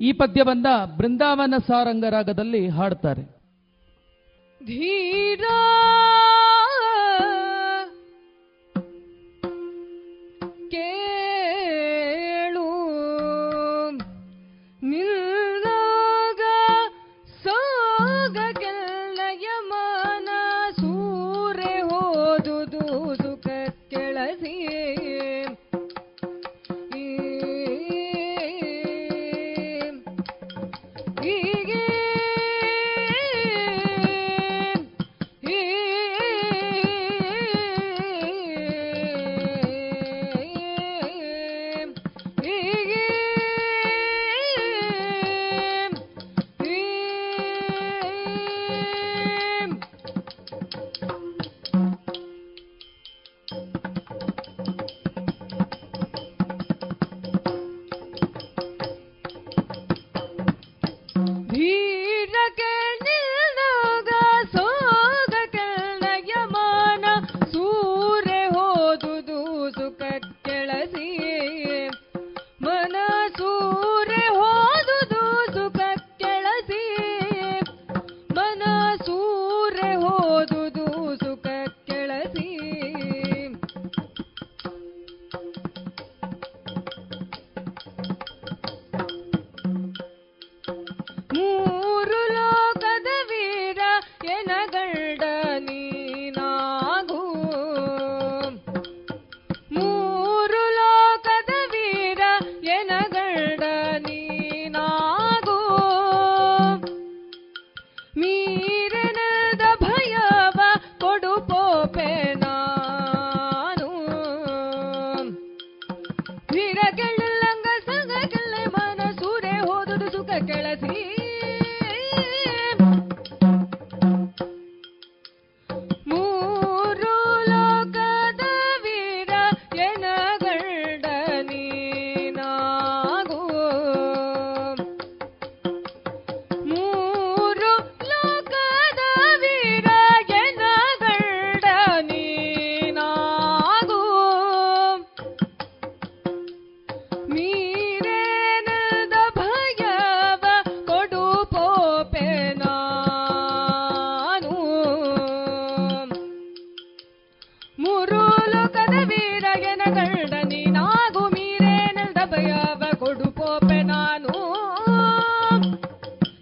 [0.00, 0.66] ಈ ಪದ್ಯವನ್ನ
[0.96, 3.22] ಬೃಂದಾವನ ಸಾರಂಗರಾಗದಲ್ಲಿ ಹಾಡ್ತಾರೆ.
[4.60, 5.56] ಧೀರಾ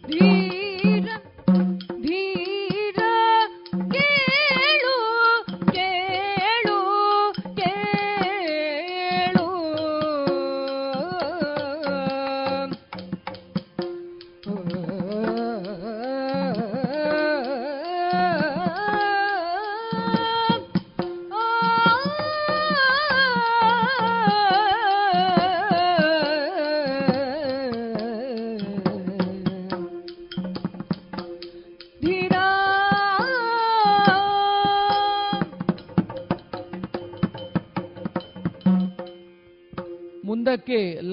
[0.09, 0.36] Yeah.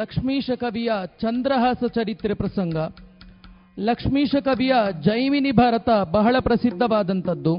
[0.03, 2.75] ಲಕ್ಷ್ಮೀಶ ಕವಿಯ ಚಂದ್ರಹಾಸ ಚರಿತ್ರೆ ಪ್ರಸಂಗ.
[3.79, 7.53] ಲಕ್ಷ್ಮೀಶ ಕವಿಯ ಜೈಮಿನಿ ಭಾರತ ಬಹಳ ಪ್ರಸಿದ್ಧವಾದಂಥದ್ದು.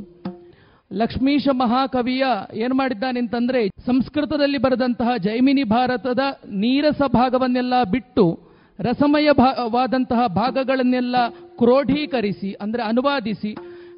[0.93, 6.19] ಲಕ್ಷ್ಮೀಶ ಮಹಾಕವಿಯ ಏನ್ ಮಾಡಿದ್ದಾನೆ ಅಂತಂದ್ರೆ ಸಂಸ್ಕೃತದಲ್ಲಿ ಬರೆದಂತಹ ಜೈಮಿನಿ ಭಾರತದ
[6.49, 8.39] ನೀರಸ ಭಾಗವನ್ನೆಲ್ಲ ಬಿಟ್ಟು
[8.81, 9.29] ರಸಮಯ
[9.71, 13.55] ವಾದಂತಹ ಭಾಗಗಳನ್ನೆಲ್ಲ ಕ್ರೋಢೀಕರಿಸಿ, ಅಂದ್ರೆ ಅನುವಾದಿಸಿ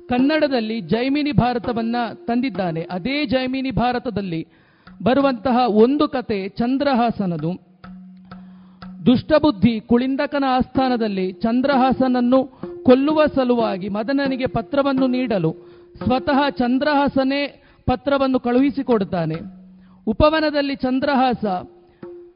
[0.09, 2.87] ಕನ್ನಡದಲ್ಲಿ ಜೈಮಿನಿ ಭಾರತವನ್ನ ತಂದಿದ್ದಾನೆ.
[2.91, 4.47] ಅದೇ ಜೈಮಿನಿ ಭಾರತದಲ್ಲಿ
[5.03, 7.76] ಬರುವಂತಹ ಒಂದು ಕತೆ ಚಂದ್ರಹಾಸನದು.
[9.07, 12.45] ದುಷ್ಟಬುದ್ಧಿ ಕುಳಿಂದಕನ ಆಸ್ಥಾನದಲ್ಲಿ ಚಂದ್ರಹಾಸನನ್ನು
[12.85, 15.51] ಕೊಲ್ಲುವ ಸಲುವಾಗಿ ಮದನನಿಗೆ ಪತ್ರವನ್ನು ನೀಡಲು
[16.05, 19.35] ಸ್ವತಃ ಚಂದ್ರಹಾಸನೇ ಪತ್ರವನ್ನು ಕಳುಹಿಸಿಕೊಡುತ್ತಾನೆ.
[20.07, 21.45] ಉಪವನದಲ್ಲಿ ಚಂದ್ರಹಾಸ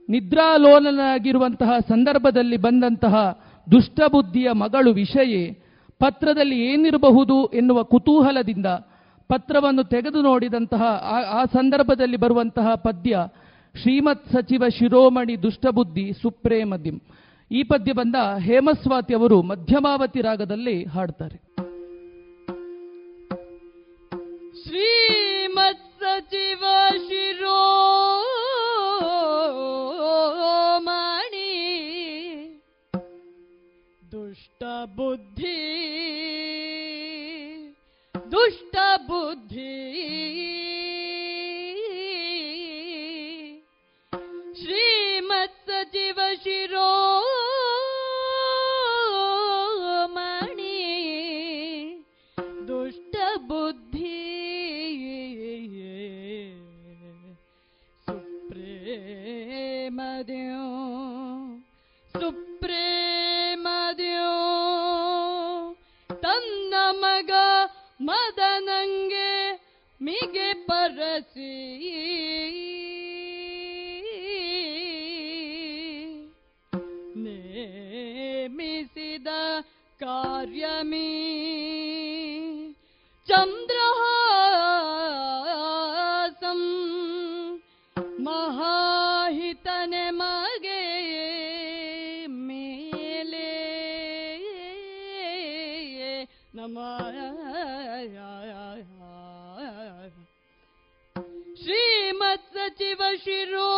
[0.08, 3.42] ನಿದ್ರಾಲೋಲನಾಗಿರುವಂತಹ ಸಂದರ್ಭದಲ್ಲಿ ಬಂದಂತಹ
[3.72, 5.42] ದುಷ್ಟಬುದ್ಧಿಯ ಮಗಳು ವಿಷಯೇ
[5.98, 8.66] ಪತ್ರದಲ್ಲಿ ಏನಿರಬಹುದು ಎನ್ನುವ ಕುತೂಹಲದಿಂದ
[9.28, 10.82] ಪತ್ರವನ್ನು ತೆಗೆದು ನೋಡಿದಂತಹ
[11.32, 13.18] ಆ ಸಂದರ್ಭದಲ್ಲಿ ಬರುವಂತಹ ಪದ್ಯ
[13.74, 16.96] ಶ್ರೀಮತ್ ಸಚಿವ ಶಿರೋಮಣಿ ದುಷ್ಟಬುದ್ಧಿ ಸುಪ್ರೇಮದಿಂ
[17.50, 21.36] ಈ ಪದ್ಯ ಬಂದ ಹೇಮಸ್ವಾತಿ ಅವರು ಮಧ್ಯಮಾವತಿ ರಾಗದಲ್ಲಿ ಹಾಡ್ತಾರೆ.
[24.62, 26.64] ಶ್ರೀಮತ್ ಸಚಿವ
[27.08, 27.50] ಶಿರೋಮಣಿ
[34.12, 34.62] ದುಷ್ಟ
[34.96, 35.58] ಬುದ್ಧಿ
[38.32, 38.76] ದುಷ್ಟ
[39.06, 39.72] ಬುದ್ಧಿ
[45.92, 46.88] ಸಚಿವ ಶಿರೋ
[50.14, 50.76] ಮಣಿ
[52.68, 53.14] ದುಷ್ಟ
[53.48, 54.12] ಬುದ್ಧಿ
[59.32, 60.62] ಸುಪ್ರೇಮದ್ಯೋ
[62.14, 63.10] ಸುಪ್ರೇಮದ್ಯೋ
[66.10, 67.32] ತನ್ನ ಮಗ
[68.00, 69.30] ಮದನಂಗೆ
[70.00, 71.54] ಮಿಗೆ ಪರಸಿ
[80.02, 81.08] कार्यमि
[83.28, 83.78] चन्द्र
[89.40, 89.66] महाहितनमगे
[92.46, 93.52] मेले
[96.56, 96.90] नमा।
[102.20, 103.70] श्रीमत्सचिवशिरो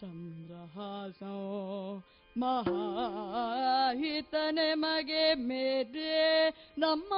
[0.01, 1.37] ಚಂದ್ರಹಾಸೋ
[2.37, 7.15] ಮಹಾಹಿತನೆ ಮಗೆ ಮೇರೆ ನಮ್ಮ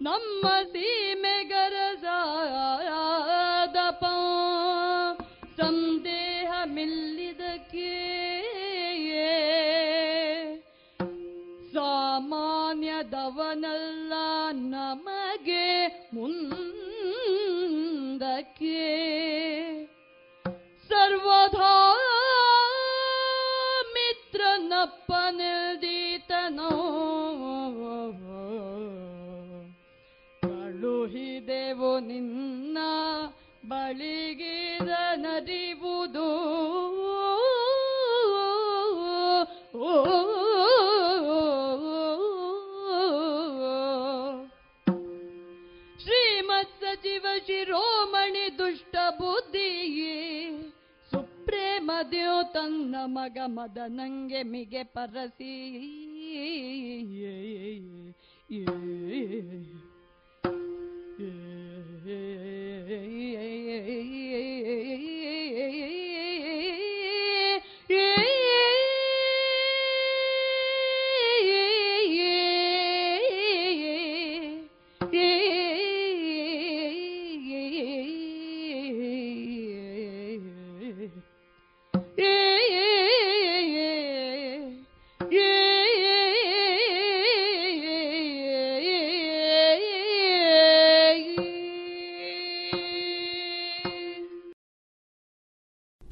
[0.01, 1.86] ನಮ್ಮ ಸೀಮೆಗರ
[33.67, 36.27] ಬಳಿಗಿದ ನರಿವುದು
[45.99, 50.15] ಶ್ರೀಮತ್ ಸಚಿವ ಶಿರೋಮಣಿ ದುಷ್ಟ ಬುದ್ಧಿಯೇ
[51.11, 55.53] ಸುಪ್ರೇಮದ್ಯೋ ತನ್ನ ಮಗ ಮದನಂಗೆ ಮಿಗೆ ಪರಸಿ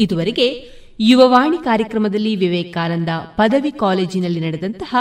[0.06, 0.70] ಇದುವರೆಗೆ
[1.00, 4.96] ಯುವವಾಣಿ ಕಾರ್ಯಕ್ರಮದಲ್ಲಿ ವಿವೇಕಾನಂದ ಪದವಿ ಕಾಲೇಜಿನಲ್ಲಿ ನಡೆದಂತಹ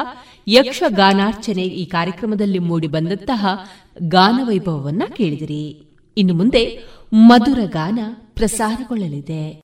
[0.49, 3.47] ಯಕ್ಷಗಾನಾರ್ಚನೆ ಈ ಕಾರ್ಯಕ್ರಮದಲ್ಲಿ ಮೂಡಿಬಂದಂತಹ
[4.03, 5.83] ಗಾನವೈಭವವನ್ನ ಕೇಳಿದಿರಿ.
[6.17, 6.83] ಇನ್ನು ಮುಂದೆ
[7.13, 7.99] ಮಧುರ ಗಾನ
[8.35, 9.64] ಪ್ರಸಾರಗೊಳ್ಳಲಿದೆ.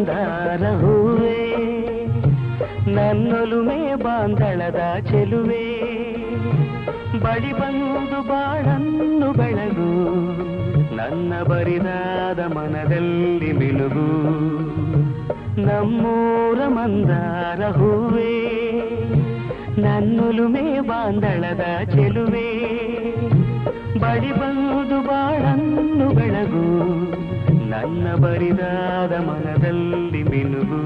[0.00, 1.38] ಮಂದಾರ ಹೂವೆ
[2.94, 5.64] ನನ್ನೊಲುಮೆ ಬಾಂಧಳದ ಚೆಲುವೆ,
[7.24, 9.90] ಬಳಿ ಬಂದು ಬಾಳನ್ನು ಬೆಳಗು,
[10.98, 14.08] ನನ್ನ ಬರಿದಾದ ಮನದಲ್ಲಿ ಮಿಲುಗು
[15.66, 18.32] ನಮ್ಮೂರ ಮಂದಾರ ಹೂವೆ
[19.78, 22.48] ನನ್ನೊಲುಮೆ ಬಾಂಧಳದ ಚೆಲುವೆ,
[24.04, 26.66] ಬಳಿ ಬಂದು ಬಾಳನ್ನು ಬೆಳಗು.
[27.80, 30.80] ನನ್ನ ಬರಿದಾದ ಮನದಲ್ಲಿ ಮಿನುಗು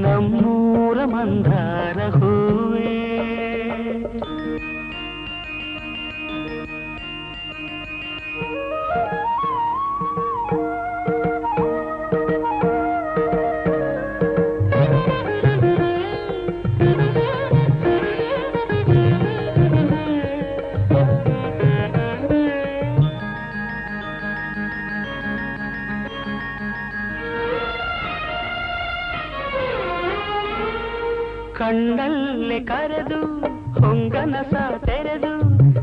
[0.00, 2.92] ನಮ್ಮೂರ ಮಂದಾರ ಹೂವೇ.
[31.69, 33.19] ಕಣ್ಣಲ್ಲಿ ಕರೆದು
[33.79, 34.53] ಹೊಂಗನಸ
[34.85, 35.33] ತೆರೆದು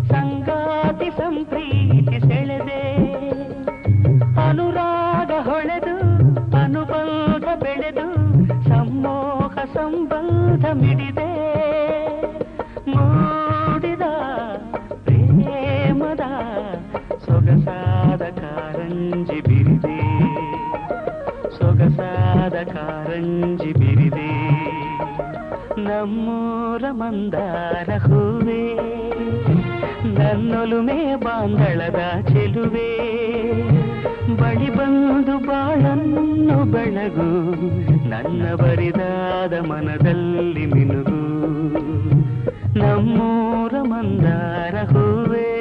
[0.09, 2.83] ಸಂಗಾತಿ ಸಂಪ್ರೀತಿ ಸೆಳೆದೆ
[4.43, 5.95] ಅನುರಾಗ ಹೊಳೆದು
[6.57, 8.07] ಅನುಬಂಧ ಬೆಳೆದು
[8.69, 11.31] ಸಮ್ಮೋಹ ಸಂಬಂಧ ಮಿಡಿದೆ
[12.89, 14.07] ಮೂಡಿದ
[15.07, 16.24] ಪ್ರೇಮದ
[17.27, 19.99] ಸೊಗಸಾದ ಕಾರಂಜಿ ಬಿರಿದೆ
[21.59, 24.29] ಸೊಗಸಾದ ಕಾರಂಜಿ ಬಿರಿದೆ
[25.88, 28.76] ನಮ್ಮೂರ ಮಂದಾರ ಹೂವೇ,
[30.04, 32.98] ನನ್ನೊಲುಮೆ ಬಾಂಗಳದ ಚೆಲುವೆ.
[34.38, 37.30] ಬಳಿ ಬಂದು ಬಾಳನ್ನು ಬೆಳಗು,
[38.10, 41.22] ನನ್ನ ಬರಿದಾದ ಮನದಲ್ಲಿ ಮಿನುಗು.
[42.80, 45.57] ನಮ್ಮೂರ ಮಂದಾರ ಹೂವೇ.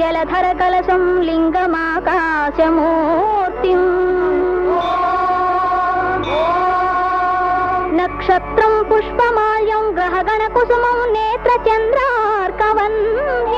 [0.00, 3.86] जलधरकलशं लिङ्गमाकाशमूर्तिम्।
[7.98, 13.57] नक्षत्रं पुष्पमाल्यं ग्रहगणकुसुमं नेत्रचन्द्रार्कवह्निम्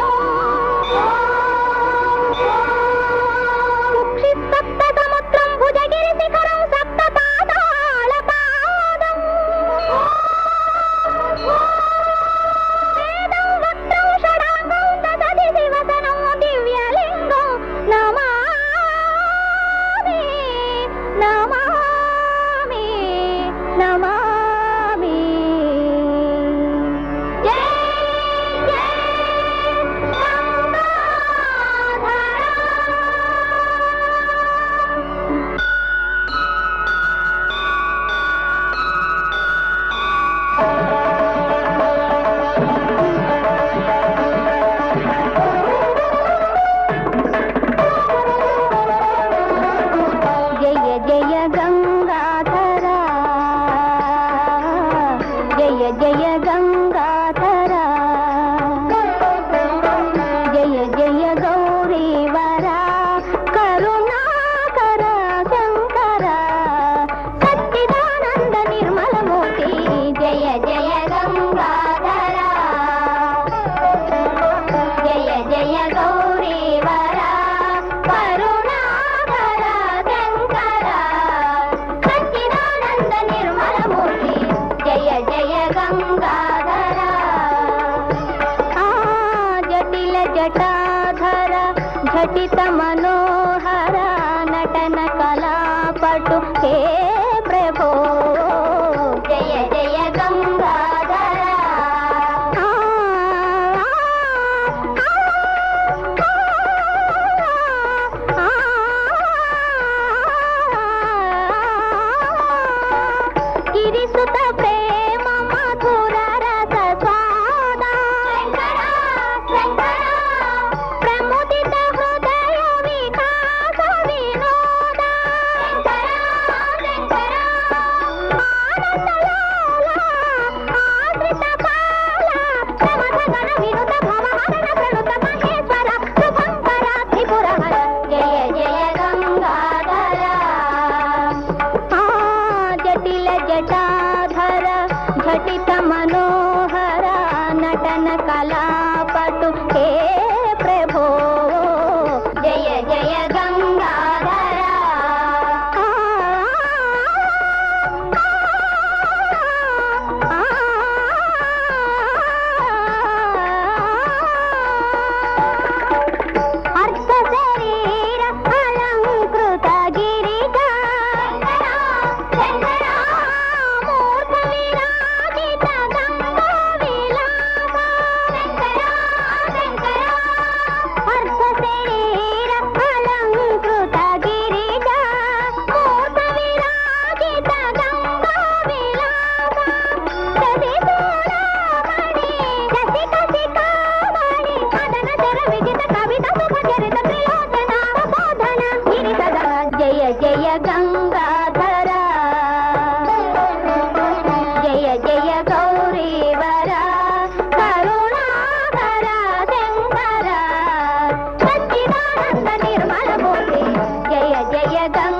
[214.81, 215.20] यदम्